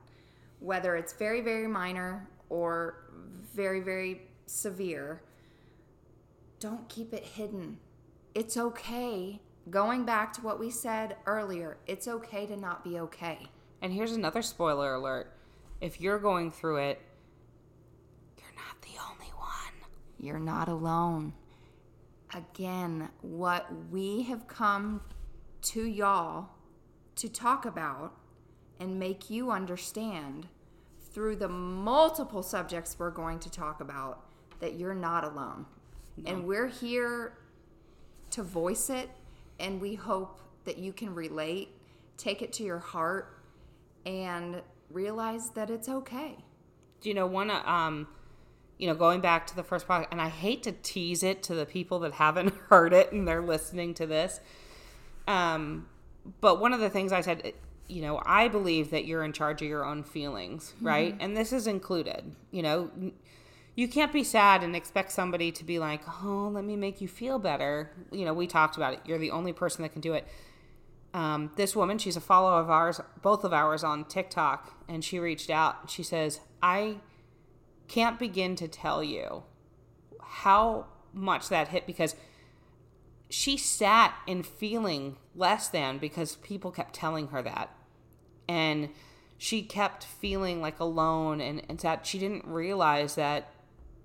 whether 0.61 0.97
it's 0.97 1.13
very, 1.13 1.43
very 1.43 1.67
minor 1.67 2.27
or 2.49 3.05
very, 3.53 3.81
very 3.81 4.23
severe, 4.47 5.21
don't 6.59 6.89
keep 6.89 7.13
it 7.13 7.25
hidden. 7.25 7.77
It's 8.35 8.57
okay. 8.57 9.41
Going 9.71 10.05
back 10.05 10.33
to 10.35 10.41
what 10.41 10.59
we 10.59 10.71
said 10.71 11.17
earlier, 11.27 11.77
it's 11.87 12.09
okay 12.09 12.47
to 12.47 12.57
not 12.57 12.83
be 12.83 12.99
okay. 12.99 13.39
And 13.81 13.93
here's 13.93 14.13
another 14.13 14.43
spoiler 14.43 14.95
alert: 14.95 15.33
if 15.81 16.01
you're 16.01 16.19
going 16.19 16.51
through 16.51 16.79
it, 16.79 17.01
you're 18.39 18.55
not 18.57 18.81
the 18.83 19.01
only 19.11 19.33
one. 19.37 19.89
You're 20.19 20.39
not 20.39 20.69
alone. 20.69 21.35
Again, 22.35 23.11
what 23.21 23.69
we 23.91 24.23
have 24.23 24.47
come 24.49 25.03
to 25.63 25.85
y'all 25.85 26.49
to 27.17 27.29
talk 27.29 27.67
about 27.67 28.15
and 28.81 28.99
make 28.99 29.29
you 29.29 29.51
understand 29.51 30.49
through 31.13 31.37
the 31.37 31.49
multiple 31.49 32.43
subjects 32.43 32.97
we're 32.99 33.11
going 33.11 33.39
to 33.41 33.51
talk 33.51 33.81
about 33.81 34.25
that 34.61 34.75
you're 34.75 34.95
not 34.95 35.25
alone. 35.25 35.67
And 36.27 36.47
we're 36.47 36.69
here 36.69 37.35
to 38.33 38.43
voice 38.43 38.91
it, 38.91 39.11
and 39.59 39.81
we 39.81 39.95
hope 39.95 40.41
that 40.65 40.79
you 40.79 40.93
can 40.93 41.15
relate, 41.15 41.69
take 42.17 42.43
it 42.43 42.53
to 42.55 42.63
your 42.63 42.79
heart, 42.79 43.37
and 44.07 44.63
realize 44.91 45.51
that 45.51 45.71
it's 45.71 45.89
okay. 45.89 46.37
Do 47.01 47.09
you 47.09 47.15
know 47.15 47.27
one? 47.27 47.51
Um, 47.51 48.09
you 48.79 48.89
know, 48.89 48.95
going 48.95 49.21
back 49.21 49.47
to 49.47 49.57
the 49.57 49.63
first 49.63 49.87
part, 49.87 50.09
and 50.11 50.21
I 50.21 50.29
hate 50.29 50.65
to 50.65 50.73
tease 50.73 51.23
it 51.23 51.43
to 51.45 51.55
the 51.55 51.67
people 51.67 52.01
that 52.01 52.15
haven't 52.15 52.53
heard 52.69 52.93
it 52.93 53.13
and 53.13 53.27
they're 53.29 53.43
listening 53.43 53.95
to 53.95 54.07
this. 54.07 54.41
Um, 55.29 55.87
but 56.41 56.61
one 56.61 56.73
of 56.73 56.81
the 56.81 56.91
things 56.91 57.13
I 57.13 57.21
said, 57.21 57.53
you 57.87 58.03
know, 58.03 58.21
I 58.25 58.49
believe 58.49 58.91
that 58.91 59.05
you're 59.05 59.23
in 59.23 59.33
charge 59.33 59.63
of 59.63 59.69
your 59.69 59.85
own 59.85 60.03
feelings, 60.03 60.75
right? 60.81 61.17
And 61.21 61.37
this 61.37 61.53
is 61.53 61.67
included. 61.67 62.35
You 62.51 62.63
know, 62.63 62.91
you 63.75 63.89
can't 63.89 64.13
be 64.13 64.25
sad 64.25 64.63
and 64.63 64.77
expect 64.77 65.13
somebody 65.13 65.51
to 65.53 65.65
be 65.65 65.79
like, 65.79 66.03
"Oh, 66.23 66.51
let 66.53 66.65
me 66.65 66.77
make 66.77 67.01
you 67.01 67.09
feel 67.09 67.39
better." 67.39 67.91
You 68.11 68.25
know, 68.25 68.35
we 68.35 68.47
talked 68.47 68.77
about 68.77 68.95
it. 68.95 69.01
You're 69.05 69.19
the 69.19 69.31
only 69.31 69.53
person 69.53 69.83
that 69.83 69.91
can 69.91 70.01
do 70.01 70.13
it. 70.13 70.27
Um, 71.15 71.51
this 71.57 71.77
woman, 71.77 71.99
she's 71.99 72.17
a 72.17 72.21
follower 72.21 72.61
of 72.61 72.71
ours, 72.71 73.01
both 73.21 73.45
of 73.45 73.53
ours 73.53 73.85
on 73.85 74.05
TikTok, 74.05 74.85
and 74.89 75.05
she 75.05 75.19
reached 75.19 75.51
out. 75.51 75.91
She 75.91 76.03
says, 76.03 76.41
"I 76.63 76.99
can't 77.89 78.19
begin 78.19 78.57
to 78.57 78.69
tell 78.69 79.03
you 79.03 79.45
how 80.21 80.87
much 81.13 81.49
that 81.49 81.69
hit 81.69 81.87
because 81.87 82.17
she 83.29 83.57
sat 83.57 84.15
in 84.27 84.43
feeling 84.43 85.17
less 85.35 85.69
than 85.69 85.99
because 85.99 86.37
people 86.37 86.71
kept 86.71 86.95
telling 86.95 87.29
her 87.29 87.43
that. 87.43 87.75
And 88.49 88.91
she 89.39 89.63
kept 89.63 90.05
feeling 90.05 90.61
like 90.61 90.79
alone 90.79 91.41
and, 91.41 91.63
and 91.69 91.79
that 91.79 92.07
she 92.07 92.19
didn't 92.19 92.47
realize 92.47 93.15
that, 93.15 93.51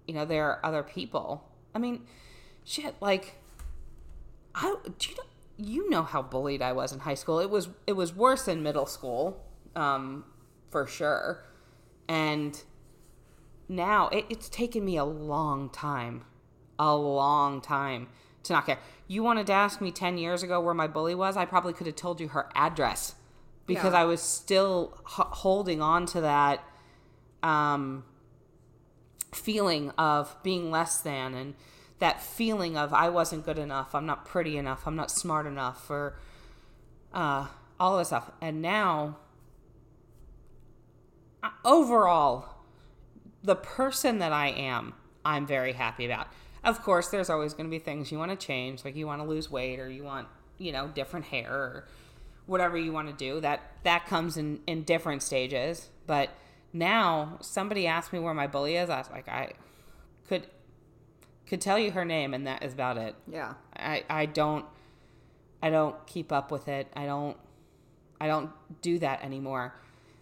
you 0.07 0.13
know, 0.13 0.25
there 0.25 0.45
are 0.45 0.65
other 0.65 0.83
people. 0.83 1.43
I 1.75 1.79
mean, 1.79 2.05
shit, 2.63 2.95
like 3.01 3.35
I 4.55 4.75
do 4.97 5.09
you 5.09 5.15
know 5.15 5.23
you 5.59 5.89
know 5.89 6.03
how 6.03 6.21
bullied 6.21 6.61
I 6.61 6.71
was 6.73 6.91
in 6.93 6.99
high 6.99 7.15
school. 7.15 7.39
It 7.39 7.49
was 7.49 7.69
it 7.85 7.93
was 7.93 8.15
worse 8.15 8.47
in 8.47 8.63
middle 8.63 8.85
school, 8.85 9.43
um, 9.75 10.23
for 10.69 10.87
sure. 10.87 11.43
And 12.07 12.61
now 13.67 14.07
it, 14.09 14.25
it's 14.29 14.49
taken 14.49 14.85
me 14.85 14.97
a 14.97 15.03
long 15.03 15.69
time 15.69 16.23
a 16.79 16.95
long 16.95 17.59
time 17.59 18.07
to 18.43 18.53
not 18.53 18.65
care 18.65 18.77
you 19.07 19.23
wanted 19.23 19.47
to 19.47 19.51
ask 19.51 19.81
me 19.81 19.91
10 19.91 20.17
years 20.17 20.43
ago 20.43 20.61
where 20.61 20.73
my 20.75 20.87
bully 20.87 21.15
was 21.15 21.35
i 21.35 21.43
probably 21.43 21.73
could 21.73 21.87
have 21.87 21.95
told 21.95 22.21
you 22.21 22.29
her 22.29 22.49
address 22.55 23.15
because 23.65 23.93
Yeah. 23.93 24.01
i 24.01 24.05
was 24.05 24.21
still 24.21 24.93
h- 25.01 25.25
holding 25.31 25.81
on 25.81 26.05
to 26.05 26.21
that 26.21 26.63
um, 27.43 28.05
feeling 29.37 29.91
of 29.97 30.35
being 30.43 30.71
less 30.71 30.99
than 30.99 31.33
and 31.33 31.53
that 31.99 32.21
feeling 32.21 32.77
of 32.77 32.93
i 32.93 33.09
wasn't 33.09 33.45
good 33.45 33.57
enough 33.57 33.95
i'm 33.95 34.05
not 34.05 34.25
pretty 34.25 34.57
enough 34.57 34.85
i'm 34.85 34.95
not 34.95 35.09
smart 35.09 35.45
enough 35.45 35.89
or 35.89 36.17
uh, 37.13 37.47
all 37.79 37.97
this 37.97 38.07
stuff 38.07 38.31
and 38.41 38.61
now 38.61 39.17
overall 41.63 42.57
the 43.43 43.55
person 43.55 44.19
that 44.19 44.31
I 44.31 44.49
am, 44.49 44.93
I'm 45.23 45.45
very 45.47 45.73
happy 45.73 46.05
about. 46.05 46.27
Of 46.63 46.81
course, 46.83 47.09
there's 47.09 47.29
always 47.29 47.53
going 47.53 47.65
to 47.65 47.71
be 47.71 47.79
things 47.79 48.11
you 48.11 48.17
want 48.17 48.37
to 48.37 48.37
change, 48.37 48.83
like 48.83 48.95
you 48.95 49.07
want 49.07 49.21
to 49.21 49.27
lose 49.27 49.49
weight 49.49 49.79
or 49.79 49.89
you 49.89 50.03
want, 50.03 50.27
you 50.57 50.71
know, 50.71 50.87
different 50.87 51.25
hair 51.27 51.51
or 51.51 51.87
whatever 52.45 52.77
you 52.77 52.91
want 52.91 53.07
to 53.07 53.13
do. 53.13 53.39
That 53.39 53.61
that 53.83 54.05
comes 54.07 54.37
in 54.37 54.59
in 54.67 54.83
different 54.83 55.23
stages. 55.23 55.89
But 56.05 56.29
now, 56.77 57.37
somebody 57.41 57.87
asked 57.87 58.13
me 58.13 58.19
where 58.19 58.33
my 58.33 58.47
bully 58.47 58.75
is. 58.75 58.89
I 58.89 58.97
was 58.97 59.09
like, 59.09 59.27
I 59.27 59.53
could 60.27 60.47
could 61.47 61.61
tell 61.61 61.79
you 61.79 61.91
her 61.91 62.05
name, 62.05 62.33
and 62.33 62.45
that 62.45 62.63
is 62.63 62.73
about 62.73 62.97
it. 62.97 63.15
Yeah. 63.31 63.53
I 63.75 64.03
I 64.09 64.25
don't 64.25 64.65
I 65.61 65.69
don't 65.69 65.95
keep 66.05 66.31
up 66.31 66.51
with 66.51 66.67
it. 66.67 66.87
I 66.95 67.05
don't 67.05 67.37
I 68.19 68.27
don't 68.27 68.51
do 68.81 68.99
that 68.99 69.23
anymore 69.23 69.75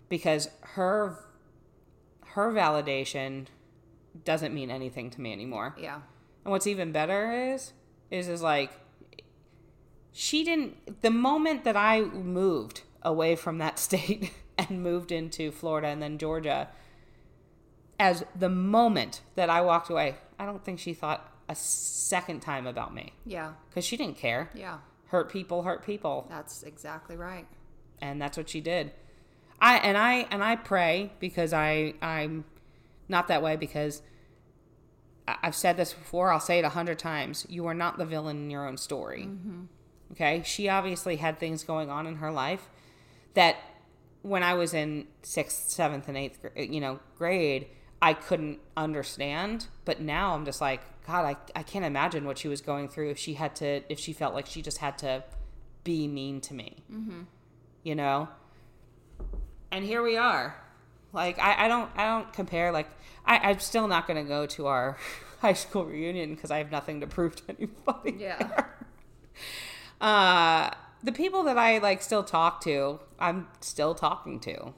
because 0.09 0.49
her 0.61 1.19
her 2.27 2.51
validation 2.51 3.47
doesn't 4.23 4.53
mean 4.53 4.69
anything 4.71 5.09
to 5.09 5.21
me 5.21 5.31
anymore. 5.33 5.75
Yeah. 5.79 6.01
And 6.43 6.51
what's 6.51 6.67
even 6.67 6.91
better 6.91 7.31
is 7.31 7.73
is 8.11 8.27
is 8.27 8.41
like 8.41 8.71
she 10.11 10.43
didn't 10.43 11.01
the 11.01 11.11
moment 11.11 11.63
that 11.63 11.75
I 11.75 12.01
moved 12.01 12.83
away 13.01 13.35
from 13.35 13.57
that 13.57 13.79
state 13.87 14.31
and 14.57 14.81
moved 14.83 15.11
into 15.11 15.51
Florida 15.51 15.87
and 15.87 16.01
then 16.01 16.17
Georgia 16.17 16.69
as 17.99 18.23
the 18.37 18.49
moment 18.49 19.21
that 19.35 19.49
I 19.49 19.61
walked 19.61 19.89
away, 19.89 20.15
I 20.37 20.45
don't 20.45 20.63
think 20.63 20.79
she 20.79 20.93
thought 20.93 21.31
a 21.47 21.55
second 21.55 22.41
time 22.41 22.65
about 22.67 22.93
me 22.93 23.13
Yeah. 23.25 23.53
cuz 23.73 23.85
she 23.85 23.95
didn't 23.97 24.17
care. 24.17 24.49
Yeah. 24.53 24.79
Hurt 25.07 25.29
people 25.29 25.63
hurt 25.63 25.85
people 25.85 26.25
That's 26.29 26.63
exactly 26.63 27.15
right. 27.15 27.47
and 28.01 28.21
that's 28.21 28.37
what 28.37 28.49
she 28.49 28.59
did. 28.61 28.91
I 29.61 29.77
and 29.77 29.97
I 29.97 30.27
and 30.31 30.43
I 30.43 30.55
pray 30.57 31.13
because 31.19 31.53
I 31.53 31.93
I'm 32.01 32.43
not 33.07 33.27
that 33.29 33.41
way 33.41 33.55
because 33.55 34.01
I've 35.27 35.55
said 35.55 35.77
this 35.77 35.93
before. 35.93 36.31
I'll 36.31 36.39
say 36.39 36.59
it 36.59 36.65
a 36.65 36.69
hundred 36.69 36.99
times. 36.99 37.45
You 37.49 37.65
are 37.67 37.73
not 37.73 37.97
the 37.97 38.05
villain 38.05 38.37
in 38.37 38.49
your 38.49 38.67
own 38.67 38.77
story. 38.77 39.23
Mm-hmm. 39.23 39.63
Okay, 40.11 40.43
she 40.45 40.69
obviously 40.69 41.15
had 41.15 41.39
things 41.39 41.63
going 41.63 41.89
on 41.89 42.05
in 42.05 42.17
her 42.17 42.31
life 42.31 42.69
that 43.33 43.55
when 44.25 44.41
I 44.41 44.55
was 44.55 44.73
in 44.73 45.05
sixth, 45.21 45.69
seventh, 45.69 46.07
and 46.07 46.17
eighth, 46.17 46.43
you 46.55 46.81
know, 46.81 46.99
grade, 47.15 47.67
I 48.01 48.15
couldn't 48.15 48.57
understand. 48.75 49.67
But 49.85 50.01
now 50.01 50.33
I'm 50.33 50.45
just 50.45 50.59
like, 50.59 50.81
God, 51.05 51.25
I, 51.25 51.59
I 51.59 51.61
can't 51.61 51.85
imagine 51.85 52.25
what 52.25 52.39
she 52.39 52.47
was 52.47 52.59
going 52.59 52.89
through 52.89 53.11
if 53.11 53.19
she 53.19 53.35
had 53.35 53.55
to, 53.57 53.83
if 53.87 53.99
she 53.99 54.13
felt 54.13 54.33
like 54.33 54.47
she 54.47 54.63
just 54.63 54.79
had 54.79 54.97
to 54.99 55.23
be 55.83 56.07
mean 56.07 56.41
to 56.41 56.55
me. 56.55 56.77
Mm-hmm. 56.91 57.21
You 57.83 57.93
know. 57.93 58.27
And 59.71 59.85
here 59.85 60.01
we 60.01 60.17
are. 60.17 60.59
Like 61.13 61.37
I, 61.37 61.65
I 61.65 61.67
don't 61.67 61.91
I 61.95 62.05
don't 62.05 62.33
compare. 62.33 62.71
Like 62.71 62.89
I, 63.27 63.37
I'm 63.37 63.59
still 63.59 63.87
not 63.87 64.07
going 64.07 64.21
to 64.23 64.27
go 64.27 64.47
to 64.47 64.65
our 64.65 64.97
high 65.39 65.53
school 65.53 65.85
reunion 65.85 66.33
because 66.33 66.49
I 66.49 66.57
have 66.57 66.71
nothing 66.71 67.01
to 67.01 67.07
prove 67.07 67.35
to 67.35 67.43
anybody. 67.49 68.15
Yeah. 68.17 68.65
Uh, 70.01 70.69
the 71.05 71.11
people 71.11 71.43
that 71.43 71.57
I 71.57 71.77
like 71.77 72.01
still 72.01 72.23
talk 72.23 72.61
to, 72.61 72.99
I'm 73.19 73.47
still 73.61 73.93
talking 73.93 74.39
to. 74.41 74.73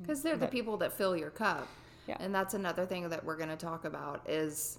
Because 0.00 0.22
they're 0.22 0.36
the 0.36 0.46
people 0.46 0.76
that 0.78 0.92
fill 0.92 1.16
your 1.16 1.30
cup. 1.30 1.66
Yeah. 2.06 2.16
And 2.20 2.34
that's 2.34 2.54
another 2.54 2.86
thing 2.86 3.08
that 3.08 3.24
we're 3.24 3.36
going 3.36 3.48
to 3.48 3.56
talk 3.56 3.84
about 3.84 4.28
is 4.28 4.78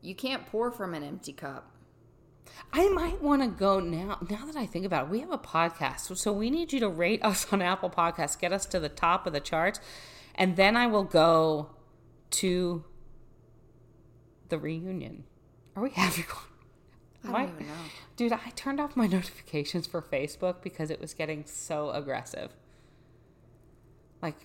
you 0.00 0.14
can't 0.14 0.46
pour 0.46 0.70
from 0.72 0.94
an 0.94 1.04
empty 1.04 1.32
cup. 1.32 1.70
I 2.72 2.88
might 2.88 3.22
want 3.22 3.42
to 3.42 3.48
go 3.48 3.78
now. 3.78 4.18
Now 4.28 4.46
that 4.46 4.56
I 4.56 4.66
think 4.66 4.84
about 4.84 5.06
it, 5.06 5.10
we 5.10 5.20
have 5.20 5.30
a 5.30 5.38
podcast, 5.38 6.00
so, 6.00 6.14
so 6.14 6.32
we 6.32 6.50
need 6.50 6.72
you 6.72 6.80
to 6.80 6.88
rate 6.88 7.20
us 7.24 7.52
on 7.52 7.62
Apple 7.62 7.90
Podcasts, 7.90 8.38
get 8.38 8.52
us 8.52 8.66
to 8.66 8.80
the 8.80 8.88
top 8.88 9.26
of 9.28 9.32
the 9.32 9.40
charts, 9.40 9.78
and 10.34 10.56
then 10.56 10.76
I 10.76 10.88
will 10.88 11.04
go 11.04 11.70
to 12.30 12.84
the 14.48 14.58
reunion. 14.58 15.24
Are 15.76 15.82
we 15.84 15.90
having 15.94 16.24
one? 16.24 16.51
I 17.24 17.30
don't 17.32 17.50
even 17.54 17.66
know. 17.68 17.74
Dude, 18.16 18.32
I 18.32 18.50
turned 18.56 18.80
off 18.80 18.96
my 18.96 19.06
notifications 19.18 19.86
for 19.86 20.02
Facebook 20.02 20.56
because 20.62 20.90
it 20.90 21.00
was 21.00 21.14
getting 21.14 21.44
so 21.46 21.90
aggressive. 21.90 22.50
Like, 24.20 24.36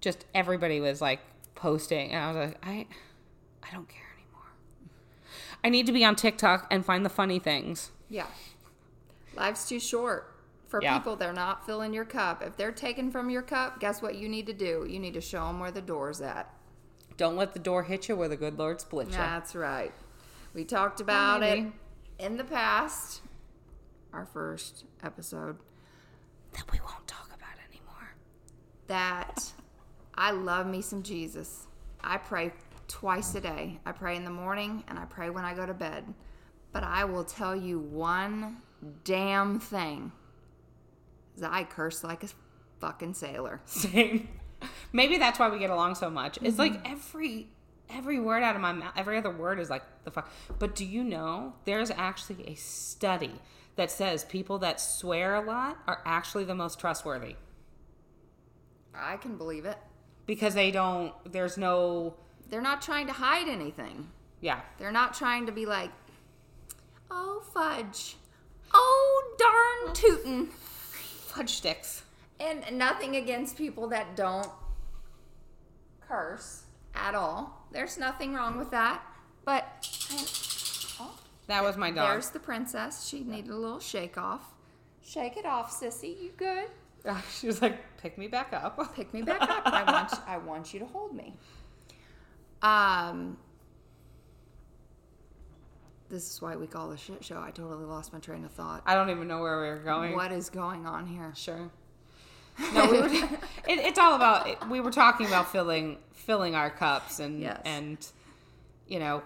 just 0.00 0.24
everybody 0.34 0.80
was 0.80 1.00
like 1.00 1.20
posting, 1.54 2.10
and 2.12 2.22
I 2.24 2.28
was 2.32 2.48
like, 2.50 2.66
I, 2.66 2.86
I 3.62 3.72
don't 3.72 3.88
care 3.88 4.06
anymore. 4.16 4.48
I 5.62 5.68
need 5.68 5.86
to 5.86 5.92
be 5.92 6.04
on 6.04 6.16
TikTok 6.16 6.66
and 6.70 6.84
find 6.84 7.04
the 7.04 7.10
funny 7.10 7.38
things. 7.38 7.90
Yeah. 8.08 8.26
Life's 9.36 9.68
too 9.68 9.78
short 9.80 10.34
for 10.68 10.82
Yeah. 10.82 10.96
people. 10.98 11.16
They're 11.16 11.32
not 11.32 11.66
filling 11.66 11.92
your 11.92 12.04
cup. 12.04 12.42
If 12.42 12.56
they're 12.56 12.72
taken 12.72 13.10
from 13.10 13.30
your 13.30 13.42
cup, 13.42 13.80
guess 13.80 14.00
what 14.02 14.14
you 14.16 14.28
need 14.28 14.46
to 14.46 14.52
do? 14.52 14.86
You 14.88 14.98
need 14.98 15.14
to 15.14 15.20
show 15.20 15.46
them 15.46 15.60
where 15.60 15.70
the 15.70 15.82
door's 15.82 16.20
at. 16.20 16.52
Don't 17.16 17.36
let 17.36 17.52
the 17.52 17.58
door 17.58 17.82
hit 17.82 18.08
you 18.08 18.16
where 18.16 18.28
the 18.28 18.36
good 18.36 18.58
Lord 18.58 18.80
split 18.80 19.08
you. 19.08 19.12
That's 19.12 19.54
right. 19.54 19.92
We 20.54 20.64
talked 20.64 21.00
about 21.00 21.42
it. 21.42 21.66
In 22.20 22.36
the 22.36 22.44
past, 22.44 23.22
our 24.12 24.26
first 24.26 24.84
episode, 25.02 25.56
That 26.52 26.70
we 26.70 26.80
won't 26.80 27.06
talk 27.06 27.28
about 27.28 27.56
anymore. 27.68 28.14
that 28.88 29.52
I 30.16 30.32
love 30.32 30.66
me 30.66 30.82
some 30.82 31.02
Jesus. 31.02 31.66
I 32.02 32.18
pray 32.18 32.52
twice 32.88 33.34
a 33.36 33.40
day. 33.40 33.78
I 33.86 33.92
pray 33.92 34.16
in 34.16 34.24
the 34.24 34.30
morning 34.30 34.84
and 34.88 34.98
I 34.98 35.04
pray 35.04 35.30
when 35.30 35.44
I 35.44 35.54
go 35.54 35.64
to 35.64 35.74
bed. 35.74 36.04
But 36.72 36.82
I 36.82 37.04
will 37.04 37.24
tell 37.24 37.54
you 37.54 37.78
one 37.78 38.58
damn 39.04 39.60
thing. 39.60 40.12
I 41.42 41.64
curse 41.64 42.04
like 42.04 42.24
a 42.24 42.28
fucking 42.80 43.14
sailor. 43.14 43.60
Same. 43.64 44.28
Maybe 44.92 45.16
that's 45.18 45.38
why 45.38 45.48
we 45.48 45.58
get 45.58 45.70
along 45.70 45.94
so 45.94 46.10
much. 46.10 46.38
It's 46.42 46.58
like 46.58 46.74
mm-hmm. 46.74 46.92
every 46.92 47.48
every 47.92 48.18
word 48.20 48.42
out 48.42 48.54
of 48.56 48.62
my 48.62 48.72
mouth, 48.72 48.92
every 48.96 49.16
other 49.18 49.30
word 49.30 49.58
is 49.58 49.70
like 49.70 49.82
the 50.04 50.10
fuck. 50.10 50.30
But 50.58 50.74
do 50.74 50.84
you 50.84 51.02
know 51.04 51.54
there's 51.64 51.90
actually 51.90 52.44
a 52.48 52.54
study 52.54 53.32
that 53.76 53.90
says 53.90 54.24
people 54.24 54.58
that 54.58 54.80
swear 54.80 55.34
a 55.36 55.40
lot 55.40 55.78
are 55.86 56.02
actually 56.04 56.44
the 56.44 56.54
most 56.54 56.78
trustworthy. 56.78 57.36
I 58.94 59.16
can 59.16 59.36
believe 59.38 59.64
it. 59.64 59.78
because 60.26 60.54
they 60.54 60.70
don't. 60.70 61.12
There's 61.32 61.56
no. 61.56 62.14
They're 62.48 62.60
not 62.60 62.82
trying 62.82 63.06
to 63.06 63.12
hide 63.12 63.48
anything. 63.48 64.08
Yeah. 64.40 64.60
They're 64.78 64.92
not 64.92 65.14
trying 65.14 65.46
to 65.46 65.52
be 65.52 65.66
like, 65.66 65.90
oh 67.10 67.42
fudge, 67.54 68.16
oh 68.74 69.36
darn 69.38 69.94
tootin'. 69.94 70.46
Fudge 70.46 71.50
sticks. 71.50 72.02
And 72.38 72.64
nothing 72.78 73.16
against 73.16 73.56
people 73.56 73.88
that 73.88 74.16
don't 74.16 74.48
curse 76.00 76.64
at 76.94 77.14
all. 77.14 77.59
There's 77.72 77.98
nothing 77.98 78.34
wrong 78.34 78.56
with 78.58 78.70
that. 78.70 79.02
But 79.44 79.66
oh, 81.00 81.18
That 81.46 81.62
was 81.62 81.76
my 81.76 81.90
dog. 81.90 82.08
there's 82.10 82.30
the 82.30 82.40
princess. 82.40 83.06
She 83.08 83.20
needed 83.24 83.50
a 83.50 83.56
little 83.56 83.80
shake 83.80 84.18
off. 84.18 84.54
Shake 85.02 85.36
it 85.36 85.46
off, 85.46 85.72
sissy. 85.72 86.20
You 86.20 86.30
good? 86.36 86.66
she 87.32 87.46
was 87.46 87.62
like, 87.62 87.78
"Pick 87.96 88.18
me 88.18 88.28
back 88.28 88.52
up." 88.52 88.94
Pick 88.94 89.12
me 89.14 89.22
back 89.22 89.40
up. 89.42 89.62
I 89.66 89.82
want 89.90 90.12
you, 90.12 90.18
I 90.26 90.38
want 90.38 90.74
you 90.74 90.80
to 90.80 90.86
hold 90.86 91.14
me. 91.14 91.34
Um. 92.62 93.38
This 96.10 96.28
is 96.28 96.42
why 96.42 96.56
we 96.56 96.66
call 96.66 96.88
the 96.90 96.96
shit 96.96 97.24
show. 97.24 97.40
I 97.40 97.52
totally 97.52 97.84
lost 97.84 98.12
my 98.12 98.18
train 98.18 98.44
of 98.44 98.50
thought. 98.50 98.82
I 98.84 98.94
don't 98.94 99.10
even 99.10 99.28
know 99.28 99.40
where 99.40 99.60
we 99.62 99.68
were 99.68 99.78
going. 99.78 100.14
What 100.16 100.32
is 100.32 100.50
going 100.50 100.84
on 100.84 101.06
here? 101.06 101.32
Sure. 101.36 101.70
No, 102.74 102.90
we 102.90 103.00
were. 103.00 103.06
it, 103.08 103.78
it's 103.80 103.98
all 103.98 104.14
about. 104.14 104.46
It, 104.48 104.58
we 104.68 104.80
were 104.80 104.90
talking 104.90 105.26
about 105.26 105.50
filling 105.50 105.98
filling 106.12 106.54
our 106.54 106.70
cups 106.70 107.18
and 107.20 107.40
Yes. 107.40 107.60
and 107.64 108.06
you 108.86 108.98
know, 108.98 109.22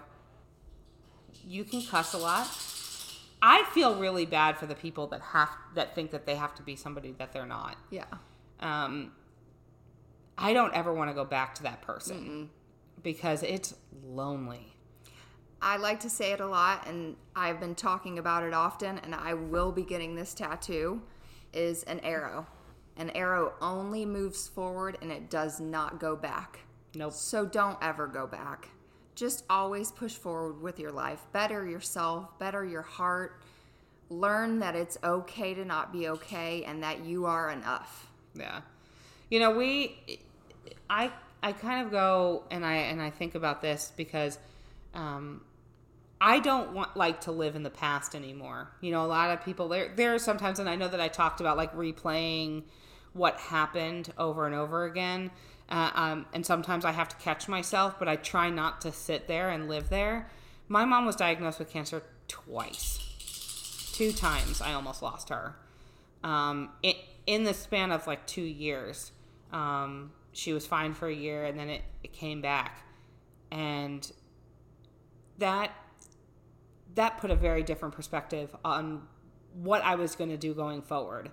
you 1.45 1.63
can 1.63 1.81
cuss 1.81 2.13
a 2.13 2.17
lot. 2.17 2.47
I 3.41 3.63
feel 3.73 3.95
really 3.99 4.25
bad 4.25 4.57
for 4.57 4.65
the 4.65 4.75
people 4.75 5.07
that 5.07 5.21
have 5.21 5.49
that 5.75 5.93
think 5.93 6.11
that 6.11 6.25
they 6.25 6.35
have 6.35 6.55
to 6.55 6.63
be 6.63 6.75
somebody 6.75 7.13
that 7.19 7.33
they're 7.33 7.45
not. 7.45 7.77
Yeah. 7.91 8.05
Um, 8.59 9.11
I 10.37 10.53
don't 10.53 10.73
ever 10.73 10.93
want 10.93 11.09
to 11.09 11.13
go 11.13 11.25
back 11.25 11.55
to 11.55 11.63
that 11.63 11.81
person 11.81 12.49
because 13.03 13.43
it's 13.43 13.75
lonely. 14.03 14.71
I 15.61 15.77
like 15.77 15.99
to 16.01 16.09
say 16.09 16.31
it 16.31 16.39
a 16.39 16.47
lot, 16.47 16.87
and 16.87 17.15
I've 17.35 17.59
been 17.59 17.75
talking 17.75 18.19
about 18.19 18.43
it 18.43 18.53
often, 18.53 18.97
and 18.99 19.15
I 19.15 19.33
will 19.33 19.71
be 19.71 19.83
getting 19.83 20.15
this 20.15 20.33
tattoo. 20.33 21.01
Is 21.53 21.83
an 21.83 21.99
arrow. 22.01 22.47
An 22.97 23.09
arrow 23.11 23.53
only 23.61 24.05
moves 24.05 24.47
forward 24.47 24.97
and 25.01 25.11
it 25.11 25.29
does 25.29 25.59
not 25.59 25.99
go 25.99 26.15
back. 26.15 26.59
Nope. 26.95 27.13
So 27.13 27.45
don't 27.45 27.77
ever 27.81 28.07
go 28.07 28.25
back. 28.25 28.69
Just 29.15 29.43
always 29.49 29.91
push 29.91 30.13
forward 30.13 30.61
with 30.61 30.79
your 30.79 30.91
life. 30.91 31.21
Better 31.31 31.65
yourself, 31.65 32.37
better 32.39 32.65
your 32.65 32.81
heart. 32.81 33.41
Learn 34.09 34.59
that 34.59 34.75
it's 34.75 34.97
okay 35.03 35.53
to 35.53 35.65
not 35.65 35.91
be 35.91 36.07
okay 36.09 36.63
and 36.63 36.83
that 36.83 37.05
you 37.05 37.25
are 37.25 37.49
enough. 37.49 38.11
Yeah. 38.33 38.61
You 39.29 39.39
know, 39.39 39.51
we 39.51 40.19
I 40.89 41.11
I 41.41 41.51
kind 41.51 41.85
of 41.85 41.91
go 41.91 42.43
and 42.51 42.65
I 42.65 42.75
and 42.75 43.01
I 43.01 43.09
think 43.09 43.35
about 43.35 43.61
this 43.61 43.91
because 43.95 44.37
um 44.93 45.41
I 46.21 46.39
don't 46.39 46.73
want 46.73 46.95
like 46.95 47.21
to 47.21 47.31
live 47.31 47.55
in 47.55 47.63
the 47.63 47.69
past 47.69 48.15
anymore. 48.15 48.69
You 48.81 48.91
know, 48.91 49.05
a 49.05 49.07
lot 49.07 49.31
of 49.31 49.43
people 49.43 49.67
there 49.67 49.91
there 49.95 50.13
are 50.13 50.19
sometimes 50.19 50.59
and 50.59 50.69
I 50.69 50.75
know 50.75 50.87
that 50.87 51.01
I 51.01 51.07
talked 51.07 51.41
about 51.41 51.57
like 51.57 51.75
replaying 51.75 52.63
what 53.15 53.39
happened 53.39 54.13
over 54.17 54.45
and 54.45 54.53
over 54.53 54.85
again. 54.85 55.31
Uh, 55.67 55.89
um, 55.95 56.25
and 56.33 56.45
sometimes 56.45 56.85
I 56.85 56.91
have 56.91 57.09
to 57.09 57.15
catch 57.15 57.47
myself, 57.47 57.97
but 57.97 58.07
I 58.07 58.17
try 58.17 58.51
not 58.51 58.81
to 58.81 58.91
sit 58.91 59.27
there 59.27 59.49
and 59.49 59.67
live 59.67 59.89
there. 59.89 60.29
My 60.67 60.85
mom 60.85 61.07
was 61.07 61.15
diagnosed 61.15 61.57
with 61.57 61.69
cancer 61.69 62.03
twice 62.27 63.05
two 63.95 64.11
times 64.11 64.61
I 64.61 64.73
almost 64.73 65.01
lost 65.01 65.29
her. 65.29 65.55
Um, 66.21 66.71
it, 66.83 66.97
in 67.25 67.45
the 67.45 67.53
span 67.53 67.93
of 67.93 68.05
like 68.07 68.27
two 68.27 68.41
years, 68.41 69.13
um, 69.53 70.11
she 70.33 70.51
was 70.51 70.67
fine 70.67 70.93
for 70.93 71.07
a 71.07 71.13
year 71.13 71.45
and 71.45 71.57
then 71.57 71.69
it, 71.69 71.81
it 72.03 72.11
came 72.11 72.41
back. 72.41 72.83
And 73.51 74.11
that 75.37 75.71
that 76.95 77.17
put 77.17 77.31
a 77.31 77.35
very 77.35 77.63
different 77.63 77.93
perspective 77.93 78.53
on 78.63 79.03
what 79.53 79.81
I 79.83 79.95
was 79.95 80.15
going 80.15 80.29
to 80.29 80.37
do 80.37 80.53
going 80.53 80.81
forward. 80.81 81.29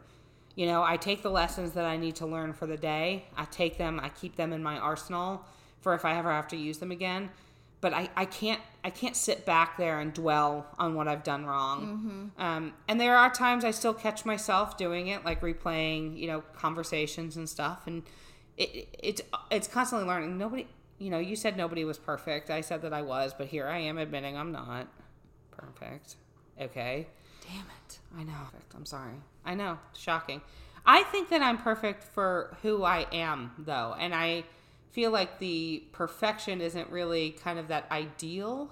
You 0.55 0.67
know, 0.67 0.83
I 0.83 0.97
take 0.97 1.23
the 1.23 1.31
lessons 1.31 1.73
that 1.73 1.85
I 1.85 1.97
need 1.97 2.17
to 2.17 2.27
learn 2.27 2.53
for 2.53 2.67
the 2.67 2.77
day. 2.77 3.25
I 3.37 3.45
take 3.47 3.79
them, 3.79 3.99
I 4.03 4.11
keep 4.11 4.37
them 4.37 4.53
in 4.53 4.63
my 4.63 4.79
arsenal 4.79 5.45
for 5.81 5.95
if 5.95 6.05
I 6.05 6.17
ever 6.17 6.31
have 6.31 6.49
to 6.49 6.57
use 6.57 6.79
them 6.79 6.91
again. 6.91 7.31
But 7.81 7.93
I, 7.95 8.11
I 8.17 8.27
can't 8.27 8.61
I 8.85 8.91
can't 8.91 9.17
sit 9.17 9.45
back 9.45 9.77
there 9.77 9.99
and 9.99 10.13
dwell 10.13 10.67
on 10.79 10.95
what 10.95 11.09
I've 11.09 11.25
done 11.25 11.47
wrong. 11.47 12.31
Um, 12.39 12.75
and 12.87 13.01
there 13.01 13.17
are 13.17 13.31
times 13.31 13.65
I 13.65 13.73
still 13.73 13.95
catch 13.95 14.25
myself 14.25 14.77
doing 14.77 15.09
it, 15.09 15.25
like 15.25 15.41
replaying, 15.41 16.17
you 16.17 16.29
know, 16.29 16.43
conversations 16.57 17.37
and 17.37 17.49
stuff. 17.49 17.87
And 17.87 18.05
it, 18.57 18.89
it 19.03 19.21
it's 19.51 19.67
constantly 19.67 20.07
learning. 20.07 20.39
Nobody, 20.39 20.69
you 20.99 21.11
know, 21.11 21.19
you 21.19 21.35
said 21.35 21.57
nobody 21.57 21.85
was 21.85 21.99
perfect. 21.99 22.51
I 22.51 22.61
said 22.61 22.83
that 22.83 22.93
I 22.93 23.03
was, 23.03 23.35
but 23.37 23.49
here 23.49 23.67
I 23.67 23.79
am 23.79 23.99
admitting 23.99 24.37
I'm 24.37 24.53
not 24.53 24.87
perfect. 25.51 26.17
Okay. 26.61 27.09
Damn 27.53 27.67
it. 27.67 27.99
I 28.17 28.23
know. 28.25 28.49
I'm 28.75 28.87
sorry. 28.87 29.15
I 29.45 29.55
know. 29.55 29.79
Shocking. 29.95 30.41
I 30.87 31.03
think 31.05 31.29
that 31.31 31.43
I'm 31.43 31.59
perfect 31.59 32.03
for 32.03 32.57
who 32.63 32.83
I 32.83 33.07
am, 33.13 33.53
though. 33.59 33.95
And 33.99 34.15
I 34.15 34.45
feel 34.91 35.11
like 35.11 35.39
the 35.39 35.85
perfection 35.93 36.61
isn't 36.61 36.91
really 36.91 37.31
kind 37.31 37.59
of 37.59 37.69
that 37.69 37.87
ideal 37.91 38.71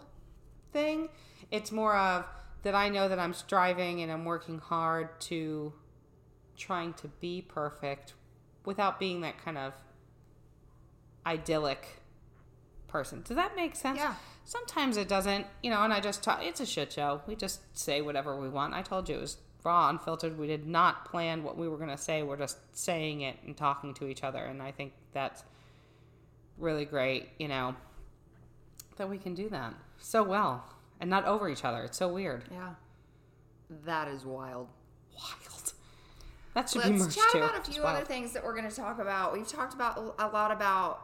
thing. 0.72 1.08
It's 1.50 1.70
more 1.70 1.96
of 1.96 2.24
that 2.62 2.74
I 2.74 2.88
know 2.88 3.08
that 3.08 3.18
I'm 3.18 3.34
striving 3.34 4.02
and 4.02 4.10
I'm 4.10 4.24
working 4.24 4.58
hard 4.58 5.20
to 5.22 5.72
trying 6.56 6.92
to 6.94 7.08
be 7.08 7.42
perfect 7.42 8.14
without 8.64 8.98
being 8.98 9.22
that 9.22 9.42
kind 9.42 9.56
of 9.56 9.72
idyllic 11.26 12.02
person. 12.86 13.22
Does 13.22 13.36
that 13.36 13.56
make 13.56 13.74
sense? 13.74 13.98
Yeah. 13.98 14.14
Sometimes 14.50 14.96
it 14.96 15.06
doesn't, 15.06 15.46
you 15.62 15.70
know, 15.70 15.80
and 15.84 15.92
I 15.92 16.00
just 16.00 16.24
talk, 16.24 16.40
it's 16.42 16.58
a 16.58 16.66
shit 16.66 16.92
show. 16.92 17.20
We 17.28 17.36
just 17.36 17.60
say 17.72 18.02
whatever 18.02 18.34
we 18.34 18.48
want. 18.48 18.74
I 18.74 18.82
told 18.82 19.08
you 19.08 19.14
it 19.14 19.20
was 19.20 19.36
raw, 19.62 19.88
unfiltered. 19.88 20.36
We 20.36 20.48
did 20.48 20.66
not 20.66 21.04
plan 21.04 21.44
what 21.44 21.56
we 21.56 21.68
were 21.68 21.76
going 21.76 21.90
to 21.90 21.96
say. 21.96 22.24
We're 22.24 22.36
just 22.36 22.58
saying 22.76 23.20
it 23.20 23.36
and 23.46 23.56
talking 23.56 23.94
to 23.94 24.08
each 24.08 24.24
other. 24.24 24.42
And 24.42 24.60
I 24.60 24.72
think 24.72 24.92
that's 25.12 25.44
really 26.58 26.84
great, 26.84 27.28
you 27.38 27.46
know, 27.46 27.76
that 28.96 29.08
we 29.08 29.18
can 29.18 29.36
do 29.36 29.48
that 29.50 29.72
so 29.98 30.24
well 30.24 30.64
and 30.98 31.08
not 31.08 31.26
over 31.26 31.48
each 31.48 31.64
other. 31.64 31.84
It's 31.84 31.96
so 31.98 32.08
weird. 32.08 32.42
Yeah. 32.50 32.70
That 33.84 34.08
is 34.08 34.24
wild. 34.24 34.66
Wild. 35.16 35.72
That 36.54 36.68
should 36.68 36.82
be 36.82 36.88
Let's 36.88 37.02
merged 37.04 37.16
chat 37.18 37.30
too. 37.30 37.38
about 37.38 37.54
a 37.54 37.58
It's 37.58 37.68
few 37.68 37.84
wild. 37.84 37.98
other 37.98 38.04
things 38.04 38.32
that 38.32 38.42
we're 38.42 38.56
going 38.56 38.68
to 38.68 38.74
talk 38.74 38.98
about. 38.98 39.32
We've 39.32 39.46
talked 39.46 39.74
about 39.74 40.16
a 40.18 40.26
lot 40.26 40.50
about 40.50 41.02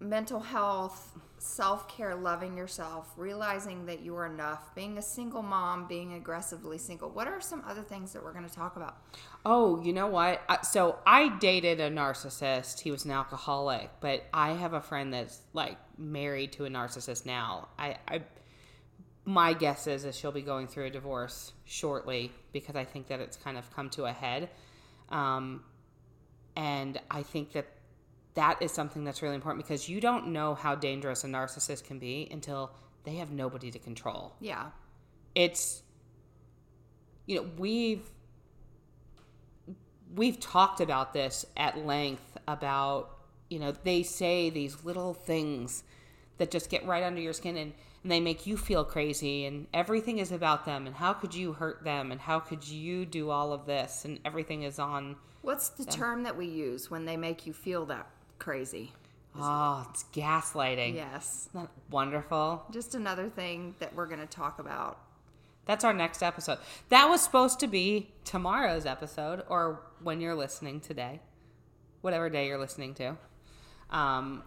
mental 0.00 0.40
health, 0.40 1.18
self 1.44 1.86
care, 1.88 2.14
loving 2.14 2.56
yourself, 2.56 3.12
realizing 3.16 3.84
that 3.86 4.00
you 4.00 4.16
are 4.16 4.26
enough, 4.26 4.74
being 4.74 4.96
a 4.96 5.02
single 5.02 5.42
mom, 5.42 5.86
being 5.86 6.14
aggressively 6.14 6.78
single. 6.78 7.10
What 7.10 7.28
are 7.28 7.40
some 7.40 7.62
other 7.66 7.82
things 7.82 8.12
that 8.12 8.24
we're 8.24 8.32
going 8.32 8.48
to 8.48 8.54
talk 8.54 8.76
about? 8.76 8.96
Oh, 9.44 9.80
you 9.82 9.92
know 9.92 10.06
what? 10.06 10.40
So 10.64 10.98
I 11.06 11.36
dated 11.38 11.80
a 11.80 11.90
narcissist. 11.90 12.80
He 12.80 12.90
was 12.90 13.04
an 13.04 13.10
alcoholic, 13.10 13.90
but 14.00 14.24
I 14.32 14.52
have 14.52 14.72
a 14.72 14.80
friend 14.80 15.12
that's 15.12 15.42
like 15.52 15.76
married 15.98 16.52
to 16.52 16.64
a 16.64 16.70
narcissist 16.70 17.26
now. 17.26 17.68
I, 17.78 17.96
I 18.08 18.22
my 19.26 19.52
guess 19.52 19.86
is 19.86 20.02
that 20.04 20.14
she'll 20.14 20.32
be 20.32 20.42
going 20.42 20.66
through 20.66 20.86
a 20.86 20.90
divorce 20.90 21.52
shortly 21.64 22.32
because 22.52 22.76
I 22.76 22.84
think 22.84 23.08
that 23.08 23.20
it's 23.20 23.36
kind 23.36 23.58
of 23.58 23.70
come 23.74 23.90
to 23.90 24.04
a 24.04 24.12
head. 24.12 24.48
Um, 25.10 25.62
and 26.56 27.00
I 27.10 27.22
think 27.22 27.52
that 27.52 27.66
that 28.34 28.60
is 28.60 28.72
something 28.72 29.04
that's 29.04 29.22
really 29.22 29.34
important 29.36 29.64
because 29.64 29.88
you 29.88 30.00
don't 30.00 30.28
know 30.28 30.54
how 30.54 30.74
dangerous 30.74 31.24
a 31.24 31.26
narcissist 31.26 31.84
can 31.84 31.98
be 31.98 32.28
until 32.30 32.72
they 33.04 33.16
have 33.16 33.30
nobody 33.30 33.70
to 33.70 33.78
control 33.78 34.34
Yeah. 34.40 34.66
it's 35.34 35.82
you 37.26 37.36
know 37.36 37.48
we've 37.58 38.10
we've 40.14 40.38
talked 40.40 40.80
about 40.80 41.12
this 41.12 41.44
at 41.56 41.78
length 41.86 42.36
about 42.46 43.10
you 43.50 43.58
know 43.58 43.72
they 43.84 44.02
say 44.02 44.50
these 44.50 44.84
little 44.84 45.14
things 45.14 45.82
that 46.38 46.50
just 46.50 46.70
get 46.70 46.84
right 46.86 47.02
under 47.02 47.20
your 47.20 47.32
skin 47.32 47.56
and, 47.56 47.72
and 48.02 48.12
they 48.12 48.20
make 48.20 48.46
you 48.46 48.56
feel 48.56 48.84
crazy 48.84 49.46
and 49.46 49.66
everything 49.72 50.18
is 50.18 50.32
about 50.32 50.66
them 50.66 50.86
and 50.86 50.96
how 50.96 51.12
could 51.12 51.34
you 51.34 51.52
hurt 51.52 51.82
them 51.84 52.12
and 52.12 52.20
how 52.20 52.38
could 52.38 52.66
you 52.66 53.06
do 53.06 53.30
all 53.30 53.52
of 53.52 53.66
this 53.66 54.04
and 54.04 54.18
everything 54.24 54.62
is 54.62 54.78
on 54.78 55.16
What's 55.42 55.68
the 55.68 55.84
term 55.84 56.22
that 56.22 56.38
we 56.38 56.46
use 56.46 56.90
when 56.90 57.04
they 57.04 57.18
make 57.18 57.46
you 57.46 57.52
feel 57.52 57.84
that 57.86 58.06
crazy? 58.44 58.92
oh 59.36 59.86
it's 59.90 60.04
gaslighting 60.12 60.94
Yes. 60.94 61.48
Isn't 61.48 61.62
that 61.62 61.70
wonderful 61.90 62.64
Just 62.70 62.94
another 62.94 63.28
thing 63.28 63.74
that 63.80 63.94
we're 63.94 64.06
going 64.06 64.20
to 64.20 64.26
talk 64.26 64.58
about. 64.60 65.00
That's 65.66 65.82
our 65.82 65.94
next 65.94 66.22
episode. 66.22 66.58
That 66.90 67.08
was 67.08 67.22
supposed 67.22 67.58
to 67.60 67.66
be 67.66 68.10
tomorrow's 68.24 68.84
episode, 68.84 69.42
or 69.48 69.80
when 70.02 70.20
you're 70.20 70.34
listening 70.34 70.80
today, 70.80 71.20
whatever 72.02 72.28
day 72.28 72.46
you're 72.46 72.58
listening 72.58 72.92
to. 72.96 73.16
Um, 73.88 74.42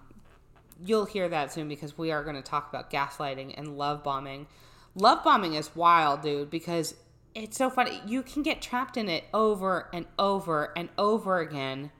you'll 0.85 1.05
hear 1.05 1.27
that 1.27 1.51
soon 1.51 1.67
because 1.67 1.97
we 1.97 2.11
are 2.11 2.23
going 2.23 2.35
to 2.35 2.43
talk 2.43 2.69
about 2.69 2.91
gaslighting 2.91 3.55
and 3.57 3.79
love 3.79 4.03
bombing. 4.03 4.45
Love 4.93 5.23
bombing 5.23 5.55
is 5.55 5.75
wild, 5.75 6.21
dude, 6.21 6.51
because 6.51 6.93
it's 7.33 7.57
so 7.57 7.71
funny. 7.71 7.99
You 8.05 8.21
can 8.21 8.43
get 8.43 8.61
trapped 8.61 8.95
in 8.95 9.09
it 9.09 9.23
over 9.33 9.89
and 9.91 10.05
over 10.19 10.71
and 10.77 10.89
over 10.99 11.39
again 11.39 11.91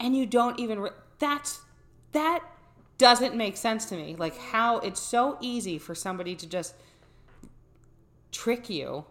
and 0.00 0.16
you 0.16 0.26
don't 0.26 0.58
even 0.58 0.80
re- 0.80 0.90
that's 1.18 1.60
that 2.12 2.42
doesn't 2.98 3.34
make 3.34 3.56
sense 3.56 3.86
to 3.86 3.96
me. 3.96 4.16
Like 4.16 4.36
how 4.38 4.78
it's 4.78 5.00
so 5.00 5.36
easy 5.40 5.78
for 5.78 5.94
somebody 5.94 6.34
to 6.36 6.48
just 6.48 6.74
trick 8.32 8.70
you. 8.70 9.04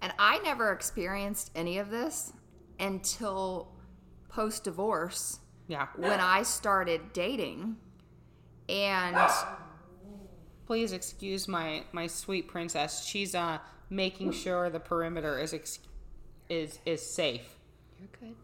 And 0.00 0.12
I 0.18 0.38
never 0.40 0.72
experienced 0.72 1.50
any 1.54 1.78
of 1.78 1.90
this 1.90 2.32
until 2.78 3.68
post 4.28 4.64
divorce 4.64 5.40
yeah. 5.66 5.88
when 5.96 6.20
I 6.20 6.42
started 6.42 7.12
dating. 7.12 7.76
And 8.68 9.16
please 10.66 10.92
excuse 10.92 11.48
my 11.48 11.84
my 11.92 12.06
sweet 12.06 12.48
princess. 12.48 13.04
She's 13.04 13.34
uh 13.34 13.58
making 13.90 14.32
sure 14.32 14.70
the 14.70 14.80
perimeter 14.80 15.38
is 15.38 15.54
ex- 15.54 15.80
is 16.48 16.78
is 16.84 17.04
safe. 17.04 17.56
You're 17.98 18.08
good. 18.20 18.36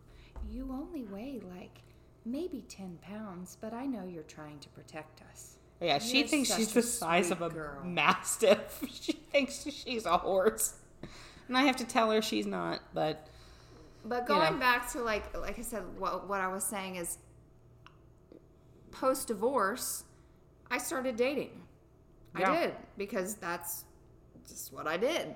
You 0.50 0.68
only 0.72 1.04
weigh 1.04 1.40
like 1.56 1.78
maybe 2.24 2.64
10 2.68 2.98
pounds, 3.02 3.56
but 3.60 3.72
I 3.74 3.86
know 3.86 4.04
you're 4.06 4.22
trying 4.24 4.58
to 4.60 4.68
protect 4.70 5.20
us. 5.30 5.56
yeah 5.80 5.98
she 5.98 6.20
You're 6.20 6.28
thinks 6.28 6.54
she's 6.54 6.72
the 6.72 6.82
size 6.82 7.30
of 7.30 7.42
a 7.42 7.50
girl. 7.50 7.82
mastiff 7.84 8.82
she 8.92 9.12
thinks 9.12 9.64
she's 9.70 10.06
a 10.06 10.16
horse 10.18 10.74
and 11.48 11.56
i 11.58 11.62
have 11.64 11.76
to 11.76 11.84
tell 11.84 12.10
her 12.10 12.22
she's 12.22 12.46
not 12.46 12.80
but 12.94 13.26
But 14.04 14.22
You 14.22 14.28
going 14.28 14.54
know. 14.54 14.58
back 14.60 14.90
to 14.92 15.00
like 15.02 15.36
like 15.36 15.58
I 15.58 15.62
said, 15.62 15.82
what 15.98 16.28
what 16.28 16.40
I 16.40 16.48
was 16.48 16.64
saying 16.64 16.96
is 16.96 17.18
post 18.90 19.28
divorce, 19.28 20.04
I 20.70 20.78
started 20.78 21.16
dating. 21.16 21.62
Yeah. 22.38 22.50
I 22.52 22.56
did 22.60 22.74
because 22.96 23.34
that's 23.36 23.84
just 24.48 24.72
what 24.72 24.86
I 24.86 24.96
did, 24.96 25.34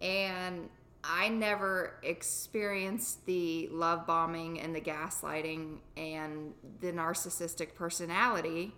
and 0.00 0.68
I 1.04 1.28
never 1.28 1.94
experienced 2.02 3.24
the 3.26 3.68
love 3.70 4.06
bombing 4.06 4.60
and 4.60 4.74
the 4.74 4.80
gaslighting 4.80 5.78
and 5.96 6.52
the 6.80 6.92
narcissistic 6.92 7.74
personality 7.74 8.74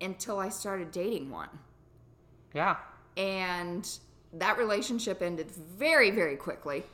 until 0.00 0.38
I 0.38 0.48
started 0.48 0.92
dating 0.92 1.30
one, 1.30 1.50
yeah 2.54 2.76
and 3.16 3.88
that 4.32 4.56
relationship 4.58 5.20
ended 5.22 5.50
very 5.50 6.10
very 6.10 6.36
quickly. 6.36 6.84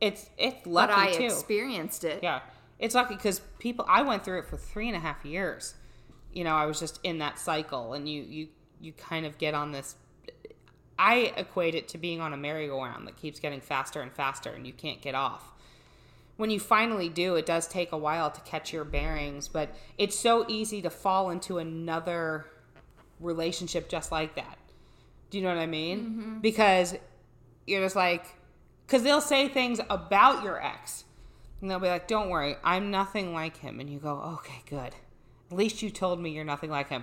it's 0.00 0.28
it's 0.38 0.62
But 0.64 0.90
lucky 0.90 0.94
I 0.94 1.12
too 1.12 1.24
experienced 1.24 2.04
it. 2.04 2.20
Yeah, 2.22 2.40
it's 2.78 2.94
lucky 2.94 3.14
because 3.14 3.40
people. 3.58 3.84
I 3.88 4.02
went 4.02 4.24
through 4.24 4.40
it 4.40 4.46
for 4.46 4.56
three 4.56 4.88
and 4.88 4.96
a 4.96 5.00
half 5.00 5.24
years. 5.24 5.74
You 6.32 6.44
know, 6.44 6.54
I 6.54 6.66
was 6.66 6.80
just 6.80 6.98
in 7.04 7.18
that 7.18 7.38
cycle, 7.38 7.92
and 7.92 8.08
you 8.08 8.22
you 8.22 8.48
you 8.80 8.92
kind 8.92 9.26
of 9.26 9.38
get 9.38 9.54
on 9.54 9.72
this. 9.72 9.96
I 11.02 11.32
equate 11.36 11.74
it 11.74 11.88
to 11.88 11.98
being 11.98 12.20
on 12.20 12.32
a 12.32 12.36
merry-go-round 12.36 13.08
that 13.08 13.16
keeps 13.16 13.40
getting 13.40 13.60
faster 13.60 14.00
and 14.00 14.12
faster, 14.12 14.50
and 14.50 14.64
you 14.64 14.72
can't 14.72 15.02
get 15.02 15.16
off. 15.16 15.52
When 16.36 16.48
you 16.48 16.60
finally 16.60 17.08
do, 17.08 17.34
it 17.34 17.44
does 17.44 17.66
take 17.66 17.90
a 17.90 17.96
while 17.96 18.30
to 18.30 18.40
catch 18.42 18.72
your 18.72 18.84
bearings, 18.84 19.48
but 19.48 19.74
it's 19.98 20.16
so 20.16 20.46
easy 20.48 20.80
to 20.82 20.90
fall 20.90 21.30
into 21.30 21.58
another 21.58 22.46
relationship 23.18 23.88
just 23.88 24.12
like 24.12 24.36
that. 24.36 24.56
Do 25.30 25.38
you 25.38 25.42
know 25.42 25.50
what 25.50 25.58
I 25.58 25.66
mean? 25.66 25.98
Mm-hmm. 25.98 26.38
Because 26.38 26.94
you're 27.66 27.82
just 27.82 27.96
like, 27.96 28.24
because 28.86 29.02
they'll 29.02 29.20
say 29.20 29.48
things 29.48 29.80
about 29.90 30.44
your 30.44 30.62
ex, 30.62 31.02
and 31.60 31.68
they'll 31.68 31.80
be 31.80 31.88
like, 31.88 32.06
"Don't 32.06 32.30
worry, 32.30 32.54
I'm 32.62 32.92
nothing 32.92 33.34
like 33.34 33.56
him," 33.56 33.80
and 33.80 33.90
you 33.90 33.98
go, 33.98 34.20
"Okay, 34.34 34.62
good. 34.70 34.94
At 35.50 35.56
least 35.56 35.82
you 35.82 35.90
told 35.90 36.20
me 36.20 36.30
you're 36.30 36.44
nothing 36.44 36.70
like 36.70 36.90
him." 36.90 37.02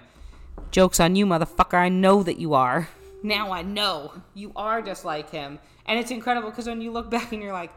Jokes 0.71 1.01
on 1.01 1.17
you, 1.17 1.25
motherfucker. 1.25 1.77
I 1.77 1.89
know 1.89 2.23
that 2.23 2.39
you 2.39 2.53
are. 2.53 2.87
Now 3.21 3.51
I 3.51 3.61
know 3.61 4.13
you 4.33 4.51
are 4.55 4.81
just 4.81 5.03
like 5.05 5.29
him, 5.29 5.59
and 5.85 5.99
it's 5.99 6.11
incredible 6.11 6.49
because 6.49 6.67
when 6.67 6.81
you 6.81 6.91
look 6.91 7.09
back 7.09 7.31
and 7.31 7.41
you're 7.41 7.53
like, 7.53 7.71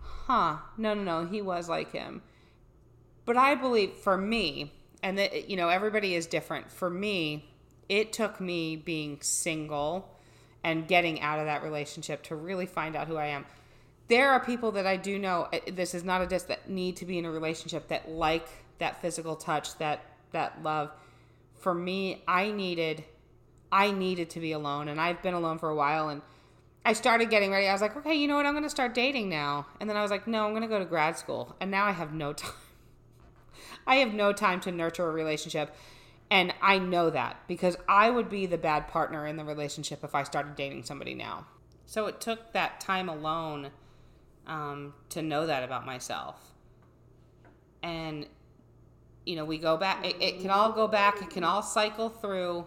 "Huh? 0.00 0.58
No, 0.76 0.94
no, 0.94 1.02
no. 1.02 1.26
He 1.26 1.42
was 1.42 1.68
like 1.68 1.92
him." 1.92 2.22
But 3.24 3.36
I 3.36 3.56
believe 3.56 3.92
for 3.92 4.16
me, 4.16 4.72
and 5.02 5.18
that 5.18 5.50
you 5.50 5.56
know 5.56 5.68
everybody 5.68 6.14
is 6.14 6.26
different. 6.26 6.70
For 6.70 6.88
me, 6.88 7.48
it 7.88 8.12
took 8.12 8.40
me 8.40 8.76
being 8.76 9.20
single 9.20 10.16
and 10.62 10.88
getting 10.88 11.20
out 11.20 11.38
of 11.38 11.46
that 11.46 11.62
relationship 11.62 12.22
to 12.24 12.34
really 12.36 12.66
find 12.66 12.96
out 12.96 13.06
who 13.06 13.16
I 13.16 13.26
am. 13.26 13.46
There 14.08 14.30
are 14.30 14.40
people 14.40 14.72
that 14.72 14.86
I 14.86 14.96
do 14.96 15.18
know. 15.18 15.48
uh, 15.52 15.58
This 15.72 15.94
is 15.94 16.04
not 16.04 16.22
a 16.22 16.26
diss 16.26 16.44
that 16.44 16.68
need 16.68 16.96
to 16.96 17.04
be 17.04 17.18
in 17.18 17.24
a 17.24 17.30
relationship 17.30 17.88
that 17.88 18.08
like 18.08 18.48
that 18.78 19.00
physical 19.00 19.36
touch, 19.36 19.76
that 19.78 20.04
that 20.32 20.62
love. 20.62 20.92
For 21.58 21.74
me, 21.74 22.22
I 22.28 22.50
needed, 22.50 23.04
I 23.70 23.90
needed 23.90 24.30
to 24.30 24.40
be 24.40 24.52
alone, 24.52 24.88
and 24.88 25.00
I've 25.00 25.22
been 25.22 25.34
alone 25.34 25.58
for 25.58 25.68
a 25.68 25.74
while. 25.74 26.08
And 26.08 26.22
I 26.84 26.92
started 26.92 27.30
getting 27.30 27.50
ready. 27.50 27.66
I 27.66 27.72
was 27.72 27.82
like, 27.82 27.96
okay, 27.96 28.14
you 28.14 28.28
know 28.28 28.36
what? 28.36 28.46
I'm 28.46 28.52
going 28.52 28.62
to 28.62 28.70
start 28.70 28.94
dating 28.94 29.28
now. 29.28 29.66
And 29.80 29.90
then 29.90 29.96
I 29.96 30.02
was 30.02 30.10
like, 30.10 30.28
no, 30.28 30.44
I'm 30.44 30.52
going 30.52 30.62
to 30.62 30.68
go 30.68 30.78
to 30.78 30.84
grad 30.84 31.18
school. 31.18 31.56
And 31.60 31.70
now 31.70 31.84
I 31.84 31.90
have 31.90 32.12
no 32.12 32.32
time. 32.32 32.52
I 33.86 33.96
have 33.96 34.14
no 34.14 34.32
time 34.32 34.60
to 34.60 34.72
nurture 34.72 35.08
a 35.08 35.12
relationship. 35.12 35.74
And 36.30 36.54
I 36.62 36.78
know 36.78 37.10
that 37.10 37.36
because 37.48 37.76
I 37.88 38.10
would 38.10 38.28
be 38.28 38.46
the 38.46 38.58
bad 38.58 38.86
partner 38.86 39.26
in 39.26 39.36
the 39.36 39.44
relationship 39.44 40.04
if 40.04 40.14
I 40.14 40.22
started 40.22 40.54
dating 40.54 40.84
somebody 40.84 41.14
now. 41.14 41.46
So 41.86 42.06
it 42.06 42.20
took 42.20 42.52
that 42.52 42.80
time 42.80 43.08
alone 43.08 43.70
um, 44.46 44.94
to 45.10 45.22
know 45.22 45.46
that 45.46 45.64
about 45.64 45.86
myself. 45.86 46.52
And, 47.82 48.26
you 49.24 49.36
know, 49.36 49.44
we 49.44 49.58
go 49.58 49.76
back, 49.76 50.04
it, 50.04 50.16
it 50.20 50.40
can 50.40 50.50
all 50.50 50.72
go 50.72 50.88
back, 50.88 51.20
it 51.20 51.30
can 51.30 51.44
all 51.44 51.62
cycle 51.62 52.08
through 52.08 52.66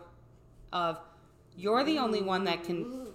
of 0.71 0.99
you're 1.57 1.83
the 1.83 1.97
only 1.99 2.21
one 2.21 2.43
that 2.45 2.63
can 2.63 3.07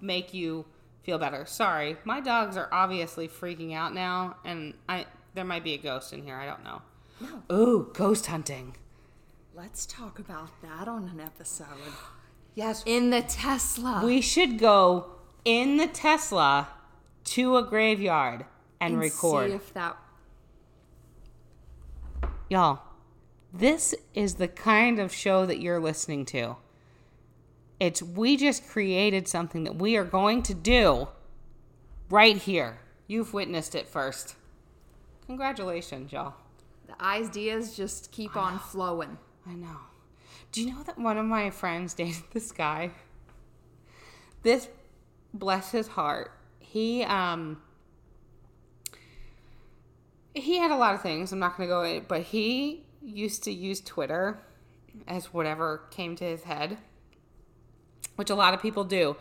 make 0.00 0.32
you 0.34 0.64
feel 1.02 1.18
better. 1.18 1.46
Sorry, 1.46 1.96
my 2.04 2.20
dogs 2.20 2.56
are 2.56 2.68
obviously 2.72 3.28
freaking 3.28 3.74
out 3.74 3.94
now, 3.94 4.36
and 4.44 4.74
I 4.88 5.06
there 5.34 5.44
might 5.44 5.64
be 5.64 5.74
a 5.74 5.78
ghost 5.78 6.12
in 6.12 6.22
here. 6.22 6.36
I 6.36 6.46
don't 6.46 6.64
know. 6.64 6.82
No. 7.20 7.56
Ooh, 7.56 7.90
ghost 7.94 8.26
hunting. 8.26 8.76
Let's 9.54 9.86
talk 9.86 10.18
about 10.18 10.50
that 10.62 10.86
on 10.88 11.08
an 11.08 11.20
episode. 11.20 11.66
Yes, 12.54 12.82
In 12.86 13.10
the 13.10 13.22
Tesla. 13.22 14.02
we 14.04 14.20
should 14.20 14.58
go 14.58 15.12
in 15.44 15.76
the 15.76 15.86
Tesla 15.86 16.66
to 17.22 17.56
a 17.56 17.62
graveyard 17.62 18.46
and, 18.80 18.94
and 18.94 19.00
record. 19.00 19.50
See 19.50 19.54
if 19.54 19.72
that. 19.74 19.96
Y'all, 22.50 22.80
this 23.52 23.94
is 24.14 24.34
the 24.34 24.48
kind 24.48 24.98
of 24.98 25.12
show 25.12 25.46
that 25.46 25.60
you're 25.60 25.80
listening 25.80 26.24
to. 26.26 26.56
It's 27.80 28.02
we 28.02 28.36
just 28.36 28.68
created 28.68 29.28
something 29.28 29.64
that 29.64 29.76
we 29.76 29.96
are 29.96 30.04
going 30.04 30.42
to 30.44 30.54
do 30.54 31.08
right 32.10 32.36
here. 32.36 32.80
You've 33.06 33.32
witnessed 33.32 33.74
it 33.74 33.88
first. 33.88 34.34
Congratulations, 35.26 36.12
y'all. 36.12 36.34
The 36.86 37.02
ideas 37.02 37.76
just 37.76 38.10
keep 38.12 38.36
on 38.36 38.58
flowing. 38.58 39.18
I 39.46 39.54
know. 39.54 39.76
Do 40.52 40.62
you 40.62 40.74
know 40.74 40.82
that 40.82 40.98
one 40.98 41.18
of 41.18 41.26
my 41.26 41.50
friends 41.50 41.94
dated 41.94 42.24
this 42.32 42.52
guy? 42.52 42.90
This 44.42 44.68
bless 45.32 45.70
his 45.70 45.88
heart. 45.88 46.32
He 46.58 47.02
um 47.04 47.62
he 50.34 50.58
had 50.58 50.70
a 50.70 50.76
lot 50.76 50.94
of 50.94 51.02
things. 51.02 51.32
I'm 51.32 51.38
not 51.38 51.56
going 51.56 51.68
to 51.68 51.74
go 51.74 51.82
in, 51.82 52.04
but 52.06 52.22
he 52.22 52.84
used 53.02 53.44
to 53.44 53.52
use 53.52 53.80
Twitter 53.80 54.38
as 55.06 55.32
whatever 55.32 55.82
came 55.90 56.16
to 56.16 56.24
his 56.24 56.44
head, 56.44 56.78
which 58.16 58.30
a 58.30 58.34
lot 58.34 58.54
of 58.54 58.60
people 58.60 58.84
do. 58.84 59.16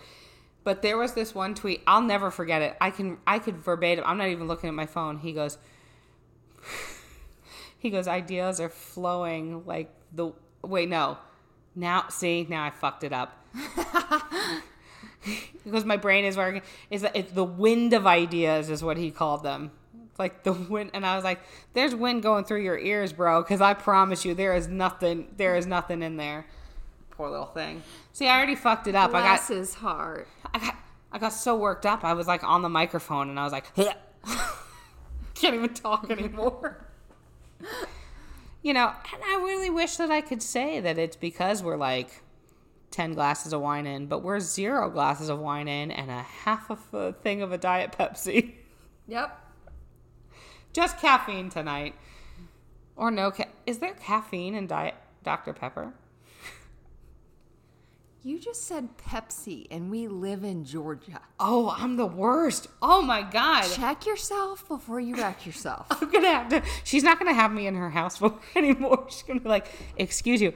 But 0.64 0.82
there 0.82 0.98
was 0.98 1.14
this 1.14 1.34
one 1.34 1.56
tweet. 1.56 1.82
I'll 1.88 2.02
never 2.02 2.30
forget 2.30 2.62
it. 2.62 2.76
I 2.82 2.92
can 2.92 3.18
I 3.26 3.40
could 3.40 3.58
verbatim. 3.58 4.04
I'm 4.06 4.18
not 4.18 4.28
even 4.28 4.48
looking 4.48 4.68
at 4.68 4.74
my 4.74 4.86
phone. 4.86 5.20
He 5.20 5.32
goes 5.32 5.58
he 7.80 7.90
goes 7.90 8.08
ideas 8.08 8.60
are 8.60 8.70
flowing 8.70 9.66
like 9.66 9.94
the 10.14 10.32
wait 10.64 10.90
no 10.90 11.18
now 11.76 12.08
see 12.10 12.46
now 12.50 12.64
i 12.64 12.70
fucked 12.70 13.04
it 13.04 13.14
up 13.14 13.46
because 15.64 15.86
my 15.86 15.98
brain 15.98 16.26
is 16.26 16.38
working 16.38 16.62
is 16.90 17.02
that 17.02 17.16
it's 17.16 17.32
the 17.32 17.44
wind 17.44 17.94
of 17.94 18.08
ideas 18.08 18.70
is 18.70 18.84
what 18.84 18.98
he 18.98 19.12
called 19.12 19.44
them 19.44 19.72
like 20.20 20.44
the 20.44 20.54
wind 20.54 20.92
and 20.94 21.06
i 21.06 21.16
was 21.16 21.24
like 21.24 21.40
there's 21.74 21.94
wind 21.94 22.24
going 22.24 22.44
through 22.44 22.62
your 22.62 22.78
ears 22.78 23.14
bro 23.14 23.42
because 23.42 23.62
i 23.62 23.74
promise 23.74 24.26
you 24.26 24.34
there 24.34 24.56
is 24.56 24.68
nothing 24.68 25.28
there 25.38 25.56
is 25.56 25.66
nothing 25.66 26.02
in 26.02 26.18
there 26.18 26.46
poor 27.12 27.30
little 27.30 27.46
thing 27.48 27.82
see 28.14 28.28
i 28.28 28.36
already 28.36 28.56
fucked 28.56 28.88
it 28.88 28.96
up 28.96 29.14
i 29.14 29.22
got 29.22 29.48
his 29.48 29.74
heart. 29.76 30.28
I 30.54 30.60
got 30.60 30.76
I 31.12 31.20
got 31.20 31.34
so 31.34 31.56
worked 31.56 31.86
up. 31.86 32.04
I 32.04 32.14
was 32.14 32.28
like 32.28 32.44
on 32.44 32.62
the 32.62 32.70
microphone 32.70 33.30
and 33.30 33.40
I 33.40 33.44
was 33.44 33.54
like, 33.54 33.66
can't 35.34 35.56
even 35.56 35.74
talk 35.74 36.12
anymore. 36.12 36.86
you 38.62 38.74
know, 38.74 38.92
and 39.14 39.24
I 39.24 39.42
really 39.44 39.70
wish 39.70 39.98
that 39.98 40.12
I 40.12 40.22
could 40.22 40.42
say 40.42 40.80
that 40.80 40.98
it's 40.98 41.16
because 41.16 41.64
we're 41.64 41.78
like 41.78 42.24
10 42.92 43.14
glasses 43.14 43.54
of 43.54 43.62
wine 43.62 43.88
in, 43.88 44.08
but 44.08 44.22
we're 44.22 44.40
zero 44.40 44.90
glasses 44.90 45.30
of 45.30 45.40
wine 45.40 45.68
in 45.68 45.92
and 45.92 46.12
a 46.12 46.22
half 46.22 46.70
of 46.70 46.82
a 46.94 47.14
thing 47.14 47.42
of 47.42 47.52
a 47.52 47.58
Diet 47.58 47.94
Pepsi. 47.98 48.56
Yep. 49.08 49.47
Just 50.78 51.00
caffeine 51.00 51.50
tonight. 51.50 51.96
Or 52.96 53.10
no, 53.10 53.32
ca- 53.32 53.50
is 53.66 53.80
there 53.80 53.96
caffeine 53.96 54.54
in 54.54 54.68
Diet 54.68 54.94
Dr. 55.24 55.52
Pepper? 55.52 55.96
You 58.22 58.38
just 58.38 58.68
said 58.68 58.90
Pepsi, 59.00 59.66
and 59.72 59.90
we 59.90 60.08
live 60.08 60.44
in 60.44 60.66
Georgia. 60.66 61.20
Oh, 61.40 61.74
I'm 61.76 61.98
the 61.98 62.06
worst. 62.06 62.68
Oh 62.80 63.02
my 63.02 63.24
god. 63.24 63.64
Check 63.64 64.06
yourself 64.06 64.68
before 64.68 65.00
you 65.00 65.16
wreck 65.16 65.48
yourself. 65.48 65.88
I'm 65.90 66.12
gonna 66.12 66.28
have 66.28 66.50
to. 66.50 66.62
She's 66.84 67.02
not 67.02 67.18
gonna 67.18 67.34
have 67.34 67.52
me 67.52 67.66
in 67.66 67.74
her 67.74 67.90
house 67.90 68.22
anymore. 68.56 69.08
She's 69.10 69.24
gonna 69.24 69.40
be 69.40 69.50
like, 69.50 69.66
"Excuse 69.98 70.44
you." 70.44 70.54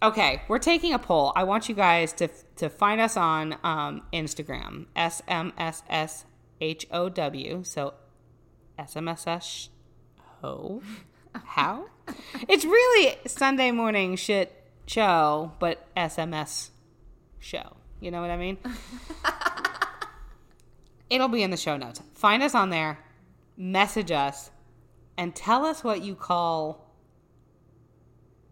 Okay, 0.00 0.40
we're 0.46 0.60
taking 0.60 0.92
a 0.92 1.00
poll. 1.00 1.32
I 1.34 1.42
want 1.42 1.68
you 1.68 1.74
guys 1.74 2.12
to 2.12 2.28
to 2.58 2.68
find 2.68 3.00
us 3.00 3.16
on 3.16 3.56
um, 3.64 4.02
Instagram, 4.12 4.86
SMSSHOW. 4.94 6.26
So, 7.66 7.94
SMSS 8.78 9.68
ho 10.40 10.82
how? 11.44 11.86
It's 12.48 12.64
really 12.64 13.16
Sunday 13.26 13.70
morning 13.70 14.16
shit 14.16 14.52
show, 14.86 15.52
but 15.58 15.86
SMS 15.96 16.70
show. 17.38 17.76
You 18.00 18.10
know 18.10 18.20
what 18.20 18.30
I 18.30 18.36
mean? 18.36 18.58
It'll 21.10 21.28
be 21.28 21.42
in 21.42 21.50
the 21.50 21.56
show 21.56 21.76
notes. 21.76 22.00
Find 22.14 22.42
us 22.42 22.54
on 22.54 22.70
there, 22.70 22.98
message 23.56 24.10
us, 24.10 24.50
and 25.16 25.34
tell 25.34 25.64
us 25.64 25.82
what 25.82 26.02
you 26.02 26.14
call 26.14 26.92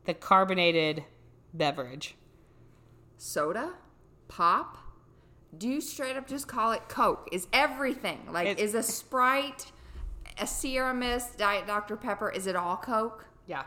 the 0.05 0.15
carbonated 0.15 1.05
beverage. 1.53 2.15
Soda? 3.19 3.73
Pop? 4.29 4.79
Do 5.57 5.69
you 5.69 5.81
straight 5.81 6.17
up 6.17 6.27
just 6.29 6.49
call 6.49 6.73
it 6.73 6.89
Coke? 6.89 7.29
Is 7.33 7.47
everything 7.53 8.21
like 8.31 8.49
It's- 8.49 8.69
is 8.71 8.75
a 8.75 8.83
Sprite, 8.83 9.73
a 10.39 10.47
Sierra 10.47 10.95
Mist, 10.95 11.39
Diet 11.39 11.67
Dr 11.67 11.97
Pepper? 11.97 12.31
Is 12.31 12.47
it 12.47 12.57
all 12.57 12.77
Coke? 12.77 13.27
Yeah. 13.47 13.65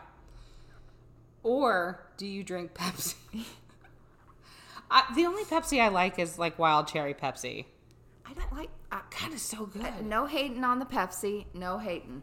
Or 1.42 2.06
do 2.16 2.26
you 2.26 2.42
drink 2.44 2.74
Pepsi? 2.74 3.14
I, 4.90 5.04
the 5.14 5.26
only 5.26 5.44
Pepsi 5.44 5.80
I 5.80 5.88
like 5.88 6.18
is 6.18 6.38
like 6.38 6.58
wild 6.58 6.88
cherry 6.88 7.14
Pepsi. 7.14 7.64
I 8.26 8.32
don't 8.32 8.52
like. 8.52 8.70
I, 8.92 9.00
God, 9.20 9.32
it's 9.32 9.42
so 9.42 9.66
good. 9.66 10.04
no 10.04 10.26
hating 10.26 10.64
on 10.64 10.78
the 10.78 10.84
Pepsi. 10.84 11.46
No 11.54 11.78
hating. 11.78 12.22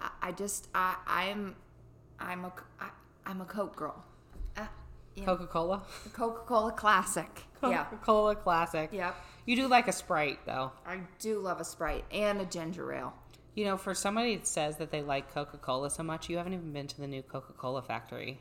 I, 0.00 0.10
I 0.22 0.32
just 0.32 0.68
I 0.74 0.96
I'm 1.06 1.56
I'm 2.20 2.44
a 2.44 2.52
I, 2.80 2.90
I'm 3.26 3.40
a 3.40 3.44
Coke 3.46 3.76
girl. 3.76 4.04
Uh, 4.56 4.66
yeah. 5.14 5.24
Coca 5.24 5.46
Cola. 5.46 5.82
Coca 6.12 6.44
Cola 6.44 6.72
Classic. 6.72 7.30
Yeah. 7.62 7.84
Coca 7.84 7.96
Cola 8.04 8.36
Classic. 8.36 8.90
Yep. 8.92 9.16
You 9.46 9.56
do 9.56 9.68
like 9.68 9.88
a 9.88 9.92
Sprite 9.92 10.40
though. 10.46 10.72
I 10.86 10.98
do 11.18 11.38
love 11.38 11.60
a 11.60 11.64
Sprite 11.64 12.04
and 12.10 12.40
a 12.40 12.44
ginger 12.44 12.92
ale. 12.92 13.14
You 13.54 13.66
know, 13.66 13.76
for 13.76 13.92
somebody 13.94 14.36
that 14.36 14.46
says 14.46 14.78
that 14.78 14.90
they 14.90 15.02
like 15.02 15.32
Coca 15.34 15.58
Cola 15.58 15.90
so 15.90 16.02
much, 16.02 16.28
you 16.30 16.38
haven't 16.38 16.54
even 16.54 16.72
been 16.72 16.86
to 16.86 17.00
the 17.00 17.06
new 17.06 17.22
Coca 17.22 17.52
Cola 17.52 17.82
factory 17.82 18.40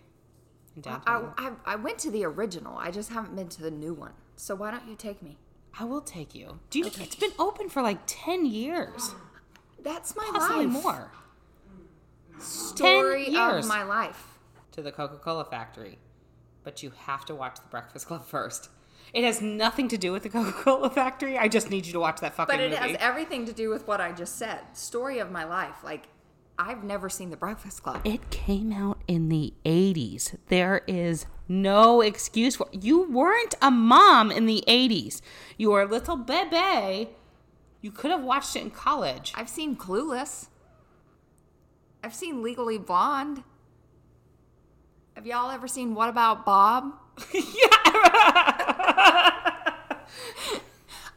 in 0.75 0.83
I, 0.85 0.89
downtown. 0.89 1.33
I 1.37 1.73
I 1.73 1.75
went 1.75 1.99
to 1.99 2.11
the 2.11 2.23
original. 2.25 2.77
I 2.77 2.91
just 2.91 3.09
haven't 3.11 3.35
been 3.35 3.49
to 3.49 3.61
the 3.61 3.71
new 3.71 3.93
one. 3.93 4.13
So 4.37 4.55
why 4.55 4.71
don't 4.71 4.87
you 4.87 4.95
take 4.95 5.21
me? 5.21 5.37
I 5.77 5.83
will 5.83 6.01
take 6.01 6.33
you. 6.33 6.59
Do 6.69 6.79
you? 6.79 6.85
It's 6.85 7.15
been 7.15 7.31
open 7.39 7.67
for 7.69 7.81
like 7.81 7.99
ten 8.07 8.45
years, 8.45 9.13
That's 9.83 10.15
my 10.15 10.29
possibly 10.33 10.65
life. 10.67 10.83
more. 10.83 11.11
Story 12.39 13.25
10 13.25 13.33
years. 13.33 13.65
of 13.65 13.69
my 13.69 13.83
life. 13.83 14.39
To 14.73 14.81
the 14.81 14.91
Coca 14.91 15.17
Cola 15.17 15.43
factory, 15.45 15.99
but 16.63 16.81
you 16.81 16.91
have 17.05 17.25
to 17.25 17.35
watch 17.35 17.55
the 17.57 17.67
Breakfast 17.69 18.07
Club 18.07 18.25
first. 18.27 18.69
It 19.13 19.23
has 19.23 19.41
nothing 19.41 19.87
to 19.89 19.97
do 19.97 20.11
with 20.11 20.23
the 20.23 20.29
Coca 20.29 20.51
Cola 20.53 20.89
factory. 21.01 21.37
I 21.37 21.47
just 21.47 21.69
need 21.69 21.85
you 21.85 21.93
to 21.93 21.99
watch 21.99 22.21
that 22.21 22.33
fucking 22.33 22.53
But 22.55 22.61
it 22.63 22.71
movie. 22.71 22.81
has 22.93 22.97
everything 22.99 23.45
to 23.45 23.53
do 23.53 23.69
with 23.69 23.87
what 23.87 23.99
I 23.99 24.11
just 24.11 24.37
said. 24.37 24.59
Story 24.73 25.19
of 25.19 25.31
my 25.31 25.43
life. 25.43 25.83
Like 25.83 26.07
I've 26.57 26.83
never 26.83 27.09
seen 27.09 27.29
The 27.31 27.37
Breakfast 27.37 27.81
Club. 27.83 28.01
It 28.05 28.29
came 28.29 28.71
out 28.71 29.01
in 29.07 29.29
the 29.29 29.53
80s. 29.65 30.35
There 30.47 30.81
is 30.87 31.25
no 31.47 32.01
excuse 32.01 32.55
for 32.55 32.67
you 32.71 33.09
weren't 33.09 33.55
a 33.61 33.71
mom 33.71 34.31
in 34.31 34.45
the 34.45 34.63
80s. 34.67 35.21
You 35.57 35.71
were 35.71 35.81
a 35.81 35.87
little 35.87 36.15
bebe. 36.17 37.09
You 37.81 37.91
could 37.91 38.11
have 38.11 38.23
watched 38.23 38.55
it 38.55 38.61
in 38.61 38.69
college. 38.71 39.33
I've 39.35 39.49
seen 39.49 39.75
Clueless. 39.75 40.49
I've 42.03 42.13
seen 42.13 42.41
Legally 42.43 42.77
Blonde. 42.77 43.43
Have 45.15 45.25
y'all 45.25 45.49
ever 45.51 45.67
seen 45.67 45.95
What 45.95 46.09
About 46.09 46.45
Bob? 46.45 46.93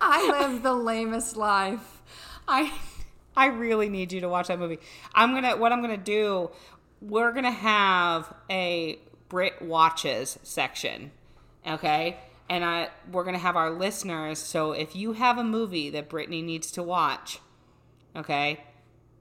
I 0.00 0.28
live 0.30 0.62
the 0.62 0.74
lamest 0.74 1.36
life. 1.36 2.02
I 2.46 2.72
I 3.36 3.46
really 3.46 3.88
need 3.88 4.12
you 4.12 4.20
to 4.20 4.28
watch 4.28 4.48
that 4.48 4.59
movie. 4.59 4.78
I'm 5.14 5.32
to 5.44 5.55
what 5.55 5.72
I'm 5.72 5.82
to 5.96 6.05
do, 6.05 6.50
we're 7.00 7.32
to 7.44 7.50
have 7.50 8.32
a 8.50 8.98
Brit 9.28 9.61
watches 9.62 10.38
section. 10.42 11.11
Okay? 11.66 12.18
And 12.48 12.64
I 12.64 12.90
we're 13.11 13.24
to 13.34 13.40
have 13.40 13.57
our 13.57 13.70
listeners, 13.70 14.38
so 14.38 14.72
if 14.72 14.94
you 14.94 15.14
have 15.14 15.38
a 15.38 15.44
movie 15.44 15.88
that 15.90 16.11
Brittany 16.11 16.42
needs 16.42 16.70
to 16.72 16.82
watch, 16.82 17.40
okay? 18.14 18.62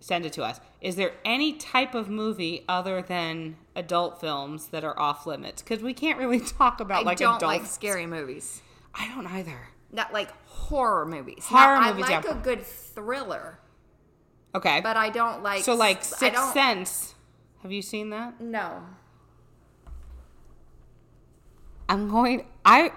Send 0.04 0.26
it 0.26 0.34
to 0.34 0.44
us. 0.44 0.60
Is 0.82 0.98
there 0.98 1.14
any 1.24 1.54
type 1.54 1.96
of 1.96 2.10
movie 2.10 2.66
other 2.68 3.02
than 3.02 3.56
adult 3.74 4.20
films 4.20 4.68
that 4.68 4.84
are 4.84 5.00
off 5.00 5.26
limits? 5.26 5.62
Because 5.62 5.82
we 5.82 5.94
can't 5.94 6.20
really 6.20 6.40
talk 6.60 6.82
about 6.82 7.04
I 7.04 7.06
like 7.06 7.18
don't 7.20 7.38
adult. 7.38 7.50
like 7.54 7.66
scary 7.66 8.06
movies. 8.06 8.62
I 8.94 9.08
don't 9.08 9.26
either. 9.26 9.70
Not 9.94 10.12
like 10.12 10.30
horror 10.46 11.06
movies. 11.06 11.46
Horror 11.46 11.80
now, 11.80 11.92
movies, 11.94 12.04
I 12.10 12.16
like 12.16 12.26
yeah. 12.26 12.38
a 12.38 12.44
good 12.44 12.66
thriller, 12.66 13.60
Okay. 14.54 14.82
but 14.82 14.98
I 14.98 15.10
don't 15.10 15.42
like. 15.42 15.64
so 15.64 15.74
like 15.74 16.04
Sixth 16.04 16.52
Sense. 16.52 17.16
Have 17.62 17.72
you 17.72 17.82
seen 17.82 18.10
that? 18.10 18.42
No. 18.42 18.84
I'm 21.88 22.10
going. 22.10 22.46
I. 22.66 22.92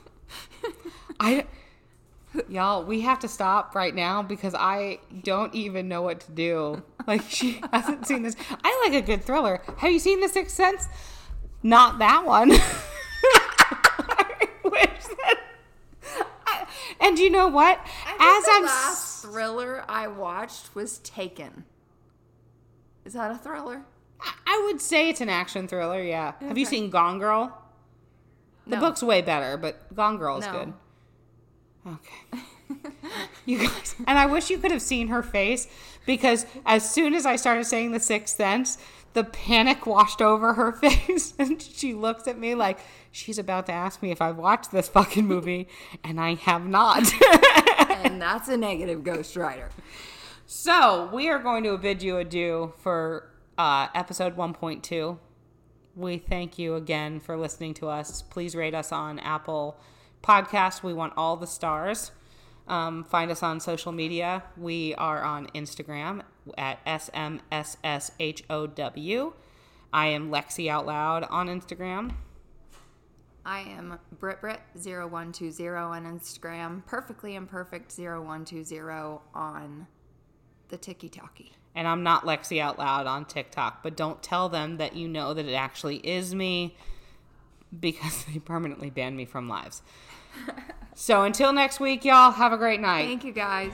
I. 1.20 1.44
Y'all, 2.48 2.84
we 2.84 3.00
have 3.00 3.18
to 3.20 3.28
stop 3.28 3.74
right 3.74 3.94
now 3.94 4.22
because 4.22 4.54
I 4.54 5.00
don't 5.24 5.52
even 5.54 5.88
know 5.88 6.02
what 6.02 6.20
to 6.20 6.32
do. 6.32 6.82
Like 7.06 7.22
she 7.28 7.60
hasn't 7.72 8.06
seen 8.06 8.22
this. 8.22 8.36
I 8.62 8.86
like 8.86 9.02
a 9.02 9.04
good 9.04 9.24
thriller. 9.24 9.62
Have 9.78 9.90
you 9.90 9.98
seen 9.98 10.20
The 10.20 10.28
Sixth 10.28 10.54
Sense? 10.54 10.86
Not 11.62 11.98
that 11.98 12.24
one. 12.26 12.52
I 13.24 14.48
wish 14.62 15.04
that. 15.16 15.40
I- 16.46 16.66
and 17.00 17.18
you 17.18 17.30
know 17.30 17.48
what? 17.48 17.80
I 18.06 18.38
As 18.38 18.44
think 18.44 18.56
I'm 18.58 18.64
last 18.64 19.22
thriller 19.22 19.82
I 19.88 20.06
watched 20.08 20.74
was 20.74 20.98
Taken. 20.98 21.64
Is 23.06 23.14
that 23.14 23.30
a 23.30 23.38
thriller? 23.38 23.82
I 24.46 24.62
would 24.66 24.80
say 24.80 25.08
it's 25.08 25.22
an 25.22 25.30
action 25.30 25.66
thriller. 25.66 26.02
Yeah. 26.02 26.34
Have 26.42 26.58
you 26.58 26.66
seen 26.66 26.90
Gone 26.90 27.18
Girl? 27.18 27.56
The 28.66 28.76
No. 28.76 28.80
book's 28.82 29.02
way 29.02 29.22
better, 29.22 29.56
but 29.56 29.92
Gone 29.96 30.18
Girl 30.18 30.36
is 30.38 30.44
No. 30.46 30.52
good. 30.52 30.72
Okay. 31.86 32.42
you 33.46 33.58
guys, 33.58 33.94
and 34.06 34.18
I 34.18 34.26
wish 34.26 34.50
you 34.50 34.58
could 34.58 34.70
have 34.70 34.82
seen 34.82 35.08
her 35.08 35.22
face 35.22 35.66
because 36.06 36.46
as 36.66 36.88
soon 36.88 37.14
as 37.14 37.26
I 37.26 37.36
started 37.36 37.64
saying 37.64 37.92
the 37.92 38.00
sixth 38.00 38.36
sense, 38.36 38.78
the 39.12 39.24
panic 39.24 39.86
washed 39.86 40.22
over 40.22 40.54
her 40.54 40.72
face 40.80 41.34
and 41.38 41.60
she 41.60 41.94
looks 41.94 42.28
at 42.28 42.38
me 42.38 42.54
like 42.54 42.78
she's 43.10 43.38
about 43.38 43.66
to 43.66 43.72
ask 43.72 44.02
me 44.02 44.10
if 44.10 44.22
I've 44.22 44.36
watched 44.36 44.70
this 44.70 44.88
fucking 44.88 45.26
movie 45.26 45.68
and 46.04 46.20
I 46.20 46.34
have 46.34 46.66
not. 46.66 47.10
and 48.04 48.20
that's 48.20 48.48
a 48.48 48.56
negative 48.56 49.02
Ghost 49.02 49.36
Rider. 49.36 49.70
so, 50.46 51.08
we 51.12 51.28
are 51.28 51.38
going 51.38 51.64
to 51.64 51.76
bid 51.78 52.02
you 52.02 52.18
adieu 52.18 52.72
for 52.78 53.30
uh, 53.58 53.88
episode 53.94 54.36
1.2. 54.36 55.18
We 55.96 56.18
thank 56.18 56.58
you 56.58 56.76
again 56.76 57.20
for 57.20 57.36
listening 57.36 57.74
to 57.74 57.88
us. 57.88 58.22
Please 58.22 58.54
rate 58.54 58.74
us 58.74 58.92
on 58.92 59.18
Apple 59.18 59.78
Podcast. 60.22 60.82
We 60.82 60.92
want 60.92 61.12
all 61.16 61.36
the 61.36 61.46
stars. 61.46 62.12
Um, 62.68 63.04
find 63.04 63.30
us 63.30 63.42
on 63.42 63.60
social 63.60 63.92
media. 63.92 64.44
We 64.56 64.94
are 64.94 65.22
on 65.22 65.48
Instagram 65.48 66.22
at 66.56 66.84
SMSSHOW. 66.84 67.42
I 69.92 70.06
am 70.06 70.30
Lexi 70.30 70.68
Out 70.68 70.86
Loud 70.86 71.24
on 71.24 71.48
Instagram. 71.48 72.12
I 73.44 73.60
am 73.60 73.98
BritBrit0120 74.20 75.90
on 75.90 76.04
Instagram, 76.04 76.86
Perfectly 76.86 77.34
Imperfect 77.34 77.92
0120 77.98 79.18
on 79.34 79.86
the 80.68 80.76
Tiki 80.76 81.08
Talkie. 81.08 81.52
And 81.74 81.88
I'm 81.88 82.02
not 82.02 82.24
Lexi 82.24 82.60
Out 82.60 82.78
Loud 82.78 83.06
on 83.06 83.24
TikTok, 83.24 83.82
but 83.82 83.96
don't 83.96 84.22
tell 84.22 84.48
them 84.48 84.76
that 84.76 84.94
you 84.94 85.08
know 85.08 85.34
that 85.34 85.46
it 85.46 85.54
actually 85.54 85.96
is 85.96 86.34
me 86.34 86.76
because 87.78 88.24
they 88.32 88.38
permanently 88.38 88.90
banned 88.90 89.16
me 89.16 89.24
from 89.24 89.48
lives. 89.48 89.82
So 90.94 91.24
until 91.24 91.52
next 91.52 91.80
week, 91.80 92.04
y'all, 92.04 92.30
have 92.32 92.52
a 92.52 92.56
great 92.58 92.80
night. 92.80 93.06
Thank 93.06 93.24
you 93.24 93.32
guys. 93.32 93.72